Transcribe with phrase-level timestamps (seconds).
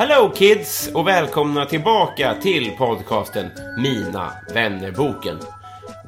[0.00, 5.38] Hello kids och välkomna tillbaka till podcasten Mina vännerboken.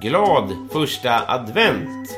[0.00, 2.10] Glad första advent!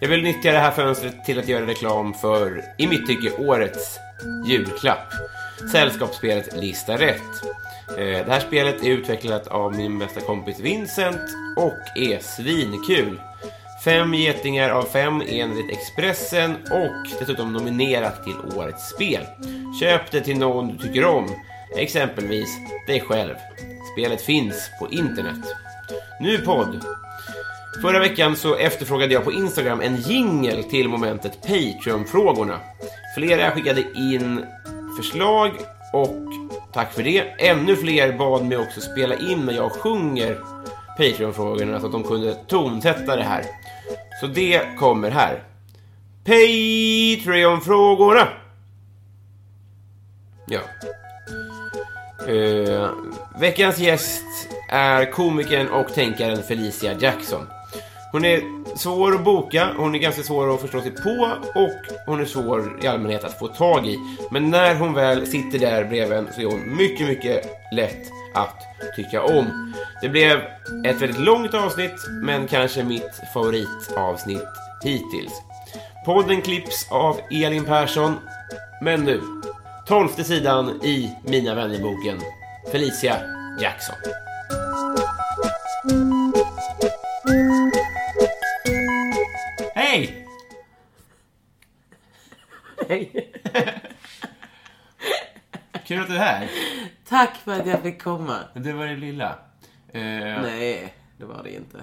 [0.00, 3.98] Jag vill nyttja det här fönstret till att göra reklam för, i mitt tycke, årets
[4.46, 5.12] julklapp.
[5.72, 7.44] Sällskapsspelet Lista Rätt.
[7.88, 11.20] Eh, det här spelet är utvecklat av min bästa kompis Vincent
[11.56, 13.20] och är svinkul.
[13.84, 19.26] Fem getingar av fem enligt Expressen och dessutom nominerat till Årets spel.
[19.80, 21.28] Köp det till någon du tycker om,
[21.76, 22.48] exempelvis
[22.86, 23.34] dig själv.
[23.92, 25.44] Spelet finns på internet.
[26.20, 26.84] Nu podd.
[27.82, 32.60] Förra veckan så efterfrågade jag på Instagram en jingel till momentet Patreon-frågorna.
[33.16, 34.44] Flera skickade in
[34.96, 35.50] förslag
[35.92, 36.16] och
[36.72, 37.20] tack för det.
[37.38, 40.38] Ännu fler bad mig också spela in när jag sjunger
[40.96, 43.44] Patreon-frågorna så att de kunde tonsätta det här.
[44.20, 45.42] Så det kommer här.
[46.24, 48.28] Patreon-frågorna!
[50.46, 50.60] Ja.
[52.28, 52.90] Uh,
[53.38, 54.24] veckans gäst
[54.70, 57.46] är komikern och tänkaren Felicia Jackson.
[58.12, 62.20] Hon är svår att boka, hon är ganska svår att förstå sig på och hon
[62.20, 63.98] är svår i allmänhet att få tag i.
[64.30, 68.56] Men när hon väl sitter där bredvid en så är hon mycket, mycket lätt att
[68.96, 69.74] tycka om.
[70.02, 70.38] Det blev
[70.86, 74.48] ett väldigt långt avsnitt, men kanske mitt favoritavsnitt
[74.84, 75.32] hittills.
[76.04, 78.14] Podden klipps av Elin Persson,
[78.82, 79.20] men nu,
[79.86, 82.20] tolfte sidan i Mina vännerboken,
[82.72, 83.16] Felicia
[83.60, 84.23] Jackson.
[92.88, 93.32] Hej.
[95.86, 96.50] Kul att du är här.
[97.08, 98.38] Tack för att jag fick komma.
[98.54, 99.38] Det var det lilla.
[99.92, 100.02] Eh,
[100.42, 101.80] Nej, det var det inte.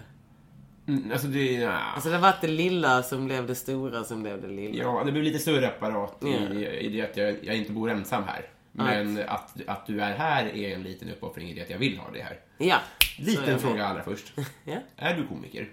[0.87, 1.51] mm, Alltså det...
[1.53, 1.71] Ja.
[1.71, 4.83] Alltså det var det lilla som blev det stora som blev det lilla.
[4.83, 8.23] Ja, det blev lite större apparat i, i det att jag, jag inte bor ensam
[8.23, 8.45] här.
[8.71, 11.97] Men att, att du är här är en liten uppoffring i det att jag vill
[11.97, 12.39] ha det här.
[12.57, 12.77] Ja.
[13.17, 14.33] Liten fråga allra först.
[14.63, 14.77] Ja.
[14.97, 15.69] Är du komiker?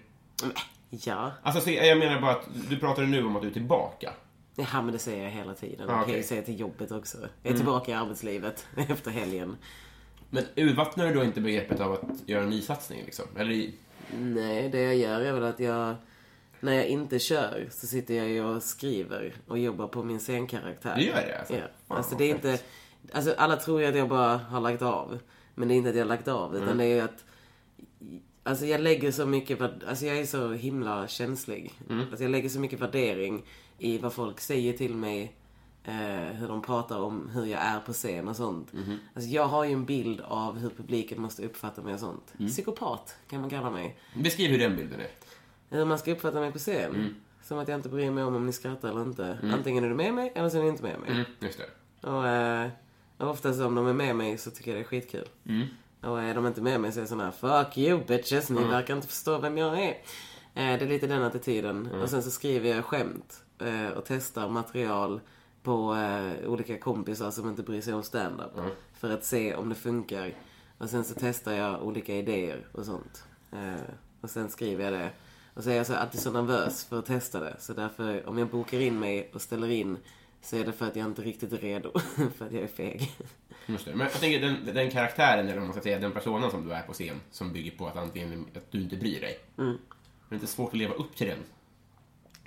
[0.90, 1.32] Ja.
[1.42, 4.12] Alltså, så jag menar bara att du pratade nu om att du är tillbaka.
[4.72, 5.90] Ja, men det säger jag hela tiden.
[5.90, 7.18] Ah, Jag kan ju säga till jobbet också.
[7.42, 9.56] Jag är tillbaka i arbetslivet efter helgen.
[10.30, 13.24] Men urvattnar du då inte begreppet av att göra en nysatsning liksom?
[13.36, 13.70] Eller
[14.20, 15.94] Nej, det jag gör är väl att jag...
[16.60, 20.94] När jag inte kör så sitter jag ju och skriver och jobbar på min scenkaraktär.
[20.96, 21.54] Du gör det, alltså?
[21.54, 21.60] Ja.
[21.88, 22.58] Fan, Alltså det är inte...
[23.12, 25.18] Alltså alla tror ju att jag bara har lagt av.
[25.54, 26.78] Men det är inte att jag har lagt av, utan Mm.
[26.78, 27.24] det är ju att...
[28.42, 29.60] Alltså jag lägger så mycket...
[29.60, 31.72] Alltså jag är så himla känslig.
[31.90, 32.00] Mm.
[32.10, 33.42] Alltså jag lägger så mycket värdering
[33.78, 35.34] i vad folk säger till mig.
[35.84, 38.72] Eh, hur de pratar om hur jag är på scen och sånt.
[38.72, 38.98] Mhm.
[39.14, 42.34] Alltså jag har ju en bild av hur publiken måste uppfatta mig och sånt.
[42.38, 42.50] Mm.
[42.50, 43.98] Psykopat kan man kalla mig.
[44.14, 45.10] Beskriv hur den bilden är.
[45.76, 46.94] Hur man ska uppfatta mig på scen.
[46.94, 47.14] Mm.
[47.42, 49.38] Som att jag inte bryr mig om om ni skrattar eller inte.
[49.42, 51.10] Antingen är du med mig eller så är ni inte med mig.
[51.10, 52.08] Mm, just det.
[52.08, 52.68] Och, eh,
[53.18, 55.28] och oftast om de är med mig så tycker jag det är skitkul.
[55.46, 55.66] Mm.
[56.00, 58.64] Och är de inte med mig så är jag sån här Fuck you bitches, ni
[58.64, 59.90] verkar inte förstå vem jag är.
[60.54, 61.86] Eh, det är lite den attityden.
[62.02, 65.20] Och sen så skriver jag skämt eh, och testar material
[65.62, 68.52] på eh, olika kompisar som inte bryr sig om stand-up.
[68.92, 70.34] För att se om det funkar.
[70.78, 73.24] Och sen så testar jag olika idéer och sånt.
[73.52, 75.10] Eh, och sen skriver jag det.
[75.54, 77.56] Och så är jag så alltid så nervös för att testa det.
[77.58, 79.98] Så därför, om jag bokar in mig och ställer in
[80.40, 81.98] så är det för att jag inte riktigt är redo.
[82.36, 83.12] för att jag är feg.
[83.66, 83.90] Just det.
[83.90, 86.82] Men jag tänker den, den karaktären, eller man ska säga, den personen som du är
[86.82, 89.38] på scen, som bygger på att antingen att du inte bryr dig.
[89.58, 89.70] Mm.
[89.70, 89.78] Men
[90.28, 91.38] det är inte svårt att leva upp till den.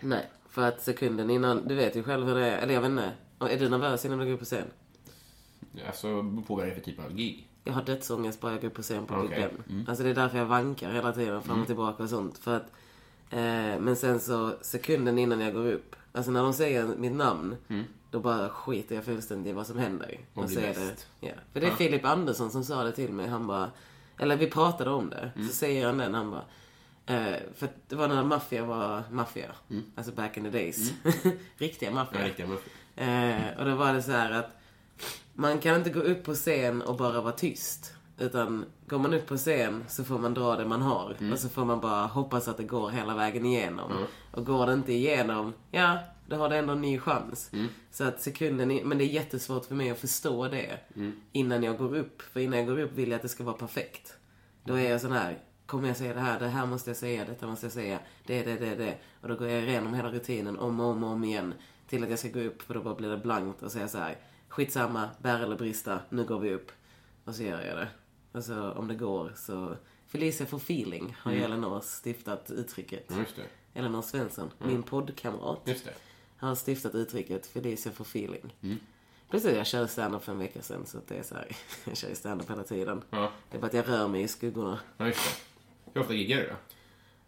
[0.02, 2.58] Nej, för att sekunden innan, du vet ju själv hur det är.
[2.58, 3.12] Eller jag vet inte.
[3.40, 4.68] Är du nervös innan du går upp på scen?
[5.88, 7.48] Alltså, beror på vad det för typ av gig.
[7.64, 9.50] Jag har dödsångest bara jag går upp på scen på Big Okej.
[9.68, 9.86] Ben.
[9.90, 12.38] Alltså det är därför jag vankar hela tiden fram och tillbaka och sånt.
[12.38, 12.72] För att
[13.34, 17.56] Eh, men sen så sekunden innan jag går upp, alltså när de säger mitt namn,
[17.68, 17.84] Mm.
[18.12, 20.20] då bara skiter jag fullständigt i vad som händer.
[20.34, 21.08] Och blir bäst.
[21.20, 21.34] det, ja.
[21.54, 23.28] För det är Filip Andersson som sa det till mig.
[23.28, 23.72] Han bara,
[24.18, 25.32] eller vi pratade om det.
[25.36, 25.48] Mm.
[25.48, 26.44] Så säger han den, han bara,
[27.06, 29.52] eh, för att det var när maffia var maffia.
[29.96, 30.92] Alltså back in the days.
[31.58, 32.20] Riktiga maffia.
[32.20, 32.22] Mm.
[32.24, 32.76] Ja, riktiga muffins.
[32.96, 34.50] Eh, och då var det så här att
[35.34, 37.94] man kan inte gå upp på scen och bara vara tyst.
[38.20, 41.16] Utan går man upp på scen så får man dra det man har.
[41.20, 41.34] Mm.
[41.34, 43.92] Och så får man bara hoppas att det går hela vägen igenom.
[44.32, 47.50] Och går det inte igenom, ja, då har det ändå en ny chans.
[47.54, 47.68] Mm.
[47.92, 51.12] Så att sekunden, i- men det är jättesvårt för mig att förstå det Mm.
[51.32, 52.22] innan jag går upp.
[52.22, 54.14] För innan jag går upp vill jag att det ska vara perfekt.
[54.64, 55.38] Då är jag sån här,
[55.72, 58.44] kommer jag säga det här, det här måste jag säga, detta måste jag säga, det,
[58.44, 58.98] det, det, det.
[59.22, 61.54] Och då går jag igenom hela rutinen om och om och om igen.
[61.88, 63.98] Till att jag ska gå upp, för då bara blir det blankt och säga så
[63.98, 66.72] här, skitsamma, bär eller brista, nu går vi upp.
[67.26, 67.88] Och så gör jag det.
[68.32, 69.76] Och så om det går så,
[70.08, 73.12] Felicia for feeling har ju Elinor stiftat uttrycket.
[73.18, 73.80] Just det.
[73.80, 75.94] Elinor Svensson, min poddkamrat Just det.
[76.38, 78.54] har stiftat uttrycket Felicia for feeling.
[79.30, 81.48] Plötsligt jag kör stand-up för en vecka sedan så att det är så här,
[81.86, 83.04] jag kör ju stand-up hela tiden.
[83.10, 83.32] Ja.
[83.52, 84.80] Det är bara att jag rör mig i skuggorna.
[84.98, 85.51] Ja, just det.
[85.94, 86.56] Hur ofta giggar du då?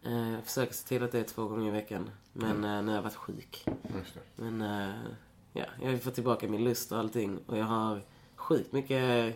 [0.09, 2.09] Eh, Jag försöker se till att det är två gånger i veckan.
[2.33, 3.65] Men eh, nu har jag varit sjuk.
[4.35, 4.95] Men eh,
[5.53, 7.39] ja, jag har fått tillbaka min lust och allting.
[7.45, 8.01] Och jag har
[8.35, 8.91] sjukt mycket,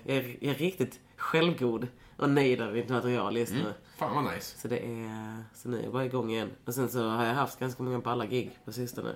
[0.05, 1.87] jag är, jag är riktigt självgod
[2.17, 3.73] och nöjd över mitt material just nu.
[3.97, 4.57] Fan vad nice.
[4.59, 6.49] Så det är, så nu är jag bara igång igen.
[6.65, 9.15] Och sen så har jag haft ganska många balla gig på sistone.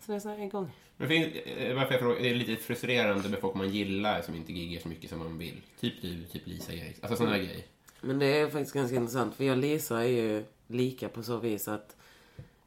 [0.00, 0.70] Så nu är jag så här igång.
[0.96, 4.34] Men finns, eh, varför jag frågar, det är lite frustrerande med folk man gillar som
[4.34, 5.60] inte giggar så mycket som man vill.
[5.80, 6.94] Typ du, typ Lisa Eriksson.
[7.02, 7.62] Alltså sådana grejer.
[8.00, 9.34] Men det är faktiskt ganska intressant.
[9.34, 11.96] För jag och Lisa är ju lika på så vis att...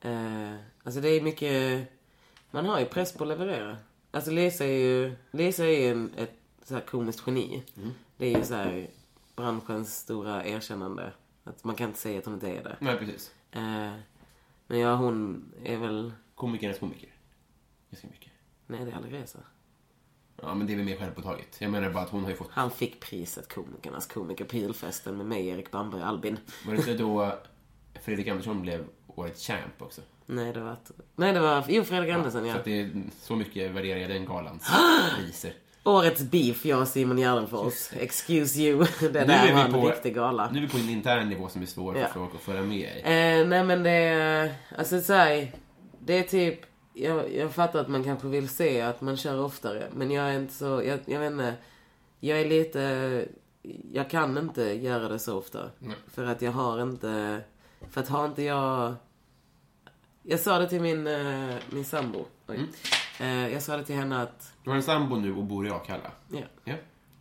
[0.01, 1.87] Eh, alltså det är mycket...
[2.51, 3.77] Man har ju press på att leverera.
[4.11, 5.15] Alltså Lisa är ju...
[5.31, 6.33] Lisa är ju en, ett
[6.63, 7.63] så här komiskt geni.
[8.17, 8.87] Det är ju så här
[9.35, 11.13] branschens stora erkännande.
[11.43, 12.77] Att man kan inte säga att hon inte är det.
[12.79, 13.33] Nej, precis.
[13.51, 13.93] Eh,
[14.67, 16.13] men ja, hon är väl...
[16.35, 17.09] Komikernas komiker.
[17.91, 18.31] Ganska mycket.
[18.67, 19.39] Nej, det är Alireza.
[20.41, 21.55] Ja, men det är väl mer självpåtaget.
[21.59, 22.49] Jag menar bara att hon har ju fått...
[22.51, 26.37] Han fick priset Komikernas komiker på julfesten med mig, Erik Bamberg Albin.
[26.65, 27.35] Var det inte då
[28.03, 30.01] Fredrik Andersson blev årets champ också?
[30.25, 30.75] Nej, det var...
[31.15, 31.63] Nej, det var...
[31.67, 32.53] Jo, Fredrik Andersson, ja.
[32.53, 32.91] Så att det är
[33.21, 34.71] så mycket värderar jag den galans
[35.17, 35.53] priser.
[35.83, 37.89] Årets beef, jag och Simon Gärdenfors.
[37.93, 38.85] Excuse you.
[38.99, 40.49] Det där är var en på- riktig gala.
[40.51, 42.07] Nu är vi på en intern nivå som är svår Ja.
[42.07, 43.01] för folk att föra med i.
[43.01, 44.53] Eh, nej men det är...
[44.77, 45.51] Alltså så här,
[45.99, 46.59] Det är typ...
[46.93, 49.87] Jag, jag fattar att man kanske vill se att man kör oftare.
[49.93, 50.65] Men jag är inte så...
[50.65, 51.55] Jag, jag vet inte.
[52.19, 53.27] Jag är lite...
[53.91, 55.69] Jag kan inte göra det så ofta.
[55.79, 55.95] Nej.
[56.07, 57.41] För att jag har inte...
[57.89, 58.95] För att har inte jag...
[60.23, 62.25] Jag sa det till min, eh, min sambo.
[62.47, 62.67] Mm.
[63.19, 64.53] Eh, jag sa det till henne att...
[64.63, 66.11] Du har en sambo nu och bor i Akalla.
[66.27, 66.75] Ja, Ja.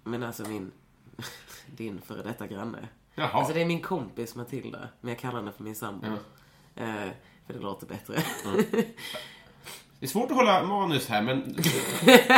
[0.05, 0.73] Men alltså min...
[1.67, 2.89] Din före detta granne.
[3.15, 3.29] Jaha.
[3.29, 6.07] Alltså det är min kompis Matilda, men jag kallar henne för min sambo.
[6.75, 7.09] Eh,
[7.47, 8.23] för det låter bättre.
[10.01, 11.53] Det är svårt att hålla manus här, men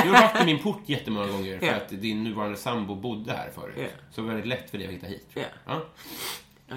[0.04, 1.74] du har varit i min port jättemånga gånger för Ja.
[1.74, 3.74] att din nuvarande sambo bodde här förut.
[3.78, 3.84] Ja.
[4.10, 5.26] Så det var väldigt lätt för dig att hitta hit.
[5.34, 5.44] jag.
[5.66, 5.82] Ja.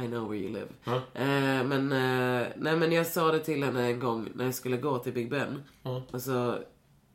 [0.03, 0.67] I know where you live.
[0.83, 0.95] Ja.
[0.95, 4.77] Eh, men, eh, nej men jag sa det till henne en gång när jag skulle
[4.77, 5.63] gå till Big Ben.
[6.11, 6.63] Alltså,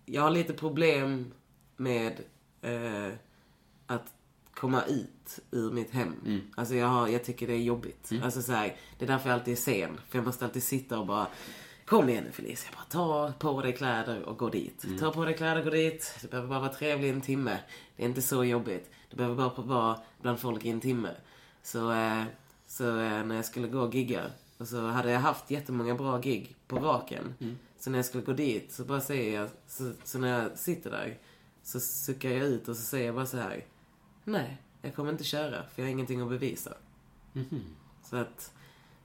[0.06, 1.32] jag har lite problem
[1.76, 2.12] med
[2.62, 3.12] eh,
[3.86, 4.06] att
[4.54, 6.40] komma ut ur mitt hem.
[6.56, 8.10] Alltså jag, har, jag tycker det är jobbigt.
[8.24, 10.00] Alltså så här, det är därför jag alltid är sen.
[10.08, 11.26] För jag måste alltid sitta och bara
[11.90, 14.84] Kom igen nu Felicia, bara ta på dig kläder och gå dit.
[15.00, 16.18] Ta på dig kläder och gå dit.
[16.20, 17.58] Det behöver bara vara trevligt i en timme.
[17.96, 18.90] Det är inte så jobbigt.
[19.10, 21.10] Du behöver bara vara bland folk i en timme.
[21.62, 22.22] Så, eh,
[22.66, 24.22] så eh, när jag skulle gå och gigga,
[24.58, 27.34] och så hade jag haft jättemånga bra gig på raken.
[27.78, 30.90] Så när jag skulle gå dit så bara säger jag, så, så när jag sitter
[30.90, 31.18] där
[31.62, 33.64] så suckar jag ut och så säger jag bara så här.
[34.24, 36.74] Nej, jag kommer inte köra för jag har ingenting att bevisa.
[38.02, 38.52] Så att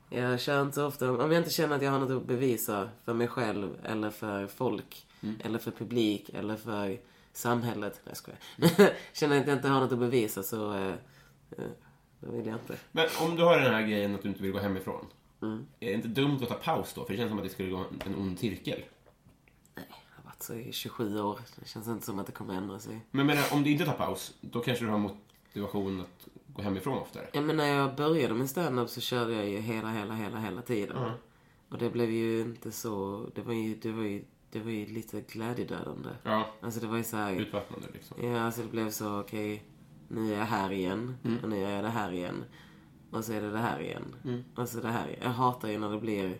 [0.09, 2.89] jag kör inte så ofta, om jag inte känner att jag har något att bevisa
[3.03, 5.05] för mig själv eller för folk,
[5.43, 6.99] eller för publik, eller för
[7.33, 8.01] samhället.
[8.03, 8.39] Nej, jag skojar.
[9.13, 10.93] känner att jag inte har något att bevisa så, eh,
[11.57, 11.65] eh,
[12.19, 12.75] då vill jag inte.
[12.91, 15.05] Men om du har den här grejen att du inte vill gå hemifrån.
[15.41, 15.65] Mm.
[15.79, 17.05] Är det inte dumt att ta paus då?
[17.05, 18.83] För det känns som att det skulle gå en ond cirkel.
[19.75, 22.79] Jag har varit så i 27 år, det känns inte som att det kommer ändra
[22.79, 22.99] sig.
[23.11, 26.97] Men menar, om du inte tar paus, då kanske du har motivation att gå hemifrån
[26.97, 27.27] oftare.
[27.33, 30.61] Ja, men när jag började med stand-up så körde jag ju hela, hela, hela, hela
[30.61, 30.97] tiden.
[31.69, 33.25] Och det blev ju inte så...
[33.35, 36.09] Det var ju, det var ju, det var ju lite glädjedödande.
[36.23, 37.35] Ja, Alltså det var ju så här...
[37.35, 38.17] utvattnande liksom.
[38.23, 39.63] Ja, alltså det blev så, okej,
[40.07, 41.17] nu är jag här igen.
[41.43, 42.43] Och nu är jag det här igen.
[43.11, 44.15] Och så är det det här igen.
[44.55, 45.19] Och så det här igen.
[45.23, 46.37] Jag hatar ju när det blir...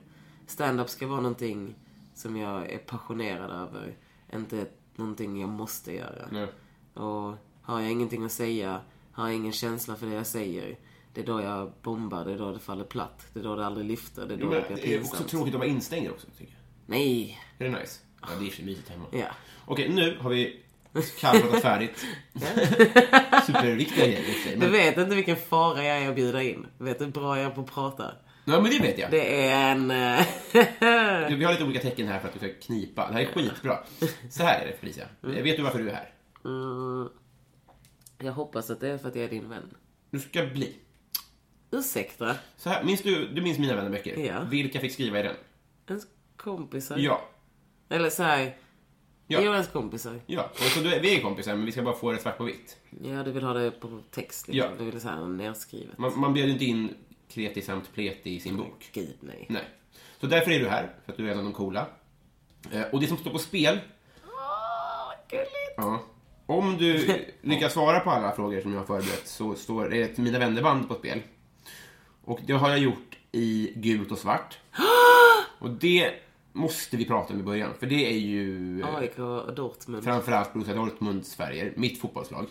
[0.48, 1.76] Stand-up ska vara någonting
[2.14, 3.98] som jag är passionerad över.
[4.34, 6.28] Inte någonting jag måste göra.
[6.32, 6.48] Nej.
[6.94, 8.82] Och har jag ingenting att säga,
[9.16, 10.78] har ingen känsla för det jag säger,
[11.14, 13.26] Det är då jag bombar, det är då det faller platt.
[13.34, 15.14] Det är då det aldrig lyfter, det är då Men det blir det är pinsamt.
[15.22, 16.62] också tråkigt att vara instängd också, tycker jag.
[16.86, 17.40] Nej!
[17.58, 18.00] Är det nice?
[18.22, 19.06] Ja, det är för mysigt hemma.
[19.12, 19.26] Ja.
[19.66, 20.60] Okej, nu har vi
[21.20, 22.06] kallpratat färdigt.
[23.48, 24.72] Superviktiga grejer i sig, Du men...
[24.72, 26.68] vet inte vilken fara jag är att bjuda in.
[26.78, 28.12] Vet du hur bra jag är på att prata?
[28.46, 29.12] Ja, men det vet jag.
[29.12, 29.92] Det är en...
[29.92, 30.26] eh,
[31.30, 33.08] Du, Vi har lite olika tecken här för att du ska knipa.
[33.08, 33.80] Det här är skitbra.
[34.30, 35.06] Så här är det, Felicia.
[35.22, 36.10] Vet du varför du är här?
[36.46, 37.10] mm,
[38.26, 39.76] jag hoppas att det är för att jag är din vän.
[40.10, 40.76] Du ska bli.
[41.72, 42.36] Ursäkta?
[42.58, 44.18] Så här, minns du, du minns Mina vännerböcker?
[44.18, 44.44] Ja.
[44.44, 45.36] Vilka fick skriva i den?
[45.88, 46.04] Ens
[46.36, 46.98] kompisar?
[46.98, 47.22] Ja.
[47.90, 48.58] Eller så här...
[49.28, 49.40] Ja.
[49.44, 50.20] Jo, ens kompisar.
[50.26, 52.44] Ja, och så du, vi är kompisar, men vi ska bara få det svart på
[52.44, 52.78] vitt.
[53.04, 54.72] Ja, du vill ha det på text liksom.
[54.72, 54.78] Ja.
[54.86, 55.98] Du vill så här nedskrivet.
[55.98, 56.94] Man, man bjöd inte in
[57.30, 58.90] kreti samt pleti i sin bok.
[58.94, 59.46] Gud, nej.
[59.50, 59.64] Nej.
[60.20, 61.88] Så därför är du här, för att du är en av de coola.
[62.72, 63.80] Eh, och det som står på spel...
[65.78, 66.04] Ja.
[66.46, 67.08] Om du
[67.42, 70.88] lyckas svara på alla frågor som jag har förberett så står det ett Mina vännerband
[70.88, 71.22] på spel.
[72.24, 74.58] Och det har jag gjort i gult och svart.
[75.60, 76.14] Och det
[76.52, 78.82] måste vi prata om i början, för det är ju...
[78.82, 80.04] eh, AIK och Dortmund.
[80.04, 82.46] framförallt Borussia Dortmunds färger, mitt fotbollslag.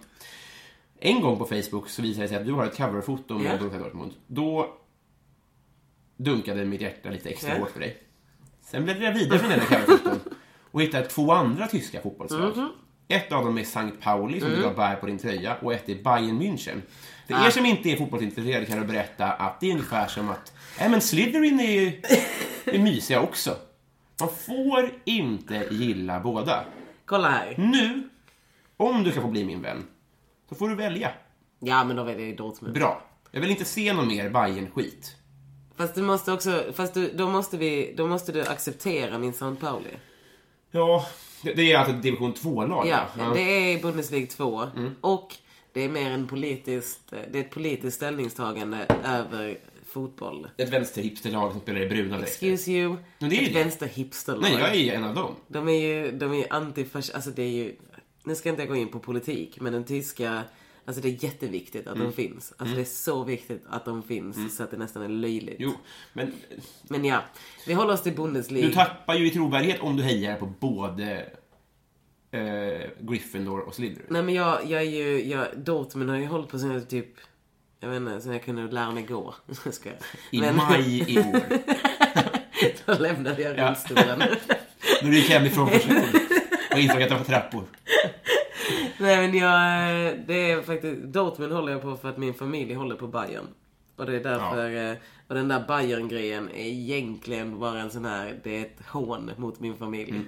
[1.01, 3.59] En gång på Facebook så visade det sig att du har ett coverfoto med Ja.
[3.59, 4.13] Borussia Dortmund.
[4.27, 4.75] Då
[6.17, 7.59] dunkade mitt hjärta lite extra Ja.
[7.61, 8.03] hårt för dig.
[8.63, 10.21] Sen bläddrade jag vidare från dina coverfoton
[10.71, 12.57] och hittade två andra tyska fotbollslag.
[12.57, 12.69] Mhm.
[13.09, 14.61] Ett av dem är Sankt Pauli, som Mm.
[14.61, 16.81] du har bär på din tröja, och ett är Bayern München.
[17.27, 17.47] För Ah.
[17.47, 20.89] er som inte är fotbollsintresserade kan jag berätta att det är ungefär som att, nej
[20.89, 22.03] men Slytherin är ju
[22.65, 23.57] är mysiga också.
[24.21, 26.65] Man får inte gilla båda.
[27.05, 27.55] Kolla här.
[27.59, 28.09] Nu,
[28.77, 29.85] om du ska få bli min vän,
[30.49, 31.11] så får du välja.
[31.61, 32.75] Ja, men då väljer jag Dortmund.
[32.75, 33.03] Bra.
[33.31, 35.17] Jag vill inte se någon mer bayern skit
[35.77, 36.65] Fast du måste också...
[36.75, 39.91] Fast du, då, måste vi, då måste du acceptera min San Pauli.
[40.75, 41.07] Ja,
[41.43, 42.87] det, är alltså ett division 2-lag.
[42.87, 43.35] Ja, va?
[43.35, 44.63] det är Bundesliga 2.
[44.77, 44.95] Mm.
[45.01, 45.35] Och
[45.73, 47.01] det är mer en politiskt...
[47.31, 50.49] Det är ett politiskt ställningstagande över fotboll.
[50.57, 52.47] Ett vänsterhipsterlag som spelar i bruna dräkter.
[52.47, 52.97] Excuse you.
[53.19, 54.43] Men det är ju ett vänsterhipsterlag.
[54.43, 55.35] Nej, jag är en av dem.
[55.47, 57.11] De är ju, de är ju antifasc...
[57.11, 57.77] Alltså det är ju...
[58.25, 60.43] Nu ska inte jag gå in på politik, men den tyska...
[60.87, 62.07] Alltså det är jätteviktigt att Mm.
[62.07, 62.53] de finns.
[62.57, 65.57] Alltså det är så viktigt att de finns så att det nästan är löjligt.
[65.59, 65.73] Jo,
[66.13, 66.33] men
[66.89, 67.23] Men ja,
[67.67, 68.67] vi håller oss till Bundesliga.
[68.67, 71.27] du tappar ju i trovärdighet om du hejar på både
[72.31, 74.07] eh, Gryffindor och Slytherin.
[74.11, 77.09] Nej men jag, jag är ju, jag, Dortmund har ju hållit på sen jag typ,
[77.81, 79.35] jag vet inte, sen jag kunde lära mig gå.
[79.71, 79.99] ska jag.
[80.31, 81.41] I Men- maj i år.
[82.87, 83.69] Då lämnade jag Ja.
[83.69, 84.19] rullstolen.
[85.03, 86.03] När du gick hem ifrån förskolan
[86.73, 87.65] och insåg att det var trappor.
[88.99, 92.97] Nej men jag, det är faktiskt, Dortmund håller jag på för att min familj håller
[92.97, 93.47] på Bayern.
[93.97, 94.97] Och det är därför, eh,
[95.29, 99.61] och den där Bayern-grejen är egentligen bara en sån här, det är ett hån mot
[99.61, 100.21] min familj.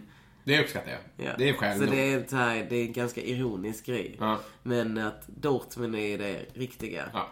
[0.44, 1.26] Det uppskattar jag.
[1.26, 1.32] Ja.
[1.38, 1.94] Det är skäl Så nog.
[1.94, 4.16] det är, så här, det är en ganska ironisk grej.
[4.20, 4.38] Ja.
[4.62, 7.04] Men att Dortmund är det riktiga.
[7.12, 7.28] Ja.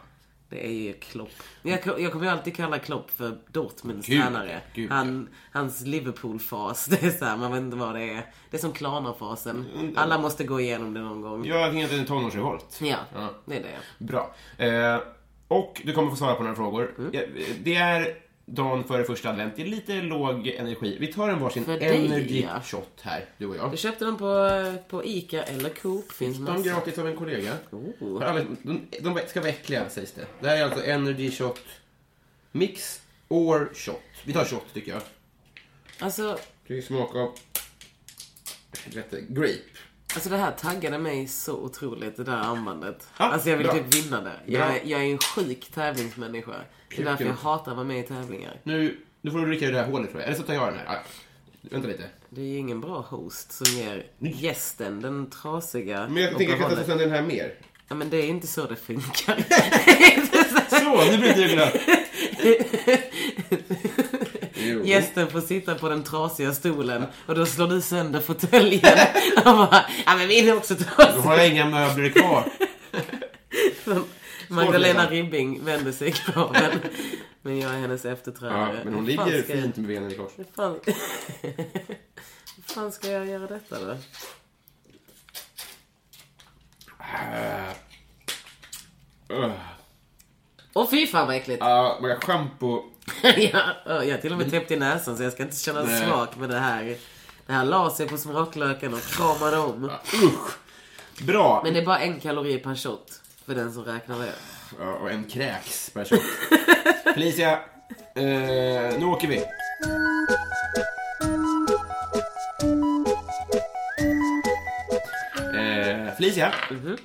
[0.49, 1.31] Det är ju Klopp.
[1.63, 4.61] Jag, jag kommer ju alltid kalla Klopp för Dortmunds Gud, tränare.
[4.75, 4.91] gud.
[4.91, 8.27] Han, hans Liverpool-fas, det är så här, man vet inte vad det är.
[8.51, 9.93] Det är som Klarna-fasen.
[9.97, 11.47] Alla måste gå igenom det någon gång.
[11.47, 12.79] Jag tänker att det är en tonårsrevolt.
[12.83, 13.29] Ja, Ja.
[13.45, 14.05] det är det.
[14.05, 14.35] Bra.
[14.59, 14.99] Eh,
[15.49, 16.95] och du kommer få svara på några frågor.
[16.99, 17.11] Mm.
[17.15, 17.21] Ja,
[17.63, 19.57] Det är dagen före första advent.
[19.57, 20.97] Det är lite låg energi.
[21.01, 22.61] Vi tar en varsin För dig, energy ja.
[22.61, 23.71] shot här, du och jag.
[23.71, 24.51] Du köpte den på,
[24.89, 26.13] på Ica eller Coop.
[26.13, 27.57] Finns De gratis av en kollega.
[27.71, 28.29] Oh.
[28.29, 30.27] Alla, de, de ska vara äckliga, sägs det.
[30.41, 31.61] Det här är alltså energy shot
[32.53, 34.03] mix or shot.
[34.25, 35.03] Vi tar shot, tycker jag.
[35.99, 37.35] Alltså, Det är smak av
[39.29, 39.79] grape.
[40.15, 43.09] Alltså det här taggade mig så otroligt, det där armbandet.
[43.19, 43.75] Ja, alltså jag vill bra.
[43.75, 44.41] typ vinna det.
[44.47, 46.53] Jag, jag är en sjuk tävlingsmänniska.
[46.89, 48.61] Det är därför jag hatar att vara med i tävlingar.
[48.63, 50.29] Nu, nu får du dricka ur det här hålet, tror jag.
[50.29, 50.97] Eller så tar jag den här.
[50.97, 50.99] Ah.
[51.61, 52.05] Vänta lite.
[52.31, 56.61] Det är ju ingen bra host som ger gästen, den trasiga Men jag tänker att
[56.61, 57.55] jag kastar sönder den här mer.
[57.89, 59.45] Ja men det är inte så det funkar.
[60.69, 61.73] Så, nu bryter jag.
[64.85, 68.99] Gästen får sitta på den trasiga stolen och då slår du sönder fåtöljen.
[69.37, 71.21] Och bara, ja men min är också Då trasig.
[71.21, 72.45] har jag inga möbler kvar.
[74.49, 75.11] Magdalena.
[75.11, 76.81] Ribbing vänder sig i graven.
[77.43, 78.81] Men jag är hennes Ja, efterträdare.
[78.85, 80.33] men hon ligger fint med benen i kors.
[80.37, 80.81] Hur fan...
[82.57, 83.97] Hur fan ska jag göra detta då?
[89.29, 89.53] Ugh.
[90.75, 91.61] Åh fy fan vad äckligt.
[91.61, 92.83] Ja, har schampo.
[93.23, 96.07] ja, jag har till och med täppt i näsan så jag ska inte känna Nej.
[96.07, 96.97] smak med det här.
[97.47, 99.91] Det här la sig på smaklöken och kramade om.
[100.23, 100.59] Usch.
[101.27, 101.61] Bra.
[101.65, 103.21] Men det är bara en kalori per shot.
[103.47, 104.33] För den som räknar det.
[104.79, 106.21] Ja, och en kräks per shot.
[107.15, 107.53] Felicia,
[108.15, 109.37] eh, nu åker vi.
[115.37, 116.55] Eh, Felicia.
[116.71, 116.97] Mhm.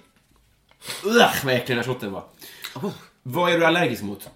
[1.03, 2.23] Ugh, vad äcklig den här shotten var.
[2.75, 2.91] Oh.
[3.23, 4.29] Vad är du allergisk mot?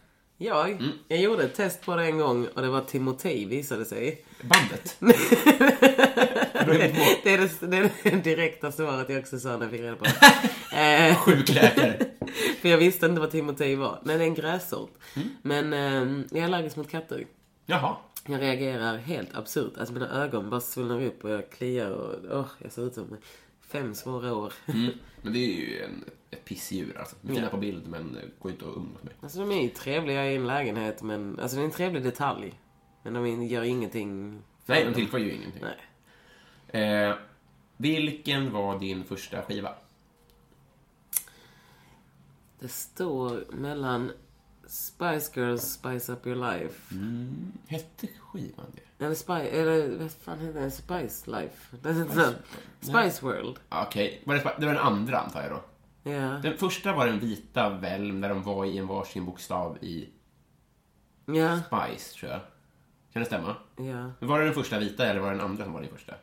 [0.44, 4.26] Jag, jag gjorde ett test på det en gång och det var Timotej visade sig.
[4.42, 4.96] Bandet?
[7.24, 9.96] Det är det, det är det direkta svaret jag också sa när jag fick reda
[9.96, 10.14] på det.
[10.80, 12.06] Eh, Sjukläkare.
[12.62, 14.02] För jag visste inte vad Timotej var.
[14.04, 14.92] Nej, det är en grässort.
[15.42, 17.26] Men eh, jag är allergisk mot katter.
[17.66, 17.96] Jaha.
[18.26, 19.74] Jag reagerar helt absurt.
[19.78, 23.18] Alltså mina ögon bara svullnar upp och jag kliar och åh, jag ser ut som
[23.68, 24.54] fem svåra år.
[25.22, 27.16] Men det är ju en, ett pissdjur alltså.
[27.22, 27.52] De är fina Ja.
[27.52, 29.14] på bild men går inte att umgås med.
[29.22, 32.54] Alltså de är ju trevliga i en lägenhet men, alltså det är en trevlig detalj.
[33.04, 34.42] Men de gör ingenting.
[34.66, 34.94] för Nej, de dem.
[34.94, 35.64] tillför ju ingenting.
[36.72, 36.84] Nej.
[37.08, 37.16] Eh,
[37.78, 39.76] vilken var din första skiva?
[42.60, 44.12] Det står mellan
[44.68, 46.96] Spice Girls Spice Up Your Life.
[47.68, 49.06] Hette skivan det?
[49.06, 50.72] Eller Spice, eller vad fan heter det?
[50.72, 51.76] Spice Life?
[51.76, 52.34] Heter så.
[52.82, 53.60] Spice World.
[53.70, 55.64] Okej, var det, det var den andra antar jag då?
[56.04, 56.40] Ja.
[56.44, 60.10] Den första var den vita Velm där de var i en varsin bokstav i
[61.26, 61.60] Ja.
[61.62, 62.42] Spice, tror jag.
[63.14, 63.56] Kan det stämma?
[63.76, 64.12] Ja.
[64.20, 66.14] Men Var det den första vita eller var det den andra som var din första?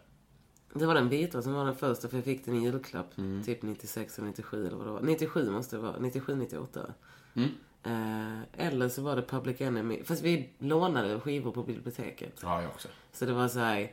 [0.74, 3.18] Det var den vita som var den första för jag fick den i julklapp.
[3.18, 3.44] Mm.
[3.44, 5.00] Typ 96 eller 97 eller vad det var.
[5.00, 5.98] 97 måste det vara.
[5.98, 6.80] 97, 98.
[7.34, 7.48] Mm.
[7.82, 10.04] Eh, eller så var det Public Enemy.
[10.04, 12.40] Fast vi lånade skivor på biblioteket.
[12.42, 12.88] Ja, jag också.
[13.12, 13.92] Så det var så här.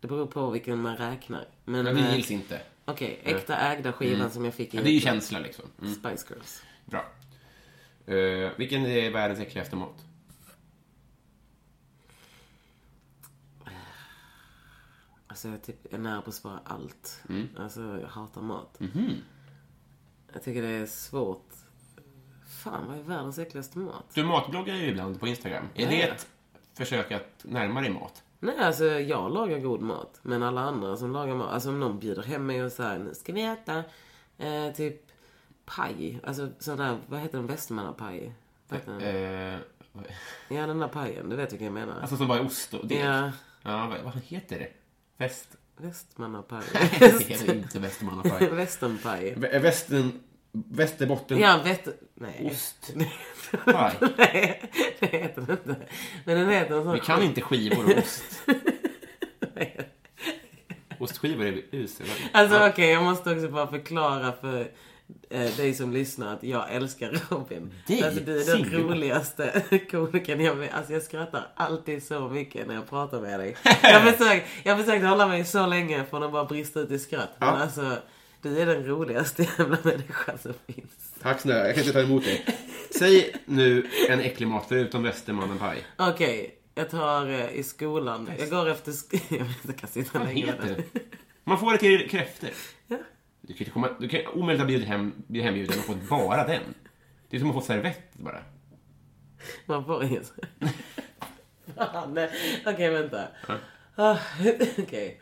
[0.00, 1.44] Det beror på vilken man räknar.
[1.64, 2.60] Men, Men det eh, gills inte.
[2.88, 5.64] Okej, äkta ägda skivan som jag fick i Ja, det är ju känsla liksom.
[5.80, 5.94] Mm.
[5.94, 6.62] Spice Girls.
[6.84, 7.04] Bra.
[8.06, 10.04] Eh, vilken är världens äckligaste mat?
[15.26, 17.22] Alltså jag typ är nära på att svara allt.
[17.28, 17.48] Mm.
[17.58, 18.80] Alltså jag hatar mat.
[18.80, 19.12] Mhm.
[20.32, 21.48] Jag tycker det är svårt.
[22.48, 24.04] Fan, vad är världens äckligaste mat?
[24.14, 25.64] Du matbloggar ju ibland på Instagram.
[25.74, 25.90] Är Ja.
[25.90, 26.28] det ett
[26.74, 28.22] försök att närma dig mat?
[28.46, 30.18] Nej, alltså jag lagar god mat.
[30.22, 33.14] Men alla andra som lagar mat, alltså om någon bjuder hem mig och säger nu
[33.14, 33.84] ska vi äta
[34.38, 35.02] eh, typ
[35.64, 36.20] paj.
[36.24, 37.46] Alltså sån där, vad heter den,
[38.86, 39.00] den?
[39.00, 39.58] Eh,
[40.48, 42.00] Ja, den där pajen, du vet vilken jag menar.
[42.00, 43.00] alltså som bara är ost och deg?
[43.00, 43.30] Ja,
[43.62, 44.68] Ja, vad, vad heter det?
[45.16, 45.56] Väst...
[45.76, 46.62] västmannapaj.
[46.98, 48.48] det heter inte västermannapaj.
[48.52, 49.34] Västernpaj.
[49.34, 50.12] Vä- Västern...
[50.70, 51.38] Västerbotten...
[51.38, 51.88] Ja, vett...
[52.14, 52.50] Nej.
[52.52, 52.94] Ost.
[53.64, 53.92] Paj.
[54.16, 54.62] Nej,
[55.00, 55.76] det heter den inte.
[56.24, 56.92] Men den heter sån...
[56.92, 58.24] Vi kan inte skivor och ost.
[60.98, 62.06] Ostskivor är usla.
[62.32, 64.60] Alltså okej, jag måste också bara förklara för
[65.30, 67.72] eh, dig som lyssnar att jag älskar Robin.
[67.86, 68.02] Dig?
[68.02, 70.74] Alltså du är den roligaste komikern jag vet.
[70.74, 73.56] Alltså jag skrattar alltid så mycket när jag pratar med dig.
[73.82, 76.90] Jag har försökt, jag har försökt hålla mig så länge från att bara brista ut
[76.90, 77.30] i skratt.
[77.38, 77.54] Men Ja.
[77.54, 77.96] alltså,
[78.46, 81.14] du är den roligaste jävla människan som finns.
[81.22, 82.46] Tack snälla, jag kan inte ta emot dig.
[82.98, 85.78] Säg nu en äcklig mat förutom västermannapaj.
[85.96, 88.30] Okej, jag tar eh, i skolan.
[88.38, 88.92] Jag går efter...
[88.92, 90.46] Sk- jag vet inte, jag kan sitta Vad längre.
[90.46, 91.00] heter det?
[91.44, 92.50] Man får det till kräftor.
[92.88, 92.96] Ja.
[93.40, 96.46] Du kan, inte komma, du kan omöjligt ha blivit hem, blivit hembjuden och fått bara
[96.46, 96.62] den.
[97.30, 98.42] Det är som att få servett bara.
[99.66, 100.32] Man får inget.
[101.76, 102.30] Fan, nej.
[102.66, 103.22] Okej, vänta.
[103.96, 104.16] Ah,
[104.78, 105.20] Okej.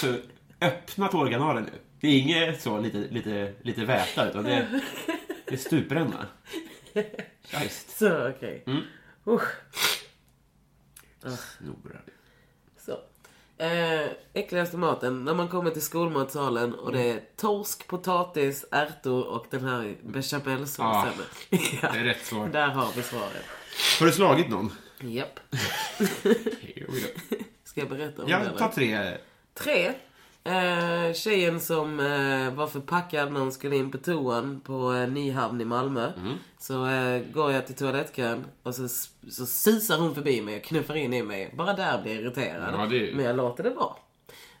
[0.00, 0.16] Så
[0.60, 1.70] öppna tårkanalen nu.
[2.00, 4.80] Det är inget så lite, lite, lite väta, utan det,
[5.46, 6.26] det är stupränna.
[7.50, 7.98] Scheist.
[7.98, 8.64] Så, okej.
[9.26, 9.48] Usch.
[11.58, 12.02] Snorar.
[12.86, 12.98] Så.
[13.64, 15.24] Eh, äckligaste maten.
[15.24, 20.86] När man kommer till skolmatsalen och det är torsk, potatis, ärtor och den här bechamelsåsen.
[20.86, 21.06] Ah,
[21.82, 22.48] ja, det är rätt svar.
[22.48, 23.44] Där har vi svaret.
[24.00, 24.72] Har du slagit någon?
[25.00, 25.40] Japp.
[27.64, 28.44] Ska jag berätta om Ja, det?
[28.46, 28.58] eller?
[28.58, 29.18] ta tre.
[29.58, 29.92] Tre.
[30.44, 35.60] Eh, tjejen som eh, var förpackad när hon skulle in på toan på eh, Nyhamn
[35.60, 36.12] i Malmö.
[36.58, 38.88] Så eh, går jag till toalettkön och så,
[39.30, 41.54] så susar hon förbi mig och knuffar in i mig.
[41.56, 42.74] Bara där blir jag irriterad.
[42.74, 43.94] Ja, det Men jag låter det vara.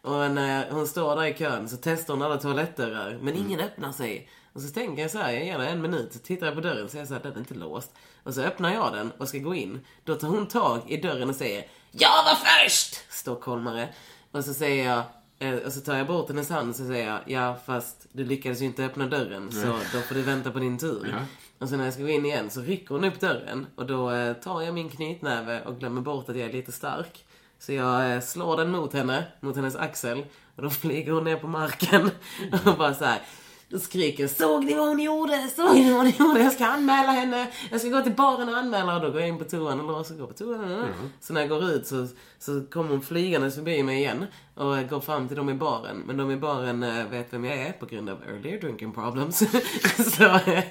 [0.02, 3.18] Och när hon står där i kön så testar hon alla toalettdörrar.
[3.22, 4.28] Men ingen öppnar sig.
[4.52, 6.12] Och så tänker jag så här, jag ger henne en minut.
[6.12, 7.94] Så tittar jag på dörren och säger så här, den är inte låst.
[8.22, 9.80] Och så öppnar jag den och ska gå in.
[10.04, 13.12] Då tar hon tag i dörren och säger, jag var först!
[13.12, 13.88] Stockholmare.
[14.36, 15.02] Och så säger jag,
[15.38, 18.24] eh, och så tar jag bort hennes hand och så säger jag, ja fast du
[18.24, 19.52] lyckades ju inte öppna dörren.
[19.52, 21.08] Så då får du vänta på din tur.
[21.12, 21.18] Ja.
[21.58, 23.66] Och sen när jag ska gå in igen så rycker hon upp dörren.
[23.76, 27.24] Och då eh, tar jag min knytnäve och glömmer bort att jag är lite stark.
[27.58, 30.24] Så jag eh, slår den mot henne, mot hennes axel.
[30.56, 32.10] Och då flyger hon ner på marken.
[32.64, 33.20] Och bara så här.
[33.68, 35.48] Då skriker Såg ni vad hon gjorde?
[35.56, 36.40] Såg ni vad hon gjorde?
[36.40, 37.50] Jag ska anmäla henne.
[37.70, 38.94] Jag ska gå till baren och anmäla.
[38.94, 40.86] Och då går jag in på toan och låser och går på toan.
[41.20, 44.26] Så när jag går ut så, så kommer hon flygandes förbi mig igen.
[44.54, 46.02] Och går fram till dem i baren.
[46.06, 49.38] Men de i baren eh, vet vem jag är på grund av earlier drinking problems.
[50.16, 50.64] så, eh,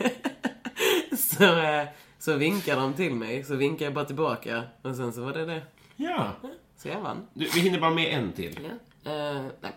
[1.17, 1.85] så, eh,
[2.19, 3.43] så vinkar de till mig.
[3.43, 4.63] Så vinkar jag bara tillbaka.
[4.81, 5.61] Och sen så var det det.
[5.95, 6.31] Ja.
[6.77, 7.27] Så jag vann.
[7.33, 8.59] Du, vi hinner bara med en till.
[9.03, 9.11] Ja.
[9.11, 9.73] Eh, nej.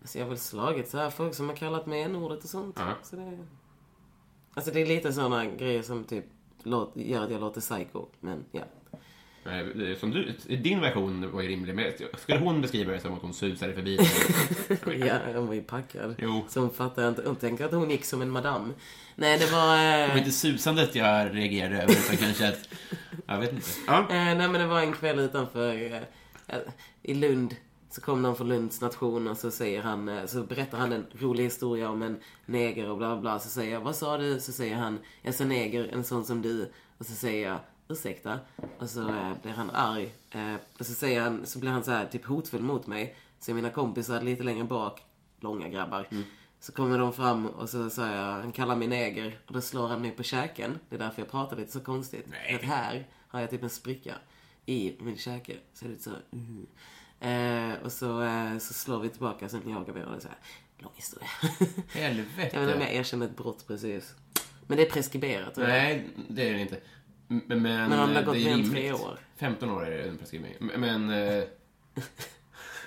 [0.00, 2.76] Alltså jag har väl slagit så här folk som har kallat mig n-ordet och sånt.
[2.78, 2.94] Ja.
[3.02, 3.38] Så det...
[4.54, 6.24] Alltså det är lite sådana grejer som typ
[6.62, 8.06] låt, gör att jag låter psycho.
[8.20, 8.62] Men ja.
[9.44, 11.74] Nej, det Som du, din version var ju rimlig.
[11.74, 13.98] Men skulle hon beskriva det som att hon susade förbi?
[15.06, 16.14] Ja, hon var ju packad.
[16.18, 16.44] Jo.
[16.48, 17.22] Så hon fattar inte.
[17.26, 18.74] Hon tänker att hon gick som en madam.
[19.14, 19.76] Nej, det var...
[19.76, 22.68] Det Eh, var inte susandet jag reagerade över, utan kanske att...
[23.26, 23.66] Jag vet inte.
[23.86, 23.98] Ja.
[24.00, 25.92] eh, nej, men det var en kväll utanför
[26.46, 26.58] eh,
[27.02, 27.56] i Lund.
[27.90, 31.06] Så kom någon från Lunds nation och så säger han, eh, så berättar han en
[31.12, 33.38] rolig historia om en neger och bla bla.
[33.38, 34.40] Så säger jag, vad sa du?
[34.40, 36.72] Så säger han, jag sa neger, en sån som du.
[36.98, 38.38] Och så säger jag, ursäkta?
[38.78, 40.12] Och så eh, blir han arg.
[40.30, 43.16] Eh, och så säger han, så blir han så här typ hotfull mot mig.
[43.40, 45.02] Så mina kompisar lite längre bak,
[45.40, 46.08] långa grabbar.
[46.60, 49.38] Så kommer de fram och så sa jag, han kallar mig neger.
[49.46, 50.78] Och då slår han mig på käken.
[50.88, 52.26] Det är därför jag pratar lite så konstigt.
[52.30, 52.54] Nej.
[52.54, 54.14] Att här har jag typ en spricka
[54.66, 55.56] i min käke.
[55.72, 56.66] Så är det lite så, mm.
[57.20, 60.28] Eh, Och så, eh, så slår vi tillbaka, sen jagar vi och det är så
[60.28, 60.38] här,
[60.78, 61.28] lång historia.
[61.94, 62.78] jag vet inte om Helvete.
[62.80, 64.14] jag erkänner ett brott precis.
[64.66, 65.54] Men det är preskriberat.
[65.54, 65.66] tror.
[65.66, 66.80] Nej, det är det inte.
[67.28, 69.18] Men, men, Men om det har gått mer än tre år.
[69.36, 70.54] 15 år är det en preskrivning.
[70.58, 71.10] Men...
[71.10, 71.44] eh,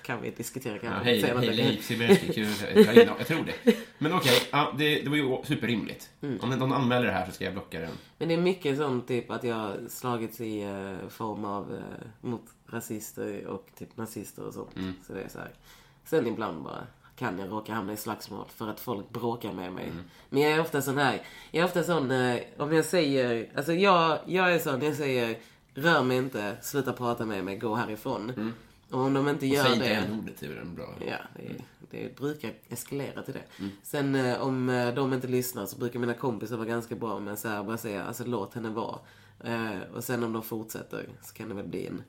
[0.04, 1.04] Kan vi diskutera ja, kanske.
[1.04, 1.46] hej, senare.
[1.46, 2.34] hej, Leif Silbersky.
[2.34, 2.48] Kul.
[2.96, 3.76] Jag, tror det.
[3.98, 6.10] Men okej, ja, det, det var ju superrimligt.
[6.22, 6.40] Mm.
[6.42, 7.92] Om någon anmäler det här så ska jag blocka den.
[8.18, 12.44] Men det är mycket sånt typ att jag slagits i eh, form av eh, mot
[12.72, 14.76] rasister och typ nazister och sånt.
[14.76, 14.94] Mm.
[15.08, 15.52] Så det är så här.
[16.06, 19.90] Sen ibland bara kan jag råka hamna i slagsmål för att folk bråkar med mig.
[19.90, 20.04] Mm.
[20.30, 23.74] Men jag är ofta sån här, jag är ofta sån, eh, om jag säger, alltså
[23.74, 25.38] jag, jag är sån, jag säger
[25.74, 28.54] rör mig inte, sluta prata med mig, gå härifrån.
[28.90, 29.80] Och om de inte gör Mm.
[29.80, 29.96] Säg det...
[29.96, 30.94] inte en ordet det är väl en bra...
[31.08, 33.44] Ja, det, det brukar eskalera till det.
[33.60, 33.72] Mm.
[33.84, 37.40] Sen eh, om eh, de inte lyssnar så brukar mina kompisar vara ganska bra med
[37.40, 39.00] så här, bara säga alltså låt henne vara.
[39.94, 42.04] Och sen om de fortsätter så kan det väl bli en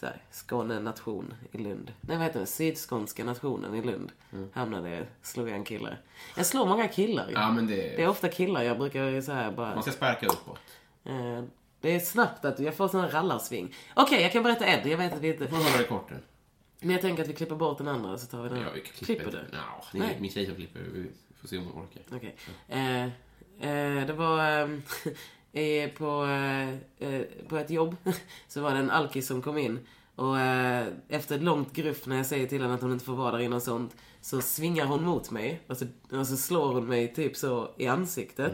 [0.00, 1.92] så här, Skåne nation i Lund.
[2.00, 2.46] Nej vad heter det?
[2.46, 4.12] Sydskånska nationen i Lund.
[4.52, 5.96] Hamnade jag, slog jag en kille.
[6.36, 7.22] Jag slår många killar.
[7.22, 7.34] Mm.
[7.34, 7.76] Ja, men det...
[7.76, 9.74] Det är ofta killar jag brukar så här bara...
[9.74, 10.58] Man ska sparka uppåt.
[11.04, 11.42] Eh,
[11.80, 13.74] det är snabbt att jag får sån rallarsving.
[13.94, 14.90] Okej, jag kan berätta en.
[14.90, 15.48] Jag vet att vi inte...
[15.48, 16.16] Får hålla det kort nu.
[16.80, 18.60] Men jag tänker att vi klipper bort den andra så tar vi den.
[18.60, 19.04] Ja, vi klipper.
[19.04, 19.56] klipper du?
[19.56, 20.16] Ja, det är Nej.
[20.20, 20.80] min tjej som klipper.
[20.80, 22.02] Vi får se om hon orkar.
[22.16, 22.36] Okej.
[22.68, 24.82] Eh, eh, det var ehm,
[25.52, 26.68] eh, på, eh,
[27.08, 27.96] eh, på ett jobb
[28.48, 29.78] så var det en alkis som kom in.
[30.16, 33.12] Och eh, efter ett långt gruff när jag säger till henne att hon inte får
[33.16, 36.72] vara där inne och sånt så svingar hon mot mig och så, och så slår
[36.74, 38.52] hon mig typ så i ansiktet.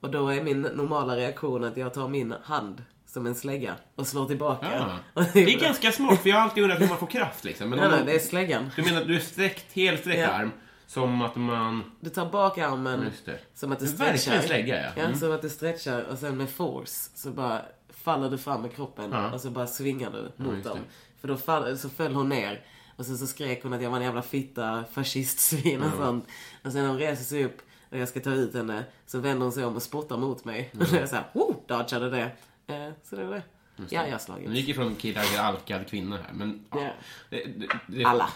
[0.00, 4.06] Och då är min normala reaktion att jag tar min hand som en slägga och
[4.06, 4.84] slår tillbaka.
[5.14, 7.70] Och Det är ganska smart, för jag har alltid undrat hur man får kraft liksom.
[7.70, 8.70] Men Nej, nej, det är släggan.
[8.76, 10.26] Du menar du är sträckt, helsträckt Ja.
[10.28, 10.50] arm,
[10.88, 11.82] som att man...
[12.00, 13.38] Du tar bak armen Just det.
[13.54, 14.46] som att du Det är verkligen stretchar.
[14.46, 15.02] slägga, ja.
[15.02, 15.18] Mm.
[15.18, 19.10] Som att du stretchar och sen med force så bara faller du fram med kroppen
[19.12, 19.32] Ja.
[19.32, 20.78] och så bara svingar du mot just dem.
[21.20, 22.64] För då fall, så föll hon ner
[22.96, 26.26] och sen så skrek hon att jag var en jävla fitta, fascistsvin och sånt.
[26.64, 27.58] Och sen när hon reser sig upp
[27.90, 30.70] och jag ska ta ut henne så vänder hon sig om och spottar mot mig.
[30.80, 32.30] Och då är jag såhär, oh, dodgade det.
[32.74, 33.42] Eh, så det var det.
[33.90, 34.48] Ja, jag har slagit.
[34.48, 36.64] Nu gick ifrån killar till alkad kvinna här, men...
[36.70, 36.90] Ja.
[37.30, 38.28] Det, det, det, Alla.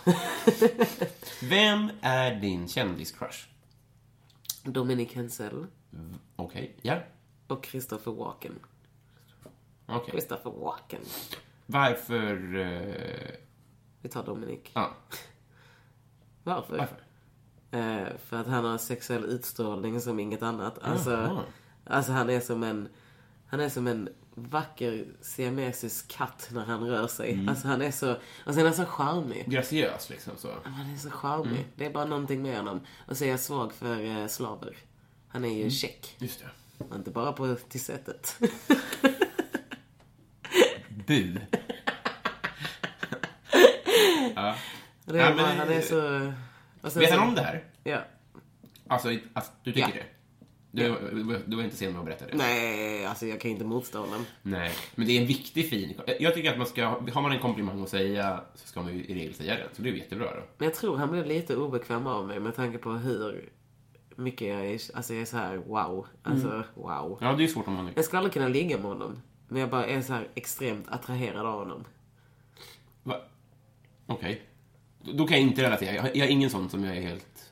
[1.42, 3.46] Vem är din kändiscrush?
[4.64, 5.66] Dominic Hensel
[6.36, 6.98] Okej, ja.
[7.46, 8.58] och Christopher Walken.
[9.86, 10.10] Okej.
[10.10, 11.00] Christopher Walken.
[11.66, 12.56] Varför...
[12.56, 13.30] eh,
[14.00, 14.60] Vi tar Dominic.
[14.72, 14.90] ja,
[16.42, 16.78] Varför?
[16.78, 16.96] varför?
[17.70, 20.78] Eh, för att han har sexuell utstrålning som inget annat.
[20.82, 21.42] Alltså, Jaha.
[21.86, 22.88] alltså han är som en...
[23.46, 27.32] Han är som en vacker siamesisk katt när han rör sig.
[27.32, 27.48] Mm.
[27.48, 28.12] Alltså han är så...
[28.46, 29.44] Och sen är han så charmig.
[29.50, 30.48] Graciös, liksom så.
[30.64, 31.50] Han är så charmig.
[31.58, 31.64] Mm.
[31.76, 32.80] Det är bara någonting med honom.
[33.06, 34.76] Och så är jag svag för eh, slaver.
[35.28, 35.60] Han är Mm.
[35.60, 36.16] ju check.
[36.18, 36.84] Just det.
[36.84, 38.36] Och inte bara på till sättet.
[41.06, 41.38] Bu.
[44.34, 44.56] ja.
[45.04, 46.32] Det är Ja, men- bara, han är så...
[46.98, 47.64] Vet han om det här?
[47.84, 48.04] Ja.
[48.88, 49.94] Alltså, att du tycker Ja.
[49.94, 50.04] det?
[50.74, 50.96] Du,
[51.46, 52.36] du var inte sen med att berätta det?
[52.36, 54.26] Nej, alltså jag kan inte motstå honom.
[54.42, 56.00] Nej, men det är en viktig fin...
[56.20, 56.86] Jag tycker att man ska...
[56.86, 59.68] Har man en komplimang att säga så ska man ju i regel säga den.
[59.72, 60.42] Så det är jättebra då.
[60.58, 63.50] Men jag tror han blev lite obekväm av mig med tanke på hur
[64.16, 66.06] mycket jag är, alltså jag är så här wow.
[66.22, 66.62] Alltså Mm.
[66.74, 67.18] wow.
[67.20, 67.90] Ja, det är svårt om man...
[67.94, 69.22] Jag skulle aldrig kunna ligga med honom.
[69.48, 71.84] Men jag bara är så här extremt attraherad av honom.
[73.02, 73.20] Va?
[74.06, 74.42] Okej.
[75.02, 76.10] Då då kan jag inte relatera.
[76.14, 77.50] Jag har ingen sån som jag är helt...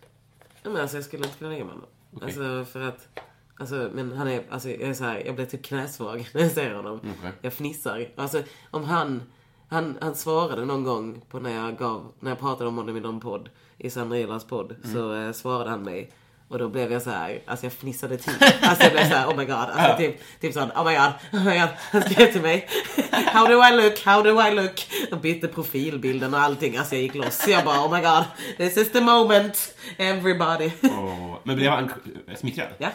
[0.62, 1.88] Men alltså jag skulle inte kunna ligga med honom.
[2.14, 2.24] Okej.
[2.26, 3.08] Alltså för att,
[3.56, 6.50] alltså men han är, alltså jag är så här, jag blir typ knäsvag när jag
[6.50, 6.96] ser honom.
[6.98, 7.32] Okej.
[7.42, 8.08] Jag fnissar.
[8.16, 9.22] Alltså om han,
[9.68, 13.00] han, han svarade någon gång på när jag gav, när jag pratade om honom i
[13.00, 14.92] någon podd, i Sandra Ilars podd, Mm.
[14.94, 16.12] så eh, svarade han mig.
[16.50, 18.32] Och då blev jag så här, alltså jag fnissade till.
[18.62, 19.54] Alltså jag blev så här, oh my god.
[19.54, 21.68] Alltså typ, typ sån, oh my god, oh my god.
[21.90, 22.68] Han skrev till mig,
[23.12, 24.86] how do I look, how do I look?
[25.12, 26.76] Och bytte profilbilden och allting.
[26.76, 27.48] Alltså jag gick loss.
[27.48, 28.24] Jag bara, oh my god,
[28.56, 30.70] this is the moment, everybody.
[30.82, 31.90] Åh, men blev han
[32.36, 32.68] smickrad?
[32.78, 32.88] Ja,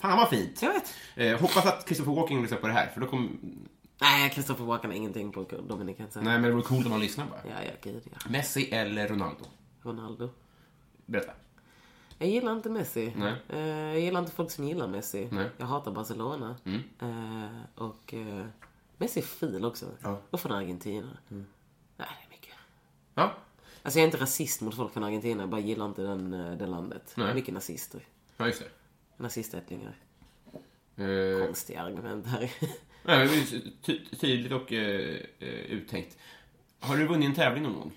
[0.00, 0.62] Fan vad fint.
[0.62, 0.94] jag vet.
[1.16, 3.28] Eh, hoppas att Christopher Walken lyssnar på det här, för då kommer...
[4.00, 6.08] Nej, Christopher Walken har ingenting på Dominic säga.
[6.14, 7.40] Nej, men det vore coolt om han lyssnar bara.
[7.44, 8.18] Ja, ja, gud ja.
[8.30, 9.44] Messi eller Ronaldo?
[9.82, 10.30] Ronaldo.
[11.06, 11.32] Berätta.
[12.18, 13.12] Jag gillar inte Messi.
[13.16, 13.34] Nej.
[13.48, 15.28] Eh, jag gillar inte folk som gillar Messi.
[15.32, 15.50] Nej.
[15.56, 16.56] Jag hatar Barcelona.
[16.64, 16.82] Mm.
[17.00, 18.46] Eh, och eh,
[18.96, 19.86] Messi är ful också.
[20.02, 20.08] Ja.
[20.08, 20.20] Mm.
[20.30, 21.16] Och från Argentina.
[21.28, 21.46] Nej,
[21.96, 22.54] det är mycket.
[23.14, 23.34] Ja.
[23.82, 25.42] Alltså jag är inte rasist mot folk från Argentina.
[25.42, 27.12] Jag bara gillar inte den, det landet.
[27.16, 27.34] Nej.
[27.34, 28.06] Mycket nazister.
[28.36, 28.62] Ja, just
[29.16, 29.96] Nazistättlingar.
[30.94, 31.38] det.
[31.40, 32.52] Eh, Konstiga argument här.
[33.02, 33.28] nej,
[34.20, 35.16] tydligt och eh,
[35.68, 36.16] uttänkt.
[36.80, 37.92] Har du vunnit en tävling någon gång?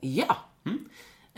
[0.00, 0.36] ja!
[0.64, 0.88] Mm.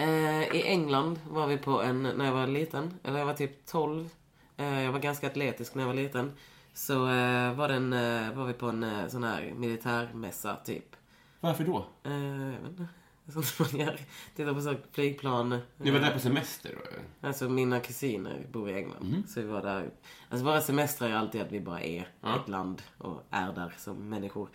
[0.03, 3.67] Eh, I England var vi på en, när jag var liten, eller jag var typ
[3.67, 4.09] 12.
[4.57, 6.33] Eh, jag var ganska atletisk när jag var liten.
[6.75, 10.97] Så eh, var, den, eh, var vi på en eh, sån här militärmässa typ.
[11.41, 11.87] Varför då?
[12.05, 12.87] Eh, jag vet inte.
[13.33, 13.99] Sånt man gör.
[14.37, 15.59] Titta på så flygplan.
[15.77, 17.27] Ni var där på semester då?
[17.29, 19.03] Alltså mina kusiner bor i England.
[19.03, 19.27] Mm.
[19.27, 19.91] Så vi var där.
[20.29, 24.09] Alltså våra semestrar är alltid att vi bara är ett land och är där som
[24.09, 24.49] människor.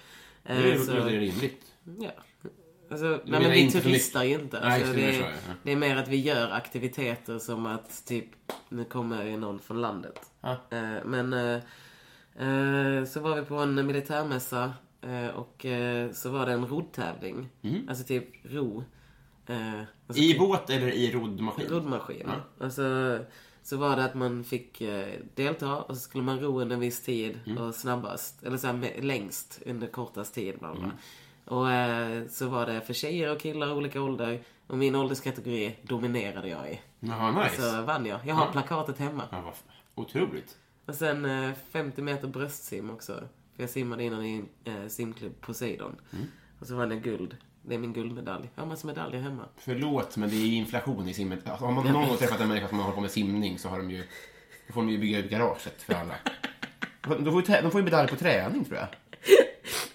[0.43, 1.73] Eh, Det är, så- det är rimligt.
[1.99, 2.11] Ja.
[2.89, 4.59] Alltså, nej, men vi turistar ju inte.
[4.59, 5.53] Alltså, det, är, sa jag, ja.
[5.63, 8.25] det är mer att vi gör aktiviteter som att typ,
[8.69, 10.31] nu kommer ju någon från landet.
[10.41, 10.51] Ja.
[10.51, 11.55] Eh, men eh,
[12.47, 15.65] eh, så var vi på en militärmässa eh, och
[16.13, 17.49] så var det en roddtävling.
[17.89, 18.83] Alltså typ ro.
[20.07, 21.67] Alltså I typ- båt eller i roddmaskin?
[21.69, 22.31] roddmaskin.
[22.59, 23.19] Alltså,
[23.63, 24.81] så var det att man fick
[25.35, 29.01] delta och så skulle man ro under en viss tid och snabbast, eller så här,
[29.01, 30.59] längst under kortast tid.
[30.59, 30.81] Bla bla.
[30.81, 30.91] bla.
[31.47, 34.39] Och eh, så var det för tjejer och killar olika ålder.
[34.67, 36.79] Och min ålderskategori dominerade jag i.
[36.99, 37.61] Jaha, nice.
[37.71, 38.19] Så vann jag.
[38.25, 38.51] Jag har Ja.
[38.51, 39.23] plakatet hemma.
[39.31, 39.53] Ja, vad
[40.05, 40.57] otroligt.
[40.85, 43.13] Och sen eh, 50 meter bröstsim också.
[43.55, 45.95] För jag simmade innan i eh, simklubb Poseidon.
[46.59, 47.37] Och så vann jag guld.
[47.61, 48.49] Det är min guldmedalj.
[48.55, 49.43] Jag har massa medaljer hemma.
[49.57, 51.47] Förlåt, men det är inflation i simmet.
[51.49, 53.77] Alltså, har man någon gång träffat en människa som håller på med simning så har
[53.77, 54.03] de ju...
[54.67, 56.15] Då får de ju bygga ut garaget för alla.
[57.01, 58.87] De får ju, de får ju medalj på träning, tror jag.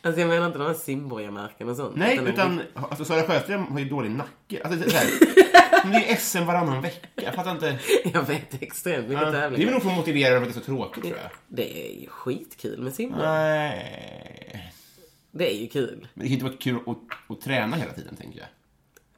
[0.05, 1.97] Alltså jag menar inte de här simborgarmärken och sånt.
[1.97, 4.62] Nej, är utan alltså, Sara Sjöström har ju dålig nacke.
[4.65, 7.09] Alltså, det, är så här, det är SM varannan vecka.
[7.15, 7.79] Jag fattar inte.
[8.12, 9.65] Jag vet extremt mycket Ja, det är tävlingar.
[9.65, 11.31] väl nog för att motivera för att det är så tråkigt, tror jag.
[11.49, 13.19] Det är ju skitkul med simning.
[13.19, 14.73] Nej.
[15.31, 16.09] Det är ju kul.
[16.15, 18.49] Men det kan inte vara kul att, att träna hela tiden, tänker jag.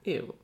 [0.05, 0.35] Jo.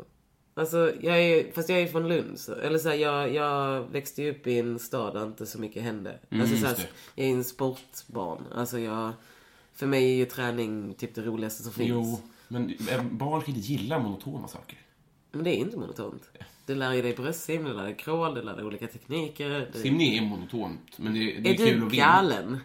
[0.54, 2.38] Alltså, jag är ju, fast jag är ju från Lund.
[2.38, 5.60] Så, eller så här, jag, jag växte ju upp i en stad där inte så
[5.60, 6.18] mycket hände.
[6.32, 7.22] alltså, så här, Mm, just det.
[7.22, 8.44] jag är en sportbarn.
[8.54, 9.12] Alltså, jag,
[9.80, 11.88] för mig är ju träning typ det roligaste som finns.
[11.88, 14.78] Jo, men eh, barn kan inte gilla monotona saker.
[15.32, 16.22] Men det är inte monotont.
[16.66, 19.70] Du lär ju dig bröstsim, du lär dig crawl, du lär dig olika tekniker.
[19.72, 19.78] Du...
[19.78, 22.04] Simning är monotont, men det, det är, är kul du att vinna.
[22.04, 22.58] galen?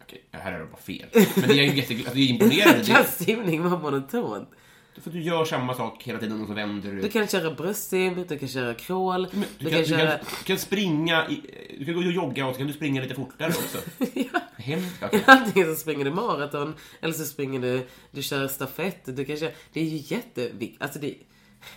[0.00, 1.08] Okej, här är det bara fel.
[1.12, 2.84] Men det är ju jätte, alltså, det är imponerande.
[2.86, 4.48] Kan Det, simning vara monotont?
[4.96, 7.00] För du gör samma sak hela tiden och så vänder du.
[7.00, 10.10] Du kan köra bröstsim, du kan köra crawl, du, du, kan, kan, du, köra...
[10.10, 11.40] kan, du kan springa, i,
[11.78, 13.78] du kan gå och jogga och så kan du springa lite fortare också.
[14.14, 14.40] ja.
[14.56, 15.02] Hemskt.
[15.02, 15.22] Okej.
[15.26, 19.16] Antingen så springer du maraton, eller så springer du, du kör stafett.
[19.16, 20.82] Du kan köra, det är ju jätteviktigt.
[20.82, 21.14] Alltså det,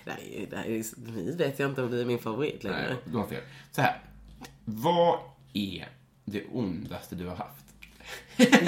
[0.06, 2.88] är, ju- nu vet jag inte om det är min favorit längre.
[2.90, 3.42] Nej, du har fel.
[3.72, 4.02] Så här.
[4.66, 5.20] Vad
[5.54, 5.88] är
[6.26, 7.63] det ondaste du har haft?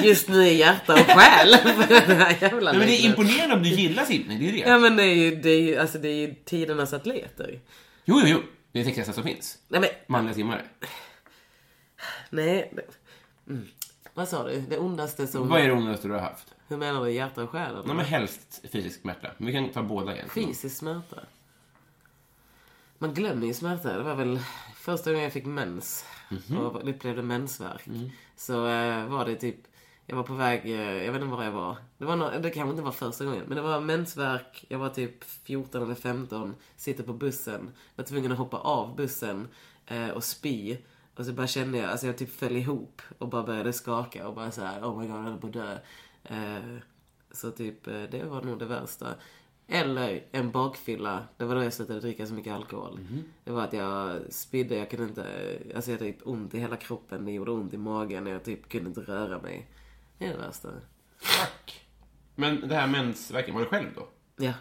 [0.04, 1.58] Just nu i hjärta och själ.
[1.58, 4.51] för den här jävla Nej, men det är imponerande om du gillar simning, det är
[4.51, 4.58] det.
[4.58, 7.60] Ja men det är ju, det är ju, alltså det är ju tidernas atleter.
[8.06, 8.41] Jo, jo, jo.
[8.71, 9.58] Det är det sexigaste som finns.
[9.67, 10.62] Nej men, Manliga simmare.
[12.30, 12.73] nej.
[13.49, 13.67] Mm.
[14.13, 14.62] Vad sa du?
[14.69, 15.47] Det ondaste som...
[15.49, 16.56] Vad är det ondaste du har haft?
[16.67, 17.12] Hur menar du?
[17.12, 17.71] Hjärta och själ?
[17.71, 17.84] eller?
[17.84, 19.32] Nej, men helst fysisk smärta.
[19.38, 20.30] Men vi kan ta båda igen.
[20.30, 21.19] Fysisk smärta.
[22.97, 23.97] Man glömmer ju smärta.
[23.97, 24.39] Det var väl
[24.75, 26.06] första gången jag fick mens
[26.57, 27.88] och upplevde mensvärk.
[28.35, 29.55] Så eh, var det typ,
[30.05, 31.77] jag var på väg, eh, jag vet inte var jag var.
[31.97, 34.65] Det, var nå- det kanske inte var första gången, men det var mensvärk.
[34.69, 39.47] Jag var typ 14 eller 15, sitter på bussen, var tvungen att hoppa av bussen
[39.85, 40.77] eh, och spy.
[41.15, 44.35] Och så bara kände jag, alltså jag typ föll ihop och bara började skaka och
[44.35, 45.77] bara så här, oh my god, jag höll på att dö.
[46.23, 46.77] Eh,
[47.31, 49.07] så typ, eh, det var nog det värsta.
[49.67, 51.23] Eller en bakfylla.
[51.38, 52.99] Det var då jag slutade dricka så mycket alkohol.
[53.43, 55.25] Det var att jag spydde, jag kunde inte...
[55.75, 57.25] Alltså jag hade typ ont i hela kroppen.
[57.25, 58.25] Det gjorde ont i magen.
[58.25, 59.69] Jag typ kunde inte röra mig.
[60.17, 60.69] Det är det värsta.
[61.39, 61.88] Tack.
[62.36, 64.08] Men det här mensvärken, var det själv då?
[64.38, 64.54] Ja.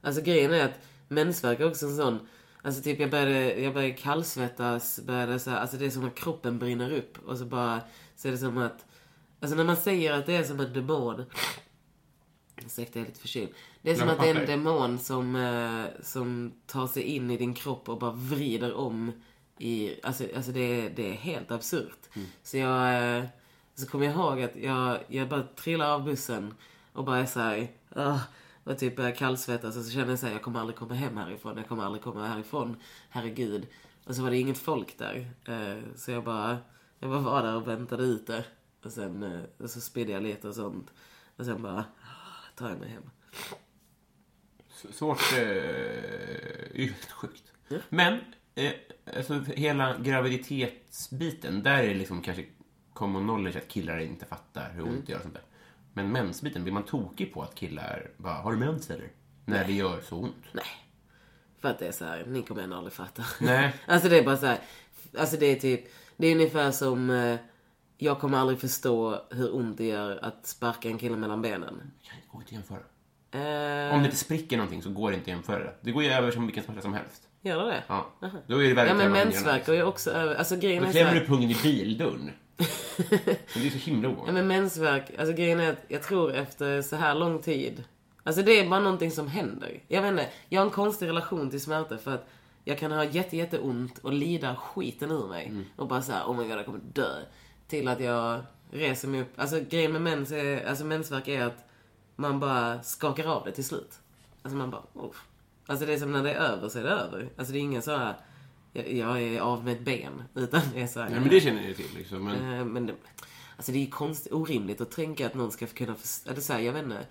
[0.00, 2.28] Alltså grejen är att mensvärk är också en sån...
[2.62, 6.14] Alltså typ jag började, jag började kallsvettas, började så här, alltså det är som att
[6.14, 7.80] kroppen brinner upp och så bara,
[8.16, 8.84] så är det som att,
[9.40, 11.24] alltså när man säger att det är som en demon,
[12.56, 13.48] Ursäkta, jag är lite förkyld.
[13.82, 17.36] Det är som att det är en demon som, eh, som tar sig in i
[17.36, 19.12] din kropp och bara vrider om
[19.58, 20.00] i...
[20.02, 21.98] Alltså, alltså det, är, det är helt absurt.
[22.14, 22.28] Mm.
[22.42, 23.16] Så jag...
[23.18, 23.24] eh,
[23.74, 26.54] Så kommer jag ihåg att jag, jag bara trillar av bussen
[26.92, 27.68] och bara är såhär...
[27.96, 28.20] Uh,
[28.64, 31.56] och typ börjar kallsvettas och så känner jag såhär, jag kommer aldrig komma hem härifrån.
[31.56, 32.76] Jag kommer aldrig komma härifrån.
[33.08, 33.66] Herregud.
[34.04, 35.30] Och så var det inget folk där.
[35.44, 36.58] Eh, Så jag bara,
[36.98, 38.44] jag bara var där och väntade ut det.
[38.84, 40.90] Och sen eh, och så spydde jag lite och sånt.
[41.36, 41.84] Och sen bara,
[42.56, 43.10] tar jag mig hem.
[44.92, 45.18] Svårt...
[45.32, 47.52] Eh, sjukt.
[47.88, 48.20] Men,
[48.54, 48.72] eh,
[49.16, 52.44] alltså hela graviditetsbiten, där är liksom kanske
[52.92, 55.42] common knowledge att killar inte fattar hur ont det gör och sånt där.
[55.92, 59.08] Men mensbiten, blir man tokig på att killar bara, har du mens eller?
[59.44, 60.44] När det gör så ont.
[60.52, 60.64] Nej.
[61.60, 63.24] För att det är så här, ni kommer ändå aldrig fatta.
[63.40, 63.74] Nej.
[63.86, 64.58] alltså det är bara så här,
[65.18, 65.84] alltså det är typ,
[66.16, 67.38] det är ungefär som, eh,
[67.98, 71.92] jag kommer aldrig förstå hur ont det gör att sparka en kille mellan benen.
[72.02, 72.78] Det går inte att jämföra.
[73.88, 75.74] Eh, Om det inte spricker någonting så går det inte att jämför det.
[75.80, 77.22] Det går ju över som vilken smärta som helst.
[77.42, 77.82] Gör det det?
[77.88, 78.06] Ja.
[78.46, 80.92] Då är det värre Ja men mensvärk går ju också över, alltså grejen Då är
[80.92, 82.30] så klämmer här, du pungen i bildörren.
[82.98, 84.34] Men det är så himla Ja ovanligt.
[84.34, 87.84] men mensvärk, alltså grejen är att jag tror efter så här lång tid.
[88.22, 89.80] Alltså det är bara någonting som händer.
[89.88, 92.28] Jag vet inte, jag har en konstig relation till smärta för att
[92.64, 95.52] jag kan ha jätte, jätte ont och lida skiten ur mig.
[95.76, 97.14] Och bara såhär, oh my god jag kommer dö.
[97.68, 99.32] Till att jag reser mig upp.
[99.36, 101.64] Alltså grejen med mens är, alltså mensvärk är att
[102.16, 103.98] man bara skakar av det till slut.
[104.42, 105.14] Alltså man bara, oh.
[105.66, 107.28] Alltså det är som när det är över så är det över.
[107.36, 108.14] Alltså det är ingen så här.
[108.72, 110.22] Jag, jag är av med ett ben.
[110.34, 111.10] Utan det är så här.
[111.10, 112.24] Ja, men det känner jag till liksom.
[112.24, 112.58] Men...
[112.58, 112.94] Eh, Men det,
[113.56, 116.60] alltså det är ju konstigt, orimligt att tänka att någon ska kunna förstå, så här,
[116.60, 117.06] jag vet inte.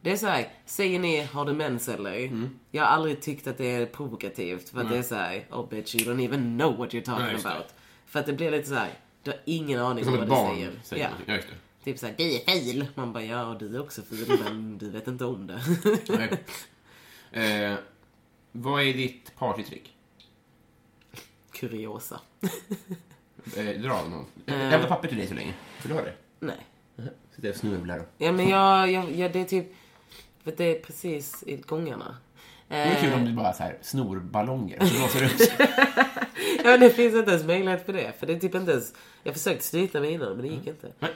[0.00, 2.16] Det är så här, säger ni har du mens eller?
[2.18, 2.58] Mm.
[2.70, 5.68] Jag har aldrig tyckt att det är provokativt för att det är så här, oh
[5.68, 7.48] bitch you don't even know what you're talking Nej, det.
[7.50, 7.74] about.
[8.06, 8.90] För att det blir lite så här,
[9.24, 10.72] du har ingen aning om vad du säger.
[10.82, 11.34] säger ja.
[11.34, 11.42] det.
[11.84, 12.86] Typ såhär, du är fil.
[12.94, 15.60] Man bara, ja och du är också fil men du vet inte om det.
[17.32, 17.74] Eh,
[18.52, 19.96] vad är ditt partytrick?
[21.52, 22.20] Kuriosa.
[23.56, 24.26] Eh, dra någon.
[24.44, 25.54] Jag hämtar papper till dig så länge.
[25.78, 26.14] För du har det.
[26.40, 26.66] Nej.
[27.34, 28.06] Sitter och snubblar.
[28.18, 29.66] Ja men jag, jag, jag, det är typ,
[30.42, 32.16] för det är precis i gångarna.
[32.68, 35.26] Det är kul Eh, om du bara så här snor ballonger och så blåser det
[35.26, 35.56] upp sig.
[36.64, 38.12] Ja, men det finns inte ens möjlighet för det.
[38.18, 38.94] För det är typ inte ens...
[39.22, 40.92] Jag har försökt snyta mig innan, men det gick inte.
[40.98, 41.10] Nej.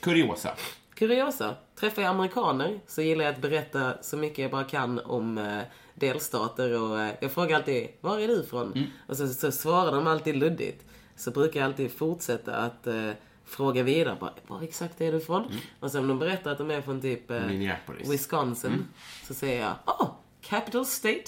[0.00, 0.50] Kuriosa.
[0.94, 1.54] Kuriosa.
[1.80, 5.60] Träffar jag amerikaner så gillar jag att berätta så mycket jag bara kan om eh,
[5.94, 8.86] delstater och eh, jag frågar alltid, var är du ifrån?
[9.06, 10.84] Och så, så svarar de alltid luddigt.
[11.16, 13.10] Så brukar jag alltid fortsätta att eh,
[13.48, 14.16] fråga vidare.
[14.20, 15.52] Bara, var exakt är du ifrån?
[15.80, 18.08] Och sen om de berättar att de är från typ eh, Minneapolis.
[18.08, 18.88] Wisconsin
[19.24, 21.24] så säger jag, oh, capital state.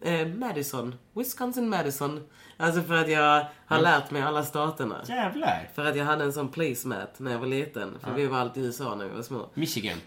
[0.00, 0.94] Eh, Madison.
[1.12, 2.28] Wisconsin Madison.
[2.56, 5.02] Alltså för att jag har lärt mig alla staterna.
[5.08, 5.70] Jävlar.
[5.74, 7.98] För att jag hade en sån placemat när jag var liten.
[8.00, 9.50] För vi var alltid i USA när vi var små.
[9.54, 9.98] Michigan.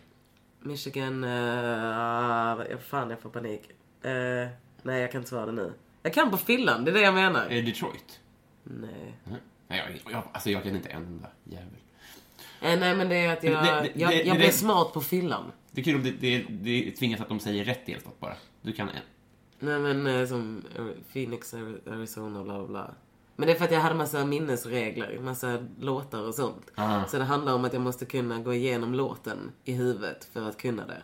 [0.60, 1.24] Michigan...
[1.24, 1.30] Uh,
[2.72, 3.62] ja, fan, jag får panik.
[4.02, 4.48] Eh,
[4.82, 5.74] nej, jag kan inte svara det nu.
[6.04, 7.46] Jag kan på fyllan, det är det jag menar.
[7.46, 8.20] Är det Detroit?
[8.64, 9.18] Nej.
[9.72, 11.68] Nej, jag, jag, alltså jag kan inte en enda jävel.
[12.62, 15.02] Eh, nej, men det är att jag, det- det- jag, jag det- blev smart på
[15.02, 15.52] fyllan.
[15.72, 18.34] Det är kul om det, det, det tvingas att de säger rätt delstat bara.
[18.62, 18.96] Du kan en.
[19.60, 22.92] Nej, men eh, som eh, Phoenix, Ari- Arizona, bla bla.
[23.36, 26.72] Men det är för att jag hade massa minnesregler, massa låtar och sånt.
[26.76, 27.06] Aha.
[27.08, 30.58] Så det handlar om att jag måste kunna gå igenom låten i huvudet för att
[30.58, 31.02] kunna det.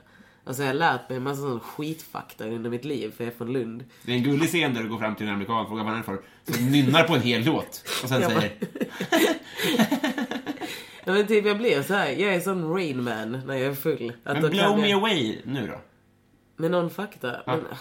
[0.48, 3.34] Och så har jag lärt mig en massa sån skitfakta under mitt liv, för jag
[3.34, 3.86] är från Lund.
[4.04, 5.92] Det är en gullig scen där du går fram till en amerikan och frågar vad
[5.94, 6.20] han är för.
[6.48, 7.84] Så nynnar på en hel låt.
[8.04, 8.52] Och sen Jag säger...
[11.06, 12.10] Ja, men typ jag blir så här.
[12.12, 14.14] jag är sån Rain Man när jag är full.
[14.24, 15.82] Att Men blow me jag, away nu då.
[16.56, 17.36] Med någon fakta.
[17.46, 17.76] Men, ah,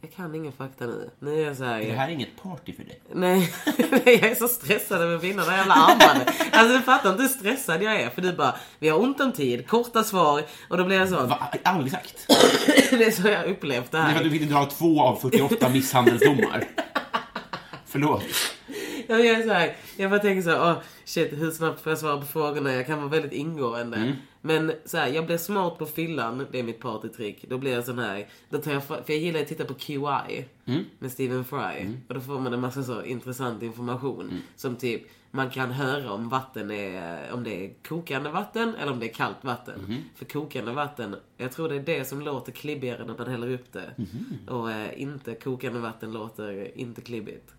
[0.00, 1.10] jag kan ingen fakta nu.
[1.18, 1.80] Nu är jag så här.
[1.80, 3.00] Det här är inget party för dig.
[3.12, 3.52] Nej,
[4.04, 6.28] jag är så stressad över att vinna det här jävla armbandet.
[6.52, 8.10] Alltså du fattar inte hur stressad jag är.
[8.10, 10.42] För du bara, vi har ont om tid, korta svar.
[10.68, 11.26] Och då blir jag så.
[11.26, 11.48] Va?
[11.62, 12.26] Aldrig sagt.
[12.90, 14.24] Det är så jag upplevt det här.
[14.24, 16.64] du fick dra två av 48 misshandelsdomar.
[17.86, 18.22] Förlåt.
[19.24, 21.98] Jag är så här, jag bara tänker så här, åh shit hur snabbt får jag
[21.98, 22.72] svara på frågorna?
[22.74, 23.96] Jag kan vara väldigt ingående.
[24.40, 27.44] Men så här, jag blir smart på fyllan, det är mitt partytrick.
[27.48, 30.44] Då blir jag sån här, då tar jag, för jag gillar att titta på QI
[30.98, 31.86] med Stephen Fry.
[32.08, 34.30] Och då får man en massa så intressant information.
[34.56, 39.00] Som typ, man kan höra om vatten är, om det är kokande vatten eller om
[39.00, 39.74] det är kallt vatten.
[40.14, 43.72] För kokande vatten, jag tror det är det som låter klibbigare när man häller upp
[43.72, 43.90] det.
[44.52, 47.52] Och eh, inte kokande vatten låter inte klibbigt.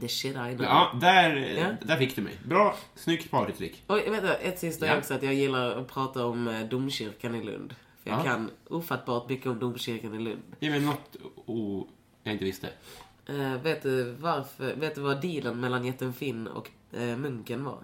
[0.00, 0.62] The shit I know.
[0.62, 1.86] Ja, där, Ja.
[1.86, 2.38] där fick du mig.
[2.44, 3.82] Bra, snyggt partytrick.
[3.86, 4.96] Och vänta, ett sista Ja.
[4.98, 7.74] också att jag gillar att prata om eh, domkyrkan i Lund.
[8.02, 8.22] För jag Ja.
[8.24, 10.42] kan ofattbart mycket om domkyrkan i Lund.
[10.60, 11.16] Ge mig något
[12.24, 12.68] jag inte visste.
[13.26, 17.78] Eh, vet du varför, vet du vad dealen mellan jätten Finn och eh, munken var?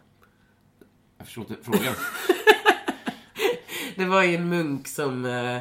[1.18, 1.94] Jag förstår inte frågan.
[3.96, 5.58] det var ju en munk som eh,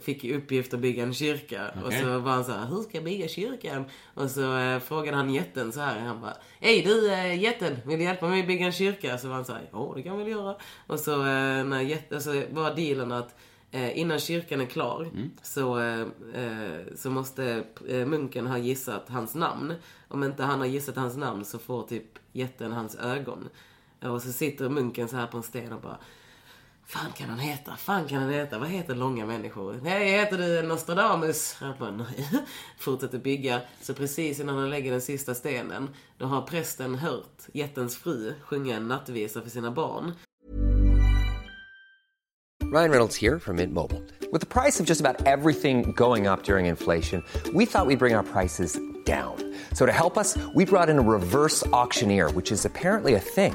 [0.00, 1.68] fick i uppgift att bygga en kyrka.
[1.68, 2.02] Och Okej.
[2.02, 3.84] så var han så här, hur ska jag bygga kyrkan?
[4.14, 5.98] Och så eh, frågade han jätten så här.
[6.00, 9.18] Han bara, hej du eh, jätten, vill du hjälpa mig att bygga en kyrka?
[9.18, 10.56] Så var han så här, ja det kan jag väl göra.
[10.86, 13.34] Och så, eh, när jätten, så var dealen att
[13.70, 15.08] eh, innan kyrkan är klar
[15.42, 16.00] så, eh,
[16.34, 19.74] eh, så måste eh, munken ha gissat hans namn.
[20.08, 23.48] Om inte han har gissat hans namn så får typ jätten hans ögon.
[24.02, 25.98] Och så sitter munken så här på en sten och bara
[26.90, 27.76] Fan kan han heta?
[27.76, 28.58] Fan kan han heta?
[28.58, 29.80] Vad heter långa människor?
[29.82, 31.56] Nej, heter du Nostradamus?
[31.60, 32.28] Han bara, nej.
[32.78, 33.60] Fortsätter bygga.
[33.82, 38.76] Så precis innan han lägger den sista stenen, då har prästen hört jättens fru sjunga
[38.76, 40.12] en nattvisa för sina barn.
[42.72, 44.00] Ryan Reynolds här från Mint Mobile.
[44.30, 48.16] priset på nästan allt som går upp under inflationen, trodde vi att vi skulle bring
[48.16, 48.98] våra priser.
[49.08, 49.36] down.
[49.72, 53.54] So att hjälpa oss, we brought in a reverse auctioneer, which is apparently a thing.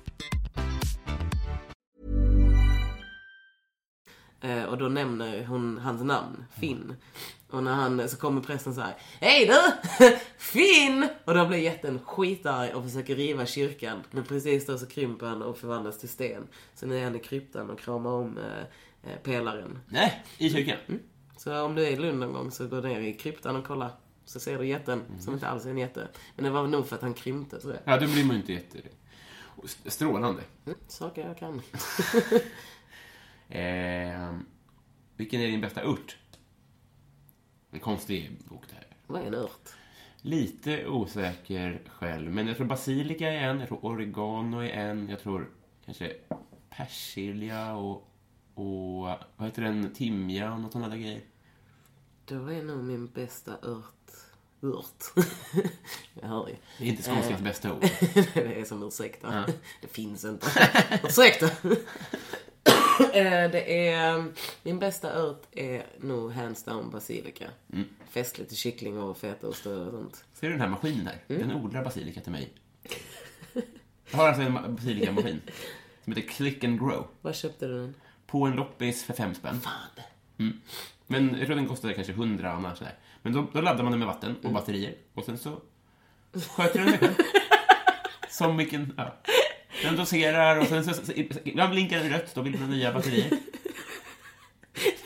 [4.41, 6.95] Eh, och då nämner hon hans namn, Finn.
[7.49, 8.95] Och när han, så kommer prästen så här.
[9.19, 9.71] Hej du!
[10.37, 11.07] Finn!
[11.25, 14.03] Och då blir jätten skitarg och försöker riva kyrkan.
[14.11, 16.47] Men precis då så krymper han och förvandlas till sten.
[16.75, 19.79] Så nu är han i kryptan och kramar om eh, eh, pelaren.
[19.89, 20.77] Nej, i kyrkan.
[21.37, 23.91] Så om du är i Lund någon gång så gå ner i kryptan och kolla.
[24.25, 26.07] Så ser du jätten, som inte alls är en jätte.
[26.35, 27.93] Men det var nog för att han krympte tror jag.
[27.93, 28.77] Ja, då blir man ju inte jätte...
[29.85, 30.41] Strålande.
[30.65, 31.61] Mm, saker jag kan.
[33.51, 34.35] Eh,
[35.15, 36.17] vilken är din bästa urt?
[37.71, 38.87] En konstig bok det här.
[39.07, 39.69] Vad är en ört?
[40.21, 45.19] Lite osäker själv, men jag tror basilika är en, jag tror oregano är en, jag
[45.19, 45.49] tror
[45.85, 46.13] kanske
[46.69, 48.11] persilja och,
[48.53, 49.01] och
[49.35, 51.21] vad heter den, timjan och sådana där grejer.
[52.25, 54.11] Då är nog min bästa ört...
[54.61, 55.03] Ört?
[56.21, 56.55] jag hör ju.
[56.77, 57.81] Det är inte skånskans bästa ord.
[58.33, 59.45] det är som ursäkta.
[59.81, 60.47] Det finns inte.
[61.03, 61.49] ursäkta.
[63.13, 64.25] Eh, det är...
[64.63, 67.45] Min bästa ört är nog hands down basilika.
[68.09, 70.23] Festligt till kyckling och fetaost och sånt.
[70.33, 71.37] Ser du den här maskinen där?
[71.37, 72.49] Den odlar basilika till mig.
[74.11, 75.41] Jag har alltså en ma- basilikamaskin
[76.03, 77.07] som heter Click and Grow.
[77.21, 77.95] Var köpte du den?
[78.27, 79.59] På en loppis för fem spänn.
[79.61, 80.51] Fan.
[81.07, 82.77] Men jag tror den kostade kanske 100 annars.
[82.77, 82.93] Sådär.
[83.21, 85.61] Men då, då laddar man den med vatten och batterier och sen så
[86.33, 87.13] sköter den sig själv.
[88.29, 88.93] Som vilken...
[88.97, 89.15] Ja.
[89.81, 90.93] Den doserar och sen så...
[90.93, 91.11] så-
[91.43, 93.29] Ibland blinkar den rött, då vill den nya batterier.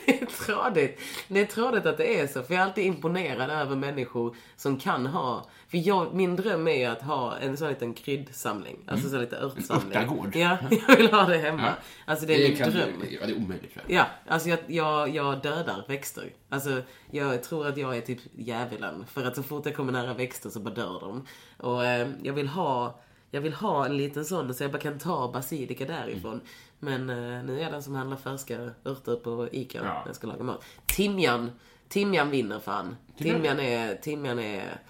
[0.06, 1.00] Det är trådigt.
[1.28, 2.42] Det är trådigt att det är så.
[2.42, 5.46] För jag är alltid imponerad över människor som kan ha...
[5.68, 8.76] För jag, min dröm är ju att ha en sån liten kryddsamling.
[8.86, 9.96] Alltså så lite örtsamling.
[9.98, 10.36] örtagård.
[10.36, 10.58] Ja,
[10.88, 11.62] jag vill ha det hemma.
[11.66, 11.72] Ja.
[12.04, 12.88] Alltså det är min kan- dröm.
[13.10, 13.98] Ja, det är omöjligt tror jag.
[13.98, 16.30] Ja, alltså jag, jag, jag dödar växter.
[16.48, 19.04] Alltså jag tror att jag är typ djävulen.
[19.12, 21.26] För att så fort jag kommer nära växter så bara dör de.
[21.56, 23.00] Och eh, jag vill ha
[23.36, 26.40] jag vill ha en liten sån så jag bara kan ta basilika därifrån.
[26.78, 29.84] Men eh, nu är jag den som handlar färska örter på Ica Ja.
[29.84, 30.64] när jag ska laga mat.
[30.86, 31.50] Timjan.
[31.88, 32.96] Timjan vinner fan.
[33.18, 33.36] Timjan?
[33.42, 33.94] Timjan är...
[33.94, 34.80] Timjan är...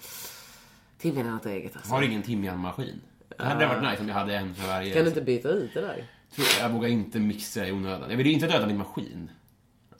[0.98, 1.92] Timjan är något eget alltså.
[1.94, 3.00] Har ingen timjanmaskin.
[3.38, 4.92] Det hade varit nice om jag hade en för varje.
[4.94, 6.04] Kan du inte byta ut det där?
[6.60, 8.10] Jag, vågar inte mixa i onödan.
[8.10, 9.30] Jag vill ju inte döda min maskin.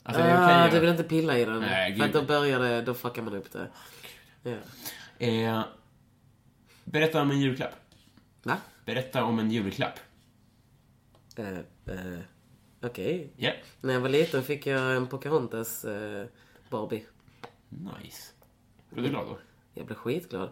[0.03, 0.71] Alltså, är Ah, okej.
[0.73, 1.59] du vill inte pilla i den?
[1.59, 3.67] Nej, för att då börjar det, då fuckar man upp det.
[4.43, 4.57] Ja.
[5.27, 5.61] eh,
[6.83, 7.71] berätta om en julklapp.
[8.47, 8.57] Va?
[8.85, 9.99] Berätta om en julklapp.
[11.35, 12.19] Eh, eh,
[12.81, 13.33] Okej.
[13.37, 13.51] Ja.
[13.81, 16.25] När jag var liten fick jag en Pocahontas eh,
[16.69, 17.05] Barbie.
[17.69, 18.33] Nice.
[18.89, 19.37] Blev du glad då?
[19.73, 20.49] Jag blev skitglad.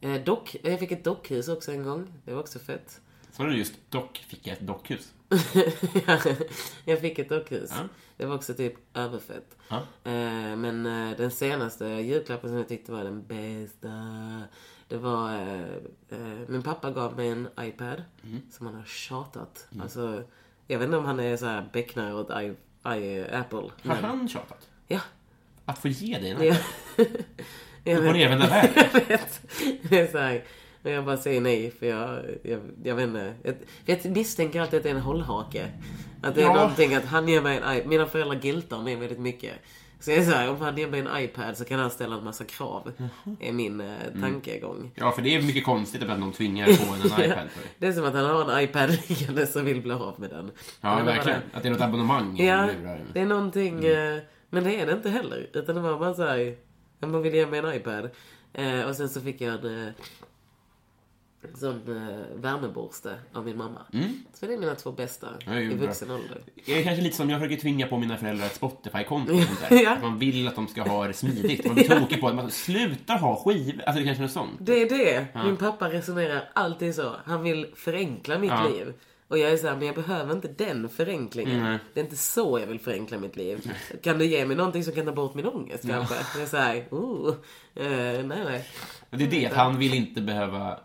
[0.00, 2.12] Eh, dock, jag fick ett dockhus också en gång.
[2.24, 3.00] Det var också fett.
[3.36, 5.12] Var det just dock fick jag ett dockhus.
[6.84, 7.70] jag fick ett dockhus.
[7.76, 7.88] Ja.
[8.16, 9.56] Det var också typ överfett.
[9.68, 9.76] Ja.
[10.04, 13.88] Eh, men eh, den senaste julklappen som jag tyckte var den bästa.
[14.90, 15.34] Det var...
[15.34, 15.60] Eh,
[16.10, 18.02] eh, min pappa gav mig en iPad.
[18.24, 18.40] Mm.
[18.50, 19.66] Som han har tjatat.
[19.82, 20.22] Alltså,
[20.66, 22.54] jag vet inte om han är så här becknare åt I,
[22.98, 23.58] I, Apple.
[23.58, 24.68] Har men- han tjatat?
[24.88, 25.00] Ja.
[25.64, 26.54] Att få ge dig en Ja.
[26.54, 27.06] iPad?
[27.84, 28.14] Jag Upp och vet.
[28.16, 28.84] nervända världen.
[28.92, 29.40] Jag vet.
[29.82, 30.44] Det är så här,
[30.82, 33.34] jag bara säger nej för jag, jag, jag vet inte.
[33.42, 35.70] Jag, jag misstänker alltid att det är en hållhake.
[36.22, 36.54] Att det är Ja.
[36.54, 37.88] någonting att han ger mig en iPad.
[37.88, 39.52] Mina föräldrar giltar mig väldigt mycket.
[40.00, 42.16] Så jag är så här, om han ger mig en iPad så kan han ställa
[42.16, 42.92] en massa krav.
[43.40, 43.86] Är min eh,
[44.20, 44.90] tankegång.
[44.94, 47.62] Ja, för det är mycket konstigt att någon tvingar på en en iPad för.
[47.78, 50.50] Det är som att han har en iPad liggande som vill bli av med den.
[50.80, 51.38] Ja, vad verkligen.
[51.38, 51.56] är.
[51.56, 52.68] Att det är något abonnemang Ja,
[53.12, 53.84] det är någonting...
[53.84, 54.18] eh,
[54.50, 55.50] Men det är det inte heller.
[55.52, 56.56] Utan det var bara så här...
[57.00, 58.10] Man ville ge mig en iPad.
[58.52, 59.92] Eh, och sen så fick jag en...
[61.42, 63.80] Eh, sån eh, värmeborste av min mamma.
[64.34, 65.54] Så det är mina två bästa Mm.
[65.54, 65.86] Ja, i bra.
[65.86, 66.42] vuxen ålder.
[66.64, 69.32] Jag är kanske lite som jag försöker tvinga på mina föräldrar ett Spotify-konto.
[69.34, 69.82] och sånt där.
[69.84, 69.96] Ja.
[70.02, 71.64] Man vill att de ska ha det smidigt.
[71.66, 73.82] Man blir tokig på att man slutar ha skivor.
[73.86, 74.56] Alltså det kanske är något sånt.
[74.60, 75.26] Det är det.
[75.44, 77.14] Min pappa resonerar alltid så.
[77.24, 78.68] Han vill förenkla mitt Ja.
[78.68, 78.92] liv.
[79.28, 81.62] Och jag är så här, men jag behöver inte den förenklingen.
[81.62, 81.78] Nej.
[81.94, 83.70] Det är inte så jag vill förenkla mitt liv.
[84.02, 86.14] Kan du ge mig någonting som kan ta bort min ångest kanske?
[86.34, 87.34] Jag är så här, oh,
[87.74, 87.86] eh,
[88.24, 88.64] nej nej.
[89.10, 90.78] Det är det, att han vill inte behöva...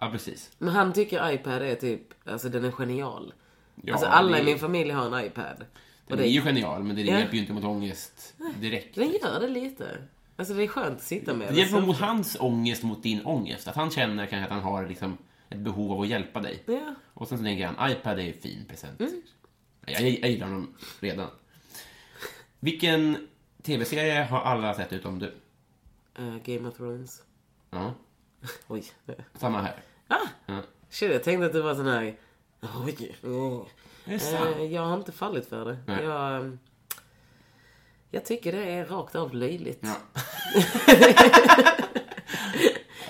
[0.00, 0.50] Ja, precis.
[0.58, 3.34] Men han tycker iPad är typ, alltså den är genial.
[3.82, 5.64] Ja, alltså alla det- i min familj har en iPad.
[6.06, 7.18] Den det, är ju genial, men det Ja.
[7.18, 8.94] hjälper ju inte mot ångest direkt.
[8.94, 9.98] den gör det lite.
[10.36, 11.56] Alltså det är skönt att sitta med Det den.
[11.58, 13.68] hjälper Så- mot hans ångest mot din ångest.
[13.68, 16.62] Att han känner kanske att han har liksom ett behov av att hjälpa dig.
[16.66, 16.94] Ja.
[17.14, 19.00] Och sen så tänker han, iPad är en fin present.
[19.86, 21.28] Jag, jag gillar honom redan.
[22.60, 23.28] Vilken
[23.62, 25.34] tv-serie har alla sett utom du?
[26.18, 27.22] Eh, Game of Thrones.
[27.70, 27.94] Ja,
[28.68, 28.84] Oj.
[29.34, 29.76] samma här.
[30.10, 30.28] Ah!
[30.46, 30.62] Ja.
[30.90, 32.16] Shit, jag tänkte att du var sån här...
[32.86, 33.16] Oj.
[34.04, 34.56] Det sant.
[34.56, 35.78] Eh, jag har inte fallit för det.
[35.86, 36.04] Nej.
[36.04, 36.58] Jag, ehm,
[38.10, 39.80] jag tycker det är rakt av löjligt.
[39.82, 39.96] Ja.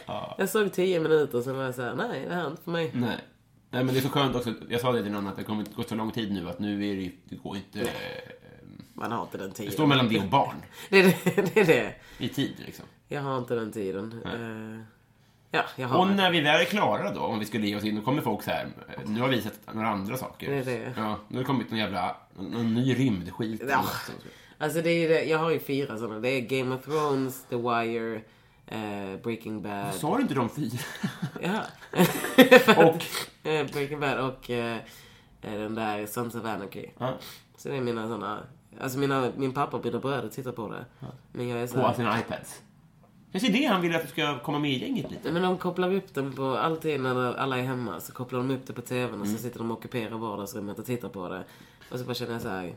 [0.38, 2.70] Jag såg tio minuter och sen var jag såhär, nej det här är inte för
[2.70, 2.90] mig.
[2.94, 3.18] Nej.
[3.70, 4.54] Nej, men det är så skönt också.
[4.68, 6.58] Jag sa det till någon att det kommer inte gå så lång tid nu att
[6.58, 7.90] nu är det ju, det går inte...
[8.94, 9.72] Man har inte den Det tiden.
[9.72, 10.56] står mellan det och barn
[10.88, 11.42] Det är det.
[11.54, 11.94] det, är det.
[12.18, 12.84] i tid liksom.
[13.08, 14.22] Jag har inte den tiden.
[14.24, 14.84] Eh,
[15.50, 18.02] ja, Och när vi väl är klara då, om vi skulle ge oss in, då
[18.02, 18.68] kommer folk så här.
[19.06, 20.50] Nu har vi sett några andra saker.
[20.50, 20.94] Det det.
[20.96, 23.62] Ja, nu har det kommit någon jävla, någon ny rymdskit.
[23.68, 23.84] Ja.
[24.58, 25.24] Alltså det är det.
[25.24, 26.20] Jag har ju fyra sådana.
[26.20, 28.20] Det är Game of Thrones, The Wire,
[28.66, 29.94] eh, Breaking Bad.
[29.94, 30.78] Sa du inte de fyra?
[31.40, 31.60] Ja.
[32.84, 33.04] Och?
[33.50, 34.76] Eh, Breaking Bad och eh,
[35.42, 36.86] eh, den där Sons of Anarchy.
[36.98, 37.14] Ja.
[37.56, 38.38] Så det är mina sådana...
[38.80, 40.84] Alltså mina, min pappa och mina bröder tittar på det.
[41.32, 42.62] Men jag är så På här, sina iPads.
[43.32, 45.32] Kanske det han vill att du ska komma med i gänget lite.
[45.32, 48.66] Men de kopplar upp den på, alltid när alla är hemma så kopplar de upp
[48.66, 49.36] det på TVn och Mm.
[49.36, 51.44] så sitter de och ockuperar vardagsrummet och tittar på det.
[51.90, 52.74] Och så bara känner jag så här.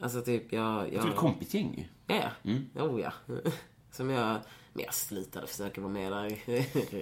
[0.00, 0.82] Alltså typ jag...
[0.82, 1.74] Jag tror ett jag kompisgäng
[2.06, 2.14] ju.
[2.16, 2.64] ja, mm.
[2.74, 3.12] oh ja.
[3.90, 4.36] Som jag...
[4.72, 6.38] Men jag slutade försöka vara med där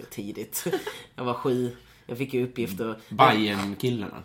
[0.10, 0.64] tidigt.
[1.14, 1.76] Jag var sju.
[2.06, 2.96] Jag fick ju uppgifter.
[3.08, 4.22] bajen killarna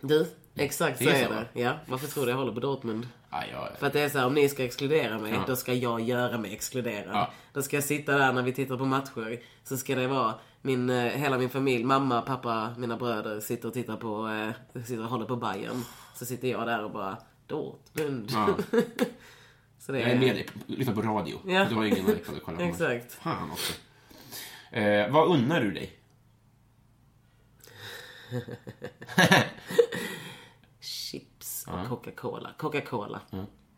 [0.00, 1.32] Du, exakt så Det är är så.
[1.32, 1.60] det.
[1.60, 3.08] Ja, varför tror du jag håller på Dortmund?
[3.52, 5.44] Ja, ja, För att det är så här, om ni ska exkludera mig, Ja.
[5.46, 7.14] då ska jag göra mig exkluderad.
[7.16, 7.30] Ja.
[7.52, 9.40] Då ska jag sitta där när vi tittar på matcher.
[9.64, 13.74] Så ska det vara min, eh, hela min familj, mamma, pappa, mina bröder sitter och
[13.74, 15.82] tittar på, eh, sitter och håller på Bayern.
[16.14, 17.16] Så sitter jag där och bara,
[17.46, 18.30] Dortmund.
[18.32, 18.48] Ja.
[19.78, 20.46] så det Jag är med dig.
[20.66, 21.38] Lyssna på radio.
[21.46, 21.64] Ja.
[21.68, 22.62] Du har ingen iPad att kolla på.
[22.68, 23.12] Exakt.
[23.12, 23.72] Fan också.
[24.72, 25.92] Eh, vad unnar du dig?
[31.66, 32.50] Och Coca-Cola.
[32.56, 33.20] Coca-Cola.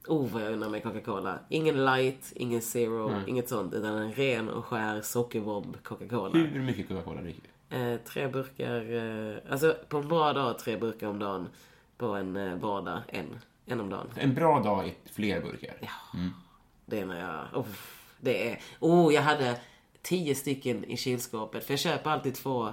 [0.08, 1.38] Oh, vad jag undrar mig Coca-Cola.
[1.48, 3.74] Ingen light, ingen zero, inget sånt.
[3.74, 6.38] Utan en ren och skär sockerbob Coca-Cola.
[6.38, 7.76] Hur mycket Coca-Cola dricker du?
[7.76, 11.48] Eh, tre burkar, eh, alltså på en bra dag tre burkar om dagen.
[11.96, 13.38] På en eh, vardag en.
[13.66, 14.06] En om dagen.
[14.14, 15.74] En bra dag är fler burkar.
[16.86, 17.66] Det är när jag, oh,
[18.20, 19.60] det är, oh jag hade
[20.02, 21.64] tio stycken i kylskåpet.
[21.64, 22.72] För jag köper alltid två,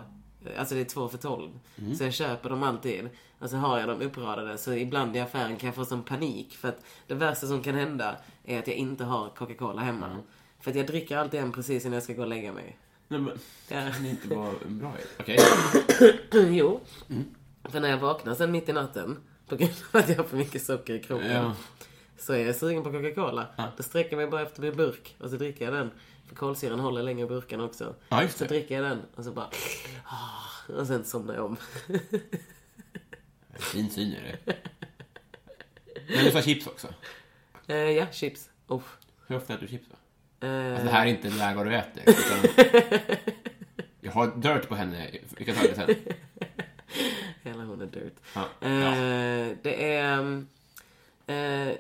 [0.58, 1.50] alltså det är två för tolv.
[1.98, 3.10] Så jag köper dem alltid.
[3.40, 4.58] Och så har jag dem uppradade.
[4.58, 6.54] Så ibland i affären kan jag få sån panik.
[6.56, 8.16] För att det värsta som kan hända
[8.46, 10.18] är att jag inte har Coca-Cola hemma.
[10.60, 12.78] För att jag dricker alltid en precis innan jag ska gå och lägga mig.
[13.08, 13.40] Nej, men,
[13.70, 13.92] Ja.
[14.02, 15.08] det inte vara en bra idé?
[15.20, 15.40] Okej.
[16.58, 16.80] jo.
[17.64, 19.18] För när jag vaknar sen mitt i natten,
[19.48, 21.54] på grund av att jag har för mycket socker i kroppen, Ja.
[22.18, 23.46] så är jag sugen på Coca-Cola.
[23.78, 25.92] Då sträcker jag mig bara efter min burk och så dricker jag den.
[26.28, 27.96] För kolsyran håller länge i burken också.
[28.10, 28.48] Ja, just så det.
[28.50, 29.50] dricker jag den och så bara...
[30.06, 31.58] ah, Och sen somnar jag om.
[33.60, 34.56] Fin syn är det.
[36.16, 36.88] Men du sa chips också.
[37.68, 38.50] eh, ja, chips.
[38.68, 38.82] Oh.
[39.28, 40.48] Hur ofta äter du chips då?
[40.48, 42.04] Eh, Alltså, det här är inte lär vad du äter.
[42.06, 42.66] Utan...
[44.02, 45.12] Jag har dirt på henne.
[45.38, 45.96] Vi kan ta det sen.
[47.44, 48.16] Hela hon är dirt.
[48.34, 48.42] Ja.
[48.68, 50.14] Eh, det är...
[50.14, 50.48] mm,
[51.28, 51.74] Eh,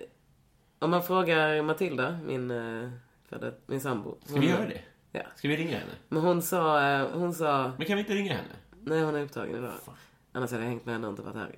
[0.79, 2.51] om man frågar Matilda, min,
[3.31, 4.17] eh, före- min sambo.
[4.25, 4.81] Ska vi göra det?
[5.11, 5.21] Ja.
[5.35, 5.91] Ska vi ringa henne?
[6.09, 7.71] Men hon sa, eh, hon sa...
[7.77, 8.49] Men kan vi inte ringa henne?
[8.83, 9.71] Nej, hon är upptagen idag.
[10.31, 11.55] Annars hade jag hängt med henne och inte varit här.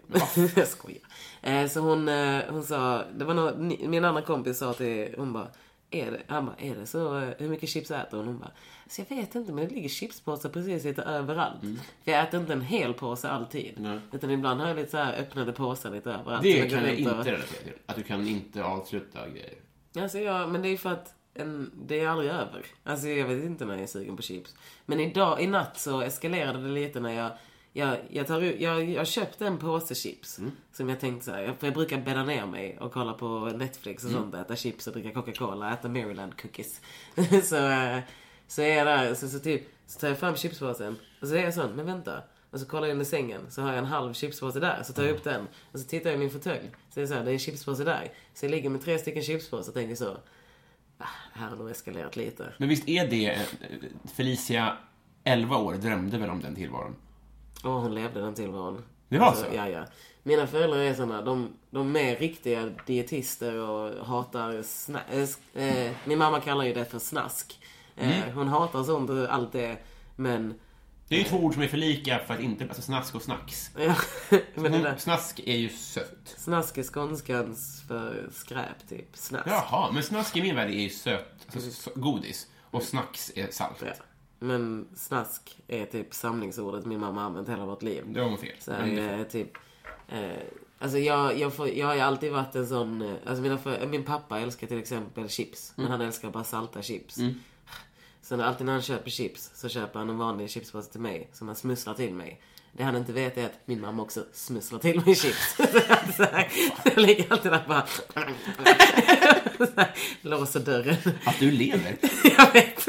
[0.55, 1.01] jag skojar.
[1.41, 3.57] Eh, så hon, eh, hon sa, det var något,
[3.89, 5.47] min andra kompis sa till, hon bara,
[5.91, 8.28] är det, han bara, är det så, eh, hur mycket chips äter hon?
[8.28, 8.51] Hon bara,
[8.89, 11.61] så jag vet inte men det ligger chipspåsar precis lite överallt.
[12.03, 13.78] För jag äter inte en hel påse alltid.
[13.78, 13.91] Mm.
[13.91, 13.99] Nej.
[14.11, 16.43] Utan ibland har jag lite så här öppnade påsar lite överallt.
[16.43, 17.74] Det kan jag inte relatera till.
[17.86, 19.53] Att du kan inte avsluta grejer.
[19.99, 22.66] Alltså ja, men det är för att en, det är aldrig över.
[22.84, 24.56] Alltså jag vet inte när jag är sugen på chips.
[24.86, 27.32] Men idag, i natt så eskalerade det lite när jag
[27.78, 30.40] jag, jag, tar, jag, jag köpte en påse chips.
[30.72, 34.04] Som jag tänkte så här, för jag brukar bädda ner mig och kolla på Netflix
[34.04, 34.36] och sånt.
[34.36, 36.82] Äta chips och dricka Coca-Cola, äta Maryland cookies.
[37.44, 38.00] så, eh,
[38.48, 40.96] så är jag där, så, så, typ, så tar jag fram chipspåsen.
[41.22, 42.24] Och så är jag sån, men vänta.
[42.52, 44.84] Och så kollar jag under sängen, så har jag en halv chipspåse där.
[44.84, 45.48] Så tar jag upp den.
[45.72, 46.72] Och så tittar jag i min fåtölj.
[46.94, 48.12] Så är det så här, det är en chipspåse där.
[48.34, 50.18] Så jag ligger med tre stycken chipspåsar och tänker så.
[50.98, 52.54] Ah, här har nog eskalerat lite.
[52.58, 53.26] Men visst är det...
[53.30, 53.39] eh,
[54.16, 54.78] Felicia,
[55.24, 56.95] 11 år, drömde väl om den tillvaron?
[57.64, 58.84] Åh, hon levde den tillvaron.
[59.10, 59.45] Det var så?
[59.56, 59.86] Ja, ja.
[60.24, 65.00] Mina föräldrar är såna, de, de är riktiga dietister och hatar sna,
[65.54, 67.60] äh, Min mamma kallar ju det för snask.
[67.98, 68.32] Mm.
[68.36, 69.78] Hon hatar sånt och allt det.
[70.16, 70.54] Men,
[71.10, 72.64] Det är ju två ord som är för lika för att inte...
[72.64, 73.72] Alltså snask och snacks.
[74.55, 76.36] men det där, Snask är ju sött.
[76.38, 79.08] snask är skånskans för skräp, typ.
[79.18, 79.47] Snask.
[79.47, 82.47] Jaha, men snask i min värld är ju sött, alltså s- godis.
[82.72, 83.78] Och snacks är salt.
[83.86, 83.91] Ja.
[84.39, 88.03] Men snask är typ samlingsordet min mamma har använt hela vårt liv.
[88.08, 88.55] Det var nog fel.
[88.60, 89.51] Så här, Men det- eh, typ...
[90.10, 90.32] Eh,
[90.80, 93.01] alltså jag, jag, får, jag har ju alltid varit en sån...
[93.01, 95.74] eh, Alltså mina för, min pappa älskar till exempel chips.
[95.78, 95.89] Mm.
[95.89, 97.18] Men han älskar bara salta chips.
[98.28, 101.30] Så när, alltid när han köper chips så köper han en vanlig chipspåse till mig.
[101.34, 102.42] Som han smusslar till mig.
[102.72, 105.56] Det han inte vet är att min mamma också smusslar till mig chips.
[106.18, 106.26] så
[106.84, 107.86] jag ligger alltid där och bara...
[110.22, 110.96] låser dörren.
[111.26, 111.98] Att du lever.
[112.38, 112.88] Jag vet.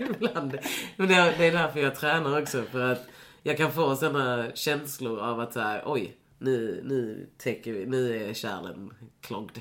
[0.00, 0.58] Ibland.
[0.96, 2.62] Men det är, därför jag tränar också.
[2.62, 3.06] För att
[3.42, 8.28] jag kan få sådana känslor av att så här, oj, nu, nu, täcker vi, nu
[8.28, 9.58] är kärlen kloggd.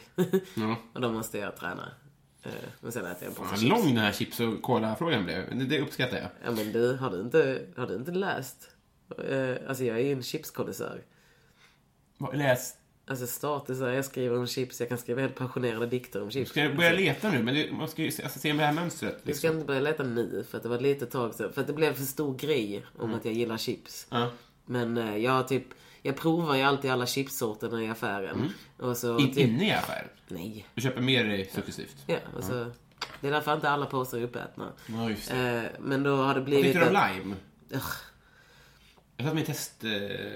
[0.53, 0.75] Ja.
[0.93, 1.91] och då måste jag träna.
[2.45, 3.69] Eh, Men sen äter jag en påse Vad chips.
[3.69, 5.57] lång den här chips och cola-frågan blev.
[5.57, 6.27] Det, det uppskattar jag.
[6.45, 8.69] Ja men du, har du inte, har du inte läst?
[9.29, 11.01] Eh, Alltså jag är ju en chipskondensör.
[12.17, 12.73] Vad- Läs.
[13.07, 16.51] Alltså statusar, jag skriver om chips, jag kan skriva helt passionerade dikter om chips.
[16.51, 17.43] Ska jag börja leta nu?
[17.43, 19.13] Men det, man ska ju se, alltså, se det här mönstret.
[19.15, 19.55] Vi ska Liksom.
[19.55, 21.53] inte börja leta nu, för att det var ett litet tag sedan.
[21.53, 24.07] För att det blev för stor grej om att jag gillar chips.
[24.09, 24.31] Ja.
[24.65, 25.63] Men eh, jag har typ,
[26.05, 28.53] jag provar ju alltid alla chipssorterna i affären.
[28.77, 30.09] Och så In, typ, inne i affären.
[30.27, 30.67] Nej.
[30.75, 31.95] Du köper mer successivt.
[32.07, 32.71] Ja, och så,
[33.21, 34.71] det är därför inte alla påsar är uppätna.
[34.87, 35.71] Ja, just det.
[35.75, 36.65] Eh, men då har det Vad blivit...
[36.65, 37.35] tyckte du om att- lime?
[37.71, 37.83] Ugh.
[39.17, 39.83] Jag satt med test...
[39.83, 39.91] Eh...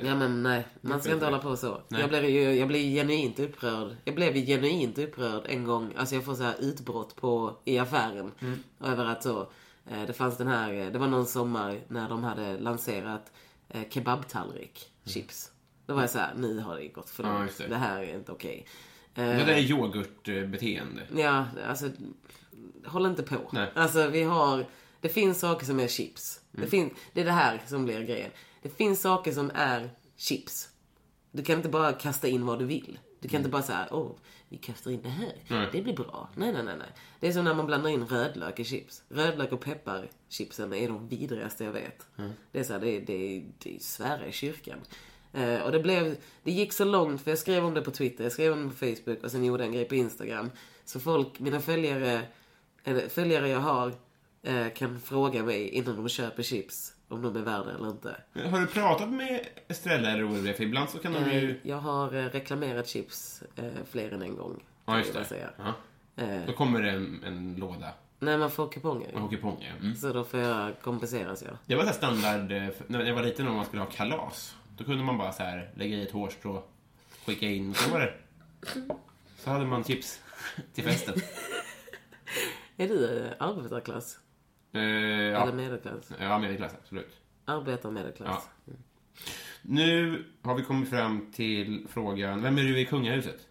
[0.08, 1.82] Ja men nej, man ska inte hålla på så.
[1.88, 3.96] Jag blev, ju, jag blev genuint upprörd.
[4.06, 5.94] Jag blev genuint upprörd en gång.
[5.98, 8.32] Alltså jag får så här utbrott på, i affären.
[8.84, 9.40] Över att så,
[9.90, 13.32] eh, det fanns den här, eh, det var någon sommar när de hade lanserat
[13.70, 15.52] eh, kebabtallrik, chips.
[15.90, 17.46] Då var jag så här, nu har det gått för Ja, långt.
[17.46, 17.68] just det.
[17.68, 17.76] det.
[17.76, 18.66] här är inte okej.
[19.14, 21.02] Det där är yoghurtbeteende.
[21.16, 21.90] Ja, alltså,
[22.86, 23.50] håll inte på.
[23.52, 23.72] Nej.
[23.76, 24.66] Alltså vi har,
[25.02, 26.42] det finns saker som är chips.
[26.52, 26.70] Det, Mm.
[26.70, 28.32] fin, det är det här som blir grejen.
[28.62, 30.70] Det finns saker som är chips.
[31.32, 33.00] Du kan inte bara kasta in vad du vill.
[33.20, 34.12] Du kan inte bara säga, åh,
[34.50, 35.34] vi kastar in det här.
[35.48, 35.70] Nej.
[35.72, 36.30] Det blir bra.
[36.36, 36.88] Nej, nej, nej, nej.
[37.20, 39.04] Det är som när man blandar in rödlök i chips.
[39.10, 42.06] Rödlök och pepparchipsen är de vidrigaste jag vet.
[42.52, 44.80] Det är så här, det är, det är, det är svära i kyrkan.
[45.34, 48.24] Eh, och det blev, det gick så långt för jag skrev om det på Twitter,
[48.24, 50.52] jag skrev om det på Facebook och sen gjorde jag en grej på Instagram.
[50.86, 52.22] Så folk, mina följare,
[52.84, 53.94] eller följare jag har,
[54.44, 58.16] eh, kan fråga mig innan de köper chips om de är värda eller inte.
[58.50, 60.54] Har du pratat med Estrella eller OLV?
[60.54, 61.50] För ibland så kan de ju...
[61.50, 64.64] Eh, Jag har eh, reklamerat chips eh, fler än en gång.
[64.86, 65.26] Ja, just det.
[65.26, 65.50] Säga.
[65.58, 65.74] Ja.
[66.24, 67.90] Eh, Då kommer det en, en låda.
[68.20, 69.14] när man får kuponger.
[69.16, 69.76] En kupong, ja.
[69.86, 69.96] Mm.
[69.96, 71.58] Så då får jag kompenseras jag.
[71.66, 72.52] Det var så standard,
[72.88, 74.56] när jag var liten och man skulle ha kalas.
[74.80, 76.64] Då kunde man bara så här lägga i ett hårstrå,
[77.26, 78.14] skicka in, så var det.
[79.38, 80.22] Så hade man chips
[80.74, 81.16] till festen.
[82.78, 84.20] Är du eh, arbetarklass?
[84.72, 85.52] Eh, Eller ja.
[85.52, 86.12] medelklass?
[86.20, 87.18] ja, medelklass, absolut.
[87.46, 88.50] Arbetar medelklass?
[88.66, 88.74] Ja.
[89.62, 93.48] Nu har vi kommit fram till frågan, vem är du i kungahuset?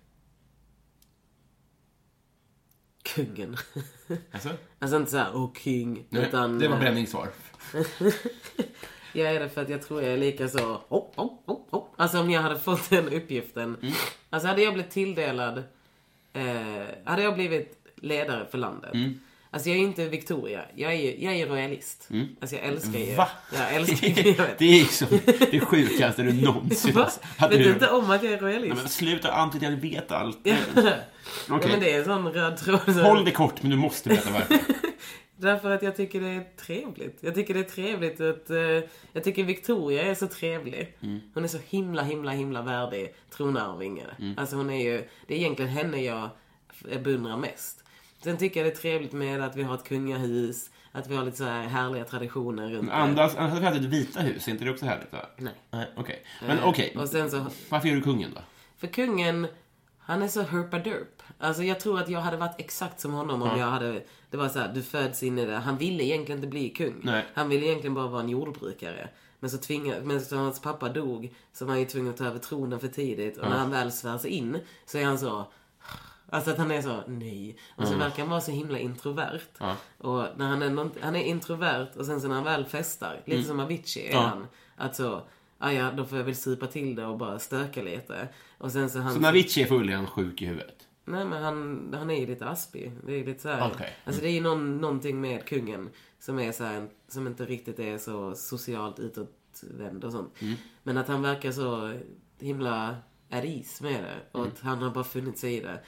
[3.03, 3.57] Kungen.
[4.33, 4.51] Alltså?
[4.79, 6.07] alltså inte såhär, åh king.
[6.11, 7.29] utan, det var eh, bränningssvar.
[9.13, 10.81] Jag är det för att jag tror jag är lika så...
[10.89, 11.95] Hopp, hopp, hopp, hopp.
[11.97, 13.77] Alltså om jag hade fått den uppgiften.
[13.83, 13.95] Mm.
[14.31, 15.59] Alltså hade jag blivit tilldelad...
[16.33, 16.43] Eh,
[17.05, 18.95] hade jag blivit ledare för landet.
[18.95, 19.21] Mm.
[19.51, 20.61] Alltså jag är inte Victoria.
[20.75, 22.09] Jag är, jag är royalist.
[22.41, 23.05] Alltså jag älskar ju...
[23.05, 23.17] Mm.
[23.17, 23.29] Va?
[23.55, 24.35] Jag älskar ju...
[24.59, 25.07] Det är liksom
[25.51, 28.77] det sjukaste du någonsin har Vet du- inte om att jag är Nej, royalist?
[28.77, 30.39] men sluta antyda, jag vet allt.
[30.41, 30.57] Okej.
[31.49, 32.81] ja, men det är en sån röd tråd.
[32.85, 34.59] så- Håll det kort, men du måste berätta varför.
[35.41, 37.19] Därför att jag tycker det är trevligt.
[37.21, 38.51] Jag tycker det är trevligt att...
[38.51, 38.57] eh,
[39.13, 40.97] jag tycker Victoria är så trevlig.
[41.35, 44.07] Hon är så himla, himla, himla värdig tronarvinge.
[44.37, 45.09] Alltså hon är ju...
[45.27, 46.29] Det är egentligen henne jag
[46.71, 47.85] f- beundrar mest.
[48.25, 51.25] Sen tycker jag det är trevligt med att vi har ett kungahus, att vi har
[51.25, 52.91] lite så här härliga traditioner runt.
[52.91, 55.13] Andas, annars hade vi haft ett vita hus, är inte det också härligt?
[55.13, 55.19] Va?
[55.37, 55.55] Nej.
[55.71, 56.23] Nej, okej.
[56.47, 58.41] Men okej, Och sen så, varför gör du kungen då?
[58.77, 59.47] för kungen,
[60.09, 61.23] han är så herpaderp.
[61.39, 64.49] Alltså jag tror att jag hade varit exakt som honom om jag hade, det var
[64.49, 65.57] så här, du föds in i det.
[65.57, 67.01] Han ville egentligen inte bli kung.
[67.03, 67.27] Nej.
[67.35, 69.09] Han ville egentligen bara vara en jordbrukare.
[69.41, 72.25] Men så tvingade, men så hans pappa dog, så var han ju tvungen att ta
[72.25, 73.39] över tronen för tidigt.
[73.39, 75.47] Och när han väl svär sig in, så är han så,
[76.31, 77.57] Alltså att han är så, nej.
[77.77, 79.41] Och så verkar han vara så himla introvert.
[79.99, 83.49] Och när han är, han är introvert och sen så när han väl festar, lite
[83.49, 84.47] som Avicii är han.
[84.77, 85.23] Att så,
[85.59, 88.29] ah, ja då får jag väl supa till det och bara stöka lite.
[88.59, 89.15] Och sen så han...
[89.15, 90.89] Så när Avicii är full är han sjuk i huvudet?
[91.05, 92.93] Nej men han, han är ju lite aspig.
[93.07, 93.97] Det är lite så här, Okej.
[94.05, 97.79] Alltså det är ju någon, någonting med kungen som är så här, som inte riktigt
[97.79, 100.35] är så socialt utåtvänd och sånt.
[100.43, 100.55] Mm.
[100.83, 101.99] Men att han verkar så
[102.41, 102.97] himla
[103.31, 104.17] at ease med det.
[104.33, 104.53] Och Mm.
[104.53, 105.81] att han har bara funnit sig i det.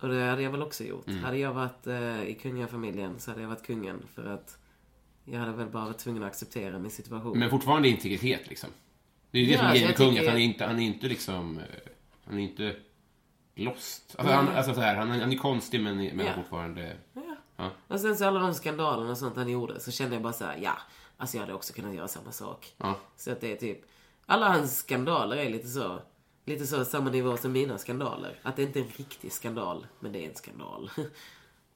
[0.00, 1.10] Och det hade jag väl också gjort.
[1.22, 4.02] Hade jag varit eh, i kungafamiljen så hade jag varit kungen.
[4.14, 4.58] För att
[5.24, 7.38] jag hade väl bara varit tvungen att acceptera min situation.
[7.38, 8.70] Men fortfarande integritet liksom.
[9.30, 10.78] Det är ju det Ja, som är grejen med tycker- att han är inte, han
[10.78, 11.58] är inte liksom...
[11.58, 11.64] eh,
[12.24, 12.76] Han är inte
[13.54, 14.14] lost.
[14.18, 16.32] Alltså, han, alltså så här, han, är- han är konstig men, men Ja.
[16.34, 16.96] fortfarande...
[17.56, 17.70] Ja.
[17.88, 20.44] Och sen så alla de skandalerna och sånt han gjorde så kände jag bara så
[20.44, 20.72] här: ja,
[21.16, 22.74] alltså jag hade också kunnat göra samma sak.
[22.76, 22.94] Ja.
[23.16, 23.80] Så att det är typ,
[24.26, 26.00] alla hans skandaler är lite så,
[26.44, 28.40] lite så samma nivå som mina skandaler.
[28.42, 30.90] Att det inte är en riktig skandal, men det är en skandal.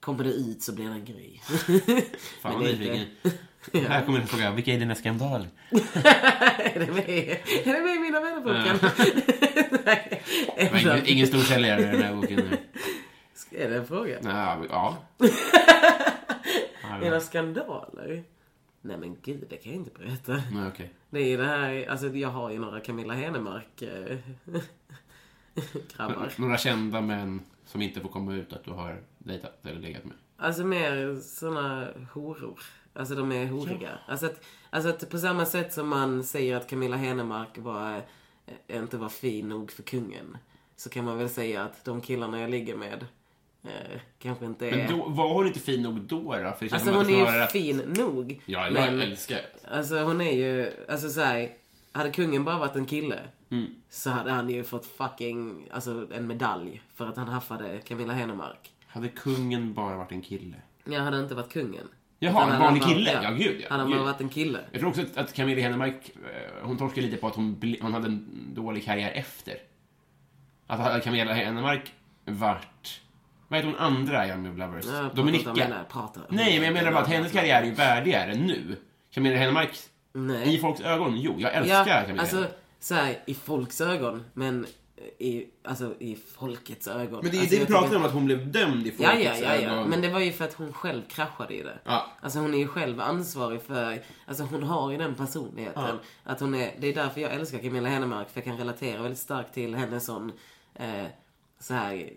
[0.03, 1.41] Kommer det ut så blir det en grej.
[2.41, 3.07] Fan vad nyfiken.
[3.73, 4.51] inte- Här kommer en fråga.
[4.51, 5.49] Vilka är dina skandaler?
[6.59, 8.79] är, det med, är det med i mina vännerboken?
[10.73, 12.37] Var ingen, ingen stor säljare i den här boken.
[12.37, 12.59] nu.
[13.59, 14.19] Är det en fråga?
[14.23, 14.97] Ja, ja.
[17.01, 18.25] Mina skandaler?
[18.81, 20.33] Nej men gud, det kan jag inte berätta.
[20.53, 20.93] Nej, okej.
[21.11, 24.17] Det är det här, alltså jag har ju några Camilla Henemark eh,
[25.97, 26.33] grabbar.
[26.37, 30.15] Några kända män som inte får komma ut att du har dejtat eller legat med.
[30.37, 32.61] Alltså mer såna horor.
[32.95, 33.99] Alltså de är horiga.
[34.09, 38.03] Alltså, att, alltså att på samma sätt som man säger att Camilla Henemark var,
[38.67, 40.37] eh, inte var fin nog för kungen.
[40.77, 43.07] Så kan man väl säga att de killarna jag ligger med
[43.65, 44.77] eh, kanske inte är...
[44.77, 46.23] Men då, var hon inte fin nog då?
[46.23, 46.53] då?
[46.59, 48.43] För alltså hon är ju att- fin nog.
[48.47, 51.51] Ja, jag men, älskar Alltså hon är ju, alltså såhär,
[51.93, 53.21] hade kungen bara varit en kille
[53.51, 53.75] Mm.
[53.91, 58.72] så hade han ju fått fucking, alltså en medalj för att han haffade Camilla Henemark.
[58.93, 60.57] Hade kungen bara varit en kille?
[60.85, 61.89] Jag hade inte varit kungen.
[62.19, 63.21] Jaha, en hade vanlig kille?
[63.23, 63.67] Ja, gud, ja.
[63.71, 63.99] Hade han Gud.
[64.01, 64.59] bara varit en kille.
[64.71, 67.93] Jag tror också att, att Camilla Henemark, eh, hon torskade lite på att hon, hon
[67.93, 69.57] hade en dålig karriär efter.
[70.67, 71.93] Att hade Camilla Henemark
[72.25, 73.01] varit...
[73.49, 74.85] Vad heter hon andra i Army of Lovers?
[74.87, 75.51] Ja, Dominika?
[75.51, 78.35] om henne, prata om Nej, men jag menar bara att hennes karriär är ju värdigare
[78.35, 78.77] nu.
[79.15, 79.79] Camilla Henemark,
[80.13, 80.55] Nej.
[80.55, 82.57] i folks ögon, jo, jag älskar Ja, Camilla alltså Henemark.
[82.81, 84.67] såhär i folks ögon, men
[85.19, 87.21] i, alltså i folkets ögon.
[87.23, 89.41] Men det är alltså, det vi pratar om, att hon blev dömd i Ja, folkets
[89.41, 89.71] ja, ja, ja.
[89.71, 89.91] ögon.
[89.91, 91.79] Men det var ju för att hon själv kraschade i det.
[91.85, 92.07] Ja.
[92.21, 95.99] Alltså hon är ju själv ansvarig för, alltså hon har ju den personligheten.
[96.25, 99.19] Att hon är, det är därför jag älskar Camilla Henemark, för jag kan relatera väldigt
[99.19, 100.33] starkt till hennes sån,
[100.75, 101.07] eh,
[101.61, 102.13] så här,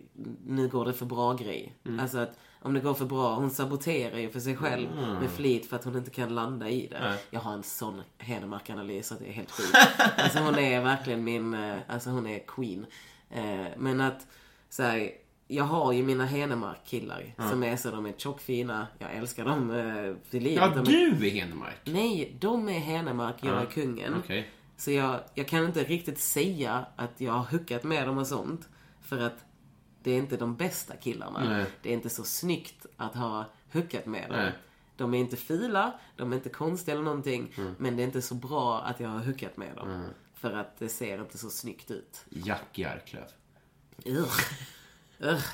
[0.46, 1.74] nu går det för bra grej.
[1.86, 2.00] Mm.
[2.00, 4.88] Alltså att om det går för bra, hon saboterar ju för sig själv
[5.22, 6.98] med flit för att hon inte kan landa i det.
[7.30, 9.76] Jag har en sån Henemark-analys att det är helt sjukt.
[10.18, 12.86] alltså hon är verkligen min, eh, alltså hon är queen.
[13.30, 14.28] Eh, men att,
[14.70, 15.12] så här,
[15.48, 20.30] jag har ju mina Henemark-killar som är så, de är tjockfina, jag älskar dem eh,
[20.32, 20.64] till livet.
[20.64, 21.76] Ja, De är- du är Henemark.
[21.86, 24.16] Nej, de är Henemark, jag är kungen.
[24.24, 24.50] Okej.
[24.78, 28.70] Så jag, jag kan inte riktigt säga att jag har huckat med dem och sånt.
[29.02, 29.45] För att
[30.06, 31.50] det är inte de bästa killarna.
[31.50, 31.66] Nej.
[31.82, 34.40] Det är inte så snyggt att ha huckat med dem.
[34.40, 34.54] Nej.
[34.98, 37.54] De är inte fula, de är inte konstiga eller någonting.
[37.58, 37.76] Mm.
[37.78, 40.08] Men det är inte så bra att jag har huckat med dem.
[40.34, 42.26] För att det ser inte så snyggt ut.
[42.30, 43.28] Jack Arklöv.
[44.06, 44.40] Ugh.
[45.20, 45.46] Ugh.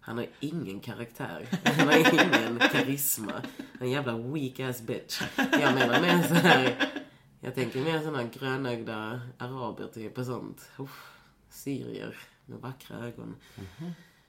[0.00, 1.48] Han har ingen karaktär.
[1.64, 3.42] Han har ingen karisma.
[3.80, 5.22] En jävla weak ass bitch.
[5.36, 6.92] Jag menar mer så här.
[7.40, 10.70] Jag tänker mer såna grönögda araber typ och sånt.
[10.78, 11.12] Uff,
[11.50, 13.36] syrier med vackra ögon.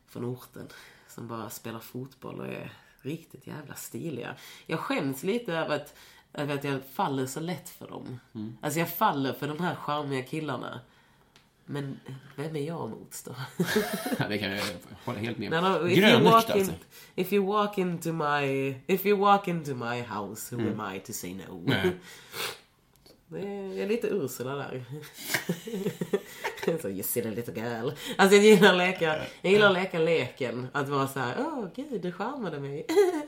[0.07, 0.67] Från orten.
[1.07, 4.35] Som bara spelar fotboll och är riktigt jävla stiliga.
[4.65, 5.95] Jag skäms lite över att,
[6.33, 8.19] över att jag faller så lätt för dem.
[8.61, 10.79] Alltså jag faller för de här charmiga killarna.
[11.65, 11.99] Men
[12.35, 13.35] vem är jag mot då?
[14.29, 14.63] Det kan jag
[15.05, 15.63] hålla helt med No, om.
[15.63, 16.73] no, you Grönögt walk in, alltså.
[17.15, 21.13] if you walk into my, if you walk into my house, who am I to
[21.13, 21.41] say no?
[21.53, 21.65] Mm.
[21.65, 21.81] Nej.
[21.83, 21.97] Det är,
[23.41, 24.83] jag är lite Ursula där.
[26.81, 27.89] så you silly little girl.
[28.17, 30.67] Alltså jag gillar att leka, jag gillar att leka leken.
[30.73, 32.85] Att vara så här, åh gud du charmade mig.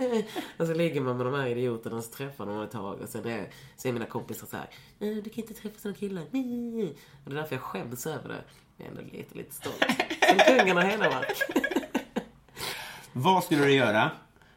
[0.58, 3.10] och så ligger man med de här idioterna och så träffar de ett tag och
[3.10, 6.22] sen är, så är mina kompisar så här, "Nej, du kan inte träffa såna killar.
[6.24, 8.44] Och det är därför jag skäms över det.
[8.78, 9.86] Jag är ändå lite, lite stolt.
[10.30, 11.38] Som kungen och Henemark.
[13.14, 14.12] Vad skulle du göra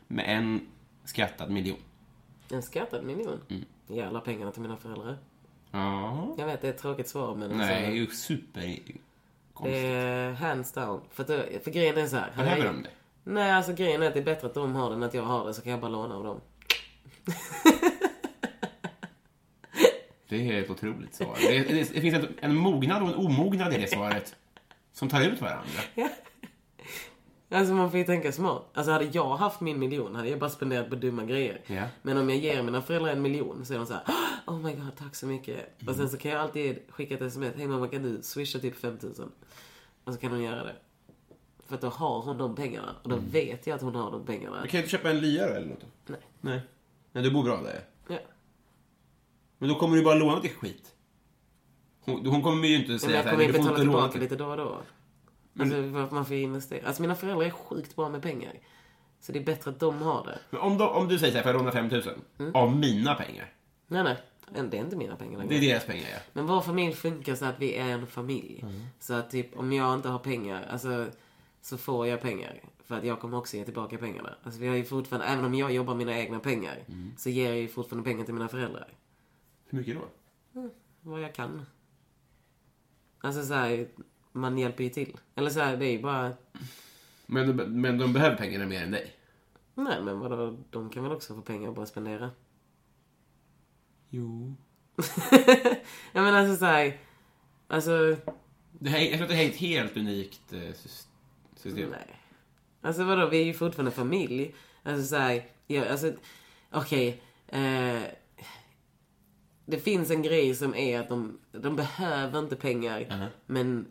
[0.06, 0.60] med en
[1.04, 1.78] skattad miljon.
[2.50, 3.40] En skattad miljon?
[3.48, 4.08] Mm.
[4.08, 5.18] Alla pengarna till mina föräldrar.
[5.70, 6.34] Ja.
[6.38, 7.50] Jag vet, det är ett tråkigt svar men...
[7.50, 8.78] Nej, det är alltså, ju super...
[9.62, 11.00] det är hands down.
[11.10, 12.30] För, att, för grejen är så här.
[12.36, 12.88] Behöver jag- de det?
[13.24, 15.22] Nej, alltså grejen är att det är bättre att de har det än att jag
[15.22, 16.40] har det så kan jag bara låna av dem.
[20.28, 21.36] Det är helt otroligt svar.
[21.40, 24.36] Det, det, det finns en, en mognad och en omognad i det svaret.
[24.92, 25.80] Som tar ut varandra.
[27.50, 28.62] Alltså man får ju tänka smart.
[28.74, 31.60] Alltså hade jag haft min miljon hade jag bara spenderat på dumma grejer.
[31.66, 31.84] Ja.
[32.02, 34.02] Men om jag ger mina föräldrar en miljon så är de så här:
[34.46, 35.88] Oh my god, tack så mycket.
[35.88, 37.54] Och sen så kan jag alltid skicka ett sms.
[37.56, 39.32] Hej mamma, kan du swisha typ 5000?
[40.04, 40.76] Och så kan hon göra det.
[41.66, 42.94] För att då har hon de pengarna.
[43.02, 44.62] Och då vet jag att hon har de pengarna.
[44.62, 45.84] Du kan inte köpa en lyare eller något?
[46.06, 46.20] Nej.
[46.40, 46.60] Nej.
[47.12, 47.84] Men du bor bra där.
[48.08, 48.18] Ja.
[49.58, 50.94] Men då kommer du bara låna till skit.
[52.00, 53.86] Hon, hon kommer ju inte säga jag så här, kommer ju "Du får betala inte
[53.86, 54.78] låna tillbaka till-" lite då och då.
[55.58, 55.76] Alltså
[56.14, 56.86] man får investera.
[56.86, 58.52] Alltså mina föräldrar är sjukt bra med pengar.
[59.20, 60.38] Så det är bättre att de har det.
[60.50, 62.14] Men om, de, om du säger så här, får jag låna 5000?
[62.38, 62.54] Mm.
[62.54, 63.52] Av mina pengar.
[63.86, 64.16] Nej, nej.
[64.50, 65.54] Det är inte mina pengar längre.
[65.54, 66.18] Det är deras pengar, ja.
[66.32, 68.64] Men vår familj funkar så att vi är en familj.
[68.98, 71.06] Så att typ om jag inte har pengar, alltså
[71.60, 72.60] så får jag pengar.
[72.84, 74.34] För att jag kommer också ge tillbaka pengarna.
[74.42, 76.84] Alltså vi har ju fortfarande, även om jag jobbar mina egna pengar,
[77.16, 78.88] så ger jag ju fortfarande pengar till mina föräldrar.
[79.66, 80.70] Hur mycket då?
[81.00, 81.66] Vad jag kan.
[83.20, 83.88] Alltså så här,
[84.38, 85.16] man hjälper ju till.
[85.34, 86.32] Eller så här, det är ju bara,
[87.26, 89.12] Men, de- men de behöver pengarna mer än dig?
[89.74, 92.30] nej men vadå, de kan väl också få pengar och bara spendera.
[94.10, 94.54] Jo.
[96.12, 96.98] Jag menar alltså så här,
[97.68, 98.16] alltså,
[98.72, 101.06] Det här, jag tror att det här är ett helt unikt eh, sys-
[101.56, 101.90] system.
[101.90, 102.16] Nej.
[102.80, 104.54] Alltså vadå, vi är ju fortfarande familj.
[104.82, 106.12] Alltså såhär, ja, alltså,
[106.70, 107.22] okej.
[107.48, 108.02] eh,
[109.66, 113.30] det finns en grej som är att de, de behöver inte pengar.
[113.46, 113.86] Men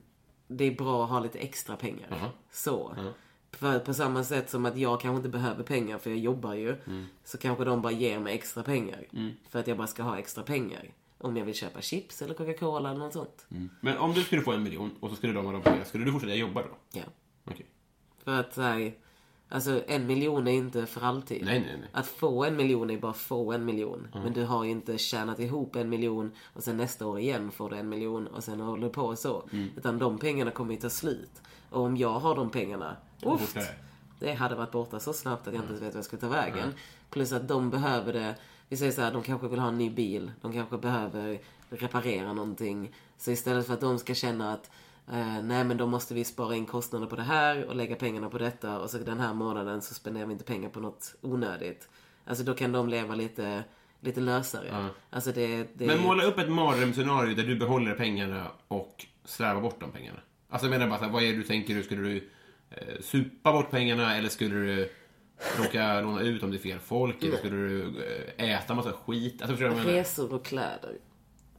[0.47, 2.31] det är bra att ha lite extra pengar.
[2.51, 2.95] Så.
[3.51, 6.75] För på samma sätt som att jag kanske inte behöver pengar för jag jobbar ju.
[7.23, 9.05] Så kanske de bara ger mig extra pengar.
[9.49, 10.93] För att jag bara ska ha extra pengar.
[11.17, 13.45] Om jag vill köpa chips eller Coca-Cola eller något sånt.
[13.79, 16.05] Men om du skulle få en miljon och så skulle de ha de pengarna, skulle
[16.05, 16.69] du fortsätta jobba då?
[16.91, 17.03] Ja.
[17.45, 17.65] Okej.
[18.23, 18.93] För att så här,
[19.49, 21.45] alltså en miljon är inte för alltid.
[21.45, 21.89] Nej, nej, nej.
[21.91, 24.07] Att få en miljon är bara få en miljon.
[24.13, 27.69] Men du har ju inte tjänat ihop en miljon och sen nästa år igen får
[27.69, 29.47] du en miljon och sen håller du på så.
[29.51, 29.69] Mm.
[29.77, 31.41] Utan de pengarna kommer ju ta slut.
[31.69, 32.95] Och om jag har de pengarna,
[33.25, 33.75] uff, fortare.
[34.19, 36.27] det hade varit borta så snabbt att jag inte ens vet vad jag ska ta
[36.29, 36.73] vägen.
[37.09, 38.35] Plus att de behöver det.
[38.69, 40.31] Vi säger så här, de kanske vill ha en ny bil.
[40.41, 41.39] De kanske behöver
[41.69, 42.93] reparera någonting.
[43.17, 44.71] Så istället för att de ska känna att
[45.11, 48.29] eh, nej men då måste vi spara in kostnader på det här och lägga pengarna
[48.29, 51.89] på detta och så den här månaden så spenderar vi inte pengar på något onödigt.
[52.25, 53.63] Alltså då kan de leva lite,
[53.99, 54.89] lite lösare.
[55.09, 59.79] Alltså det, det Men måla upp ett mardrömsscenario där du behåller pengarna och slarvar bort
[59.79, 60.19] de pengarna.
[60.49, 61.83] Alltså jag menar bara så här, vad är det du tänker du?
[61.83, 62.29] Skulle du
[62.69, 64.89] eh, supa bort pengarna eller skulle du
[65.57, 67.23] råka låna ut om det är fel folk?
[67.23, 68.03] Eller skulle du
[68.37, 69.41] eh, äta massa skit?
[69.41, 69.65] Alltså?
[69.65, 70.97] Resor och kläder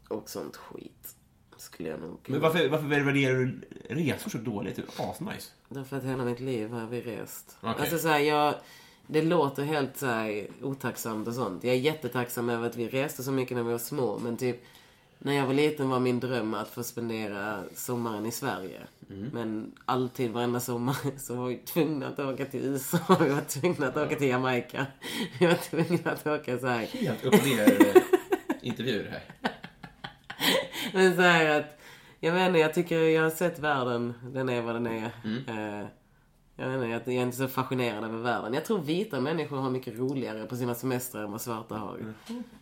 [0.09, 1.14] och sånt skit.
[1.61, 2.18] Skulle jag nog...
[2.26, 4.76] Men varför, varför värderar du resor så dåligt?
[4.76, 5.50] Det är asnice.
[5.68, 7.56] Därför att hela mitt liv har vi rest.
[7.61, 7.74] Okej.
[7.80, 8.54] Alltså så här, jag...
[9.11, 11.64] Det låter helt så här otacksamt och sånt.
[11.64, 14.18] Jag är jättetacksam över att vi reste så mycket när vi var små.
[14.18, 14.64] Men typ,
[15.18, 18.80] när jag var liten var min dröm att få spendera sommaren i Sverige.
[19.11, 19.30] Mm.
[19.32, 22.98] Men alltid, varenda sommar, så var vi tvungna att åka till USA.
[23.20, 24.86] Vi var tvungna att åka till Jamaica.
[25.40, 26.86] Vi var tvungna att åka så här.
[26.86, 28.02] Helt upp och ner eh,
[28.62, 29.52] intervjuer här.
[30.95, 31.78] Men så här att,
[32.20, 35.11] jag vet inte, jag tycker jag har sett världen, den är vad den är.
[35.49, 35.86] Eh,
[36.57, 38.55] jag vet inte, jag är inte så fascinerad över världen.
[38.55, 42.14] Jag tror vita människor har mycket roligare på sina semestrar än vad svarta har.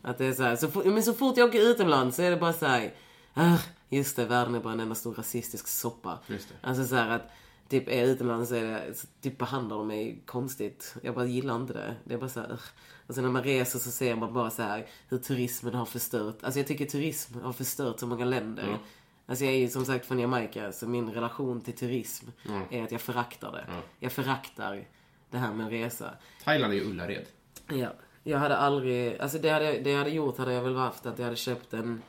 [0.03, 2.37] Att det är så här, så, men så fort jag åker utomlands så är det
[2.37, 2.93] bara så här,
[3.35, 3.57] "Ah,
[3.89, 6.18] just det, världen är bara en enda stor rasistisk soppa.
[6.27, 6.68] Just det.
[6.68, 7.31] Alltså så här att,
[7.68, 10.94] typ är jag utomlands så är det, typ behandlar de mig konstigt.
[11.02, 11.96] Jag bara gillar inte det.
[12.04, 12.60] Det är bara så här,
[13.08, 16.36] sen när man reser så ser man bara så här hur turismen har förstört.
[16.42, 18.78] Alltså jag tycker turism har förstört så många länder.
[19.26, 22.26] Alltså jag är ju som sagt från Jamaica, så min relation till turism
[22.70, 23.66] är att jag föraktar det.
[23.98, 24.86] Jag föraktar
[25.30, 26.10] det här med en resa.
[26.44, 27.24] Thailand är ju Ullared.
[27.68, 27.88] Ja.
[28.22, 31.18] Jag hade aldrig, alltså det, hade, det jag hade gjort hade jag väl haft att
[31.18, 32.02] jag hade köpt en...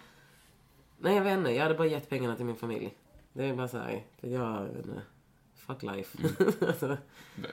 [0.97, 2.93] Nej jag vet inte, jag hade bara gett pengarna till min familj.
[3.33, 5.01] Det är bara så här, för jag vet inte,
[5.67, 6.17] fuck life.
[6.67, 6.97] Alltså,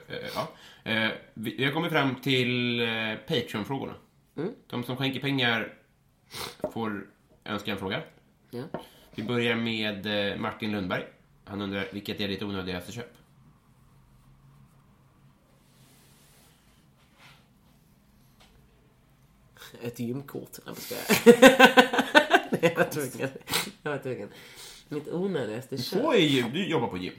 [0.07, 0.47] Eh, Ja.
[0.91, 3.93] Eh, vi har kommit fram till eh, Patreon-frågorna.
[4.67, 5.73] De som skänker pengar
[6.73, 7.07] får
[7.45, 8.01] önska en fråga.
[8.49, 8.63] ja.
[9.15, 11.03] Vi börjar med eh, Martin Lundberg.
[11.45, 13.13] Han undrar, vilket är ditt onödigaste köp?
[19.81, 20.57] Ett gymkort.
[20.65, 20.75] Nej,
[21.25, 21.37] jag.
[22.51, 23.29] Nej, jag var tvungen.
[23.83, 24.29] Jag var tvungen.
[24.89, 26.01] Mitt onödigaste Du, köp.
[26.01, 27.13] får ju, du jobbar på gym.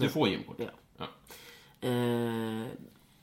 [0.00, 0.56] Du får gymkort.
[0.58, 0.70] Ja.
[0.96, 1.06] Ja.
[1.88, 2.66] Eh,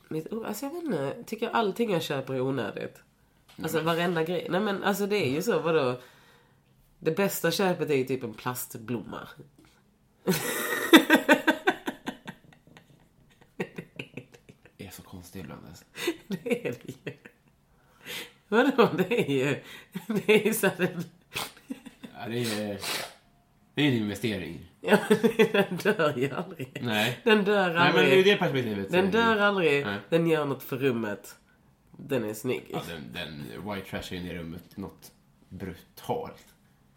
[0.07, 3.01] Mitt, oh, alltså jag vet inte, jag tycker allting jag köper är onödigt.
[3.63, 4.47] Alltså varenda grej.
[4.49, 6.01] Nej men alltså det är ju så, vadå?
[6.99, 9.27] Det bästa köpet är ju typ en plastblomma.
[14.77, 15.61] Det är så konstigt ibland.
[15.69, 15.85] Alltså.
[16.27, 17.17] Det är det ju.
[18.47, 18.89] Vadå?
[18.97, 19.61] Det är ju...
[20.07, 20.79] Det är ju så att
[22.17, 22.79] Ja, det är,
[23.75, 24.71] det är en investering.
[24.81, 24.97] ja,
[25.51, 26.79] den dör ju aldrig.
[26.81, 27.19] Nej.
[27.23, 28.09] Den dör Nej, men aldrig.
[28.09, 28.91] det är det perspektivet.
[28.91, 29.85] Den dör aldrig.
[29.85, 29.97] Nej.
[30.09, 31.35] Den gör något för rummet.
[31.97, 32.63] Den är snygg.
[32.69, 35.11] Ja, den, den white trash in i rummet något
[35.49, 36.45] brutalt.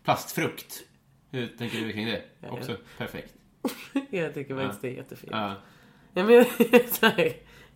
[0.04, 0.82] Plastfrukt.
[1.30, 2.22] Hur tänker du kring det?
[2.48, 3.34] Också perfekt.
[4.10, 5.32] Jag tycker faktiskt det är jättefint.
[5.32, 5.54] Ja.
[6.14, 6.34] Ja, men,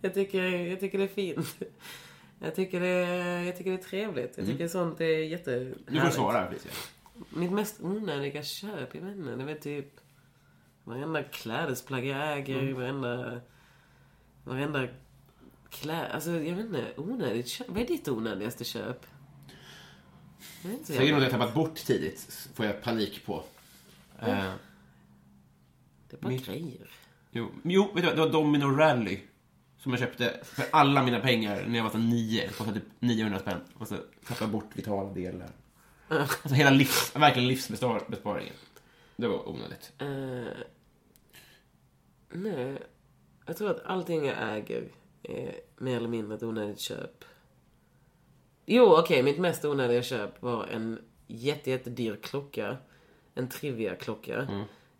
[0.01, 1.55] jag, tycker, jag tycker det är fint.
[2.39, 4.37] Jag tycker det jag tycker det är trevligt.
[4.37, 5.79] Jag tycker sånt är jättehärligt.
[5.89, 6.71] Nu får du svara, Felicia.
[7.29, 9.35] Mitt mest onödiga köp, jag vet inte.
[9.35, 9.87] Det är väl typ
[10.83, 12.75] varenda klädesplagg jag äger, Mm.
[12.75, 13.41] varenda...
[14.43, 14.87] Varenda
[15.69, 16.11] kläd...
[16.11, 16.93] Alltså, jag vet inte.
[16.97, 17.69] Onödigt köp.
[17.69, 19.05] Vad är ditt onödigaste köp?
[20.83, 23.43] Säger något jag tappat bort tidigt får jag panik på.
[24.19, 24.25] Eh,
[26.09, 26.89] Det är bara Mitt- grejer.
[27.31, 28.15] jo, jo, vet du vad?
[28.15, 29.19] Det var Domino Rally.
[29.77, 32.47] Som jag köpte för alla mina pengar när jag var så nio.
[32.47, 33.59] Kostade typ 900 spänn.
[33.77, 35.49] Och så tappade jag bort vitala delar.
[36.19, 38.53] Alltså hela livs, verkligen livsbesparingen.
[39.15, 39.91] Det var onödigt.
[39.97, 40.57] Eh,
[42.29, 42.77] nej,
[43.45, 44.83] jag tror att allting jag äger
[45.23, 47.25] är mer eller mindre ett onödigt köp.
[48.65, 52.77] Jo, okej, mitt mest onödiga köp var en jätte, jättedyr klocka.
[53.35, 54.33] En Trivia-klocka.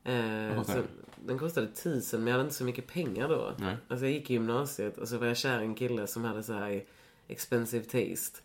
[0.03, 0.63] Eh, Mm.
[0.67, 0.87] den?
[1.25, 3.53] den kostade tusen, men jag hade inte så mycket pengar då.
[3.59, 3.77] Nej.
[3.87, 6.43] Alltså jag gick i gymnasiet och så var jag kär i en kille som hade
[6.43, 6.83] så här
[7.27, 8.39] expensive taste.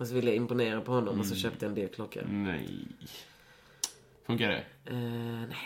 [0.00, 1.26] Och så ville jag imponera på honom och Mm.
[1.26, 2.20] så köpte jag en dyr klocka.
[2.28, 2.86] Nej.
[4.26, 4.64] Funkar det?
[4.84, 4.96] Eh,
[5.48, 5.56] nej.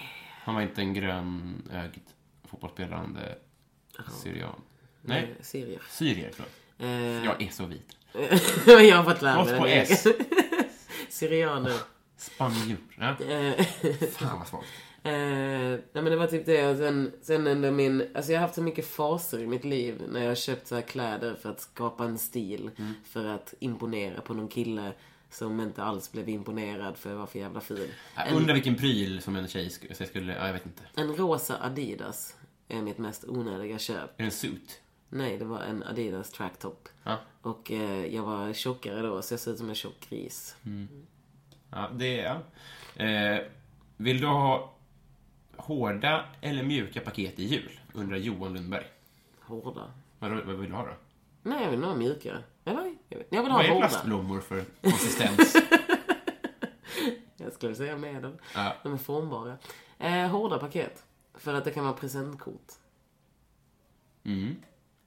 [0.42, 2.00] Han var inte en grönögd
[2.44, 3.38] fotbollsspelande
[4.22, 4.60] syrian.
[5.02, 5.82] Nej, Eh, Syrier.
[5.90, 6.52] syrier, förlåt.
[6.78, 7.96] Eh, Jag är så vit.
[8.66, 9.72] jag har fått lära mig på det.
[9.80, 10.06] S.
[11.08, 11.76] Syrianer.
[12.16, 12.76] Spanjor.
[12.98, 13.08] Ja.
[13.24, 13.64] Eh,
[14.10, 14.66] Fan vad svagt.
[15.04, 18.42] Eh, nej men det var typ det och sen, sen ändå min, alltså jag har
[18.46, 21.50] haft så mycket faser i mitt liv när jag har köpt så här kläder för
[21.50, 22.70] att skapa en stil.
[22.78, 22.92] Mm.
[23.04, 24.92] För att imponera på någon kille
[25.30, 27.88] som inte alls blev imponerad för jag var för jävla ful.
[28.16, 29.94] Jag undrar vilken pryl som en tjej skulle...
[29.94, 30.82] så jag skulle ja, jag vet inte.
[30.94, 32.36] En rosa Adidas
[32.68, 33.96] är mitt mest onödiga köp.
[33.96, 34.80] Är det en suit?
[35.08, 36.88] Nej, det var en Adidas tracktop.
[37.02, 37.18] Ja.
[37.42, 40.56] Och eh, jag var tjockare då, så jag såg ut som en tjock gris.
[41.70, 42.40] Ja, det är...
[42.94, 43.04] Ja.
[43.04, 43.40] Eh,
[43.96, 44.73] vill du ha
[45.56, 47.80] hårda eller mjuka paket i jul?
[47.92, 48.84] Undrar Johan Lundberg.
[49.40, 49.92] Hårda.
[50.18, 50.92] Vad, vad vill du ha då?
[51.42, 52.38] Nej, jag vill nog ha mjuka.
[52.64, 52.94] Eller?
[53.08, 53.88] Jag vill, jag vill ha Vad är hårda.
[53.88, 55.56] plastblommor för konsistens?
[57.36, 58.32] Jag skulle säga medel.
[58.54, 58.76] Ja.
[58.82, 59.56] De är formbara.
[59.98, 61.04] Eh, hårda paket.
[61.34, 62.72] För att det kan vara presentkort.
[64.24, 64.56] mm.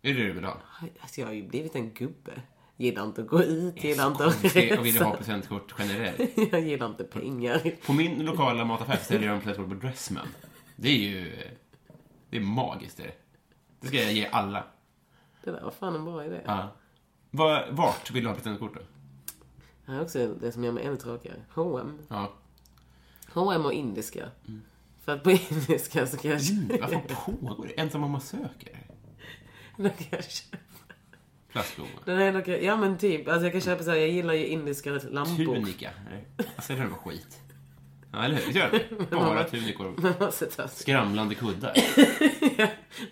[0.01, 0.57] Är det det du vill ha?
[0.99, 2.41] Alltså, jag har ju blivit en gubbe.
[2.79, 4.79] Gillar inte att gå ut, gillar inte att Konstigt.
[4.79, 5.17] Och vill du ha resa.
[5.17, 6.37] presentkort generellt?
[6.51, 7.71] Jag gillar inte pengar.
[7.85, 10.27] På min lokala mataffär säljer de presentkort på Dressman.
[10.75, 11.33] Det är ju...
[12.29, 12.97] Det är magiskt.
[12.97, 13.13] Det, är
[13.79, 13.87] det.
[13.87, 14.63] ska jag ge alla.
[15.43, 16.41] Det där var fan en bra idé.
[16.45, 16.75] Ja.
[17.31, 18.79] Var, vart vill du ha presentkort då?
[19.85, 21.41] Det här är också det som gör mig ännu tråkigare.
[21.53, 21.99] H&M.
[22.07, 22.33] Ja.
[23.33, 24.29] H&M och indiska.
[25.05, 27.81] För att på indiska så kan jag Mm, vad fan pågår det?
[27.81, 28.79] Ensam mamma söker?
[29.77, 30.57] Då kan jag köpa.
[31.51, 31.99] Plastblommor.
[32.05, 33.27] Den enda grej- Ja men typ.
[33.27, 35.45] Alltså jag kan köpa så här, jag gillar ju indiska lampor.
[35.55, 35.91] Tunika.
[36.55, 37.39] Alltså det där var skit.
[38.11, 38.51] Ja, eller hur?
[38.53, 39.11] Gör det?
[39.15, 39.93] Bara tunikor.
[40.01, 41.73] Man måste, ta sig, Skramlande kuddar.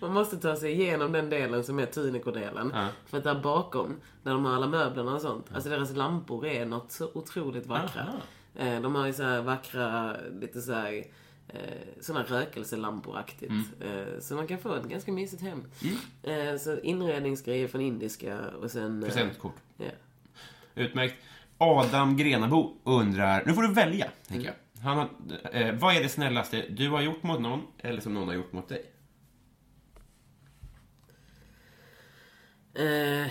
[0.00, 2.70] man måste ta sig igenom den delen som är tunikodelen.
[2.74, 2.86] Ja.
[3.06, 5.46] För att där bakom, där de har alla möblerna och sånt.
[5.54, 8.00] Alltså deras lampor är något så otroligt vackra.
[8.02, 8.66] Aha.
[8.66, 11.04] Eh, De har ju så här vackra, lite så här
[11.48, 11.60] eh,
[12.00, 13.50] såna rökelselamporaktigt.
[13.50, 13.64] Mm.
[13.80, 15.64] Eh, så man kan få ett ganska mysigt hem.
[16.22, 19.02] Eh, så inredningsgrejer från indiska och sen...
[19.02, 19.56] eh, Presentkort.
[19.76, 19.84] Ja.
[20.74, 21.14] Utmärkt.
[21.58, 24.54] Adam Grenabo undrar, nu får du välja, tänker jag.
[24.82, 25.08] Han har,
[25.52, 28.52] eh, vad är det snällaste du har gjort mot någon, eller som någon har gjort
[28.52, 28.92] mot dig?
[32.74, 33.30] Eh,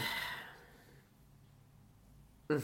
[2.50, 2.62] mm.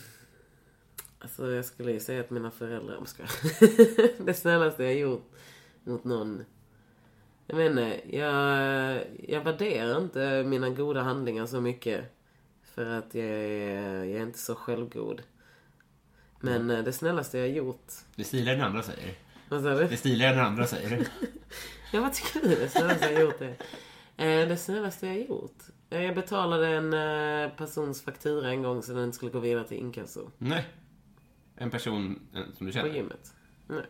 [1.22, 3.32] Alltså jag skulle ju säga att mina föräldrar, jag skojar.
[4.26, 5.32] Det snällaste jag gjort
[5.84, 6.46] mot någon.
[7.48, 12.06] Jag menar, jag, jag värderar inte mina goda handlingar så mycket.
[12.64, 15.22] För att jag är, jag är inte så självgod.
[16.40, 17.92] Men eh, det snällaste jag gjort.
[18.16, 19.14] Det är stiligare än andra säger.
[19.50, 19.98] Vad sa Det du?
[19.98, 21.08] stiligare än andra säger.
[21.94, 23.56] Ja, vad tycker du det snällaste jag gjort är?
[24.18, 25.58] Eh, det snällaste jag gjort?
[25.90, 26.92] Eh, Jag betalade en
[27.58, 30.30] persons faktura en gång så den inte skulle gå vidare till inkasso.
[30.38, 30.66] Nej.
[31.62, 32.94] En person eh, som du På känner.
[32.96, 33.34] gymmet.
[33.68, 33.84] Nej.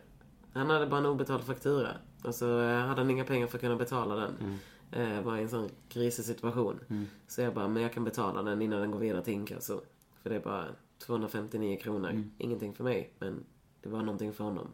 [0.52, 1.88] Han hade bara en obetald faktura.
[2.24, 4.58] Och så eh, hade han inga pengar för att kunna betala den.
[4.92, 6.80] Eh, var i en sån grisig situation.
[6.90, 7.06] Mm.
[7.28, 9.80] Så jag bara, men jag kan betala den innan den går vidare till inkasso.
[10.22, 10.64] För det är bara
[10.98, 12.10] 259 kronor.
[12.10, 12.30] Mm.
[12.38, 13.44] Ingenting för mig, men
[13.82, 14.68] det var någonting för honom.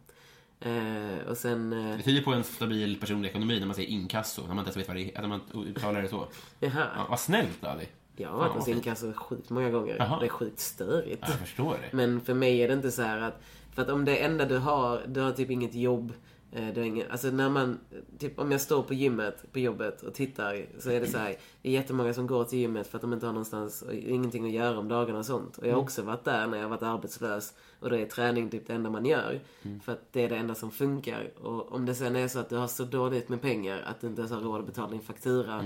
[0.60, 1.72] Eh, och sen...
[1.72, 4.68] Eh, Det tyder på en stabil personlig ekonomi när man säger inkasso, när man inte
[4.68, 6.28] ens vet vad det är, att man uttalar det så.
[6.60, 6.86] jaha.
[6.96, 7.88] Ja, vad snällt Ali.
[8.20, 9.96] Jag har varit hos inkasso sjukt många gånger.
[9.98, 10.20] Jaha.
[10.20, 11.24] Det är sjukt störigt.
[11.28, 11.96] Jag förstår det.
[11.96, 13.40] Men för mig är det inte så här att...
[13.74, 16.12] För att om det enda du har, du har typ inget jobb.
[16.52, 17.78] eh, Du har ingen, alltså när man,
[18.18, 21.36] typ om jag står på gymmet, på jobbet och tittar så är det så här.
[21.62, 24.44] Det är jättemånga som går till gymmet för att de inte har någonstans, och ingenting
[24.46, 25.58] att göra om dagarna och sånt.
[25.58, 27.54] Och jag har också varit där när jag har varit arbetslös.
[27.80, 29.40] Och då är träning typ det enda man gör.
[29.84, 31.30] För att det är det enda som funkar.
[31.42, 34.06] Och om det sen är så att du har så dåligt med pengar att du
[34.06, 35.64] inte ens har råd att betala din faktura.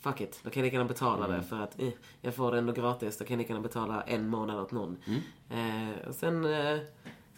[0.00, 1.88] Fuck it, då kan jag lika gärna betala det för att eh,
[2.20, 3.18] jag får det ändå gratis.
[3.18, 4.96] Då kan jag lika gärna betala en månad åt någon.
[5.50, 6.78] Eh, och sen, eh,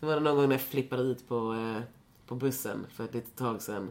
[0.01, 1.83] sen var det någon gång när jag flippade ut på, eh,
[2.27, 3.91] på bussen för ett litet tag sedan.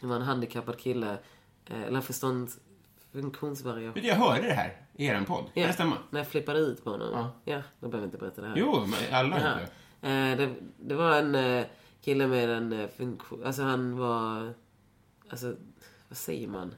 [0.00, 1.18] Det var en handikappad kille,
[1.66, 2.50] eh, eller förstånd,
[3.12, 4.02] funktionsvariation.
[4.04, 5.44] Jag hörde det här i er podd.
[5.54, 5.96] Kan det stämma?
[6.10, 7.08] När jag flippade ut på honom.
[7.12, 7.30] Ja.
[7.44, 8.56] Ja, då behöver jag inte berätta det här.
[8.56, 9.54] Jo, men alla Ja.
[10.00, 10.08] det.
[10.08, 11.66] Eh, det, det var en eh,
[12.04, 13.44] kille med en eh, funktion...
[13.44, 14.54] Alltså han var...
[15.28, 15.54] Alltså,
[16.08, 16.74] vad säger man?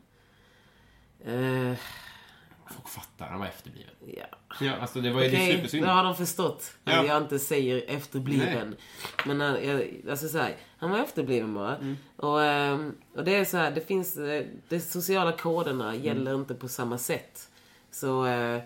[1.24, 1.74] Eh,
[2.70, 3.90] Folk fattar, han var efterbliven.
[4.16, 4.24] ja.
[4.60, 5.84] Ja, alltså det var ju Okej, supersynd.
[5.86, 7.00] då har de förstått Ja.
[7.00, 8.76] att jag inte säger efterbliven.
[9.26, 11.76] Men han, jag, alltså så här, han var efterbliven bara.
[11.76, 11.96] Mm.
[12.16, 16.02] Och, ehm, och det är så här, det finns, eh, de sociala koderna Mm.
[16.04, 17.48] gäller inte på samma sätt.
[17.90, 18.62] Så, eh,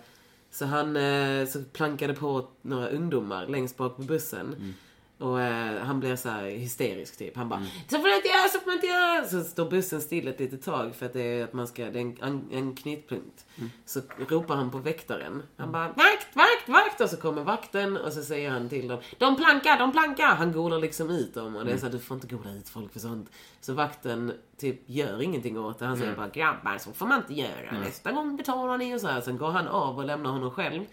[0.51, 4.47] så han eh, så plankade på några ungdomar längst bak på bussen.
[4.47, 4.73] Mm.
[5.19, 7.35] Och eh, han blev så här hysterisk typ.
[7.35, 9.25] Han bara Så får man inte göra, så får man inte göra.
[9.25, 11.99] Så står bussen still ett litet tag för att det är, att man ska, det
[11.99, 13.45] är en, en knutpunkt.
[13.85, 15.43] Så ropar han på väktaren.
[15.57, 17.01] Han bara vakt, vakt, vakt.
[17.01, 18.99] Och så kommer vakten och så säger han till dem.
[19.17, 20.35] De plankar, de plankar.
[20.35, 21.55] Han golar liksom ut dem.
[21.55, 23.29] Och det är så här, du får inte gola ut folk för sånt.
[23.61, 25.85] Så vakten typ gör ingenting åt det.
[25.85, 27.79] Han säger bara grabbar så får man inte göra.
[27.79, 29.21] Nästa gång betalar ni och så här.
[29.21, 30.85] Sen går han av och lämnar honom själv.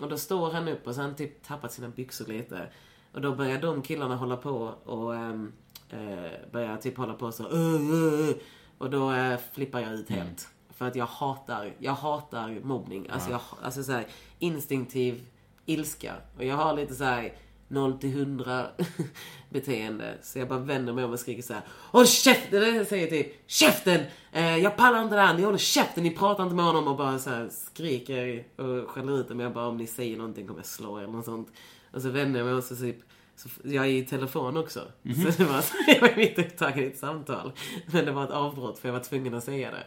[0.00, 2.68] Och då står han upp och så har han typ tappat sina byxor lite.
[3.12, 5.52] Och då börjar de killarna hålla på och ehm,
[5.90, 7.48] eh, börjar typ hålla på så.
[7.48, 8.34] "Uh, uh, uh."
[8.78, 10.48] Och då eh, flippar jag ut helt.
[10.70, 13.08] För att jag hatar, jag hatar mobbning.
[13.10, 14.06] Alltså, jag, alltså så här,
[14.38, 15.26] instinktiv
[15.66, 16.14] ilska.
[16.36, 17.32] Och jag har lite så här
[17.68, 18.66] 0 till 100
[19.50, 20.18] beteende.
[20.22, 21.62] Så jag bara vänder mig om och skriker så här.
[21.68, 22.76] Håll käften!
[22.76, 24.00] Jag säger typ Käften!
[24.32, 25.34] Eh, jag pallar inte det här.
[25.34, 26.02] Ni håller käften.
[26.02, 26.88] Ni pratar inte med honom.
[26.88, 29.40] Och bara så här skriker och skäller ut dem.
[29.40, 31.48] Jag bara om ni säger någonting kommer jag slå er eller något sånt.
[31.92, 32.96] Och så vänder jag mig och så typ
[33.36, 34.80] så jag är i telefon också.
[35.02, 37.52] Så det var så, jag var mitt upptagen i ett samtal.
[37.92, 39.84] Men det var ett avbrott för jag var tvungen att säga det.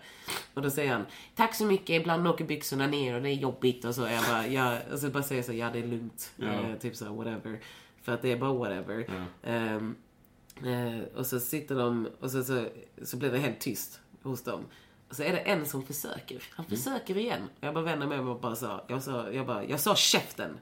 [0.53, 3.85] Och då säger han, tack så mycket, ibland åker byxorna ner och det är jobbigt
[3.85, 4.01] och så.
[4.01, 6.31] Jag bara, ja, och så bara säger jag så, ja det är lugnt.
[6.35, 6.47] Ja.
[6.47, 7.59] Eh, typ så, whatever.
[8.01, 9.09] För att det är bara whatever.
[9.43, 9.95] Ehm,
[10.65, 12.67] eh, och så sitter de, och så, så,
[13.03, 14.65] så blir det helt tyst hos dem.
[15.09, 16.43] Och så är det en som försöker.
[16.51, 17.49] Han försöker igen.
[17.59, 20.57] Jag bara vänder mig om och bara sa, jag sa, jag bara, jag sa käften.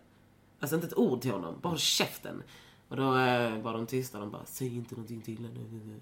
[0.64, 2.44] Alltså inte ett ord till honom, bara håll käften.
[2.88, 6.00] Och då eh, var de tysta, de bara säg inte någonting till henne.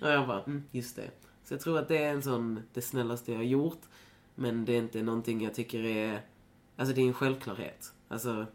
[0.00, 1.10] och jag bara, mm, just det.
[1.44, 3.80] Så jag tror att det är en sån, det snällaste jag har gjort.
[4.34, 6.22] Men det är inte någonting jag tycker är,
[6.76, 7.92] alltså det är en självklarhet.
[8.08, 8.46] Alltså,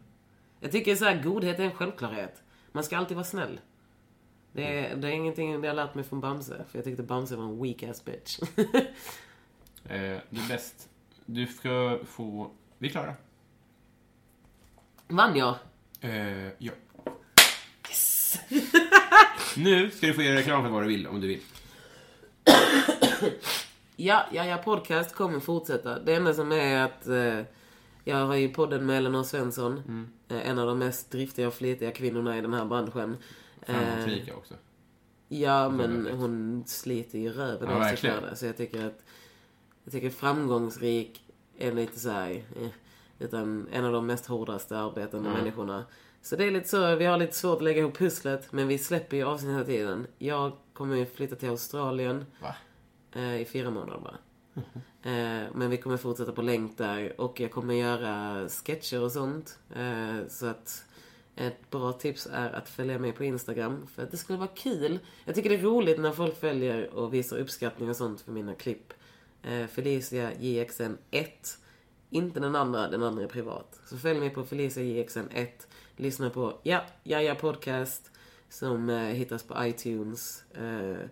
[0.60, 2.42] jag tycker så här, godhet är en självklarhet.
[2.72, 3.60] Man ska alltid vara snäll.
[4.52, 6.64] Det är, det är ingenting jag har lärt mig från Bamse.
[6.68, 8.38] För jag tyckte Bamse var en weak ass bitch.
[9.88, 10.88] Eh, du är bäst.
[11.26, 12.50] Du ska få...
[12.78, 13.14] Vi är klara.
[15.08, 15.54] Vann jag?
[16.00, 16.72] Eh, ja.
[17.88, 18.38] Yes!
[19.56, 21.40] nu ska du få göra reklam för vad du vill, om du vill.
[23.96, 25.98] Ja, ja, ja, podcast kommer fortsätta.
[25.98, 27.40] Det enda som är att eh,
[28.04, 30.08] jag har ju podden med Elinor Svensson.
[30.28, 33.16] Eh, en av de mest driftiga och flitiga kvinnorna i den här branschen.
[33.66, 34.54] Eh, Framgångsrika också.
[35.28, 38.36] ja, men hon sliter ju röven av sig för det.
[38.36, 39.02] Så jag tycker att
[39.84, 41.22] jag tycker framgångsrik
[41.58, 42.68] är lite så här, eh,
[43.18, 45.84] utan en av de mest hårdaste arbetande människorna.
[46.22, 48.78] Så det är lite så, vi har lite svårt att lägga ihop pusslet, men vi
[48.78, 50.06] släpper ju avsnitt hela tiden.
[50.18, 52.24] Jag kommer ju flytta till Australien.
[53.12, 54.16] Eh, I fyra månader bara.
[55.02, 59.58] Eh, men vi kommer fortsätta på länk där och jag kommer göra sketcher och sånt.
[59.76, 60.84] Eh, så att
[61.36, 63.86] ett bra tips är att följa mig på Instagram.
[63.86, 64.98] För att det skulle vara kul.
[65.24, 68.54] Jag tycker det är roligt när folk följer och visar uppskattning och sånt för mina
[68.54, 68.92] klipp.
[69.42, 71.58] Eh, Felicia JXN1.
[72.16, 73.80] Inte den andra, den andra är privat.
[73.86, 75.48] Så följ mig på Felicia JXN1.
[75.96, 78.10] Lyssna på Ja, Jaja Podcast.
[78.48, 80.44] Som eh, hittas på iTunes.
[80.54, 81.06] Eh,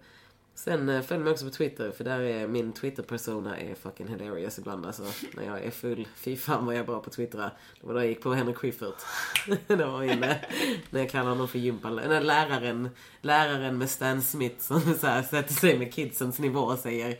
[0.55, 4.59] Sen eh, följ mig också på Twitter, för där är min Twitter-persona är fucking hilarious
[4.59, 5.02] ibland alltså.
[5.36, 6.09] När jag är full.
[6.16, 7.51] Fy fan vad jag är bra på Twittra.
[7.81, 8.94] Det var då jag gick på Henrik Schyffert.
[9.66, 10.44] det var inne.
[10.90, 12.01] När jag kallar honom för gympan...
[12.09, 12.89] Nej, läraren,
[13.20, 17.18] läraren med Stan Smith som så här, sätter sig med kidsens nivå och säger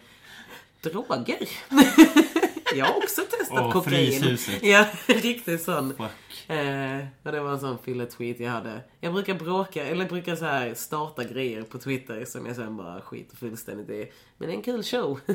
[0.81, 1.48] droger.
[2.75, 4.21] jag har också testat Åh, kokain.
[4.21, 4.63] Fryshuset.
[4.63, 5.95] Ja, riktigt sån.
[5.97, 6.51] Fuck.
[6.51, 8.81] Eh, och det var en sån fylle-tweet jag hade.
[9.01, 13.01] Jag brukar bråka, eller brukar så här starta grejer på Twitter som jag sen bara
[13.01, 14.13] skiter fullständigt i.
[14.39, 15.21] Men det är en kul show.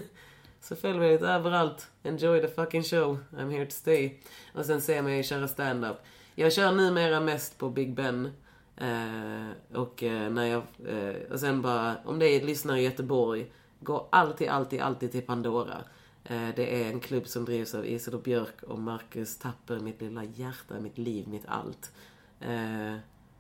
[0.61, 1.87] Så följ mig lite överallt.
[2.03, 3.17] Enjoy the fucking show.
[3.37, 4.11] I'm here to stay.
[4.53, 5.97] Och sen ser mig köra stand-up.
[6.35, 8.31] Jag kör numera mest på Big Ben.
[8.77, 10.63] Eh, och eh, när jag...
[10.87, 15.21] Eh, och sen bara, om det är lyssnare i Göteborg, gå alltid, alltid, alltid till
[15.21, 15.77] Pandora.
[16.23, 20.23] Eh, det är en klubb som drivs av Isidor Björk och Marcus Tapper, mitt lilla
[20.23, 21.91] hjärta, mitt liv, mitt allt.
[22.39, 22.95] Eh,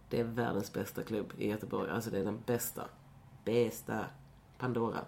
[0.09, 1.91] det är världens bästa klubb i Göteborg.
[1.91, 2.83] Alltså det är den bästa.
[3.45, 4.05] Bästa.
[4.57, 4.99] Pandora.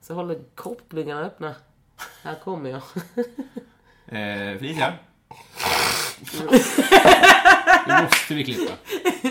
[0.00, 1.54] Så håller korpgluggarna öppna.
[2.22, 2.82] Här kommer jag.
[4.10, 4.94] Eh, Felicia?
[7.86, 8.72] Nu måste vi klippa.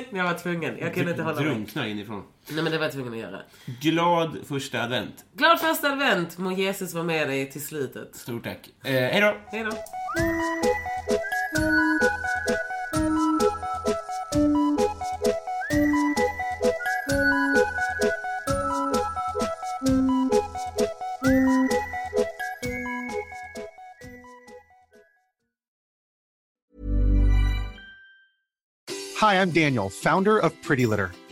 [0.09, 0.77] jag var tvungen.
[0.79, 1.45] Jag kunde inte hålla mig.
[1.45, 2.23] Drunkna inifrån.
[2.49, 3.41] Nej men det var jag tvungen att göra.
[3.65, 5.25] Glad första advent.
[5.33, 6.37] Glad första advent!
[6.37, 8.15] Må Jesus vara med dig till slutet.
[8.15, 8.69] Stort tack.
[8.83, 9.37] Eh, hej då!
[9.47, 9.71] Hej då.
[29.19, 31.11] Hi, I'm Daniel, founder of Pretty Litter.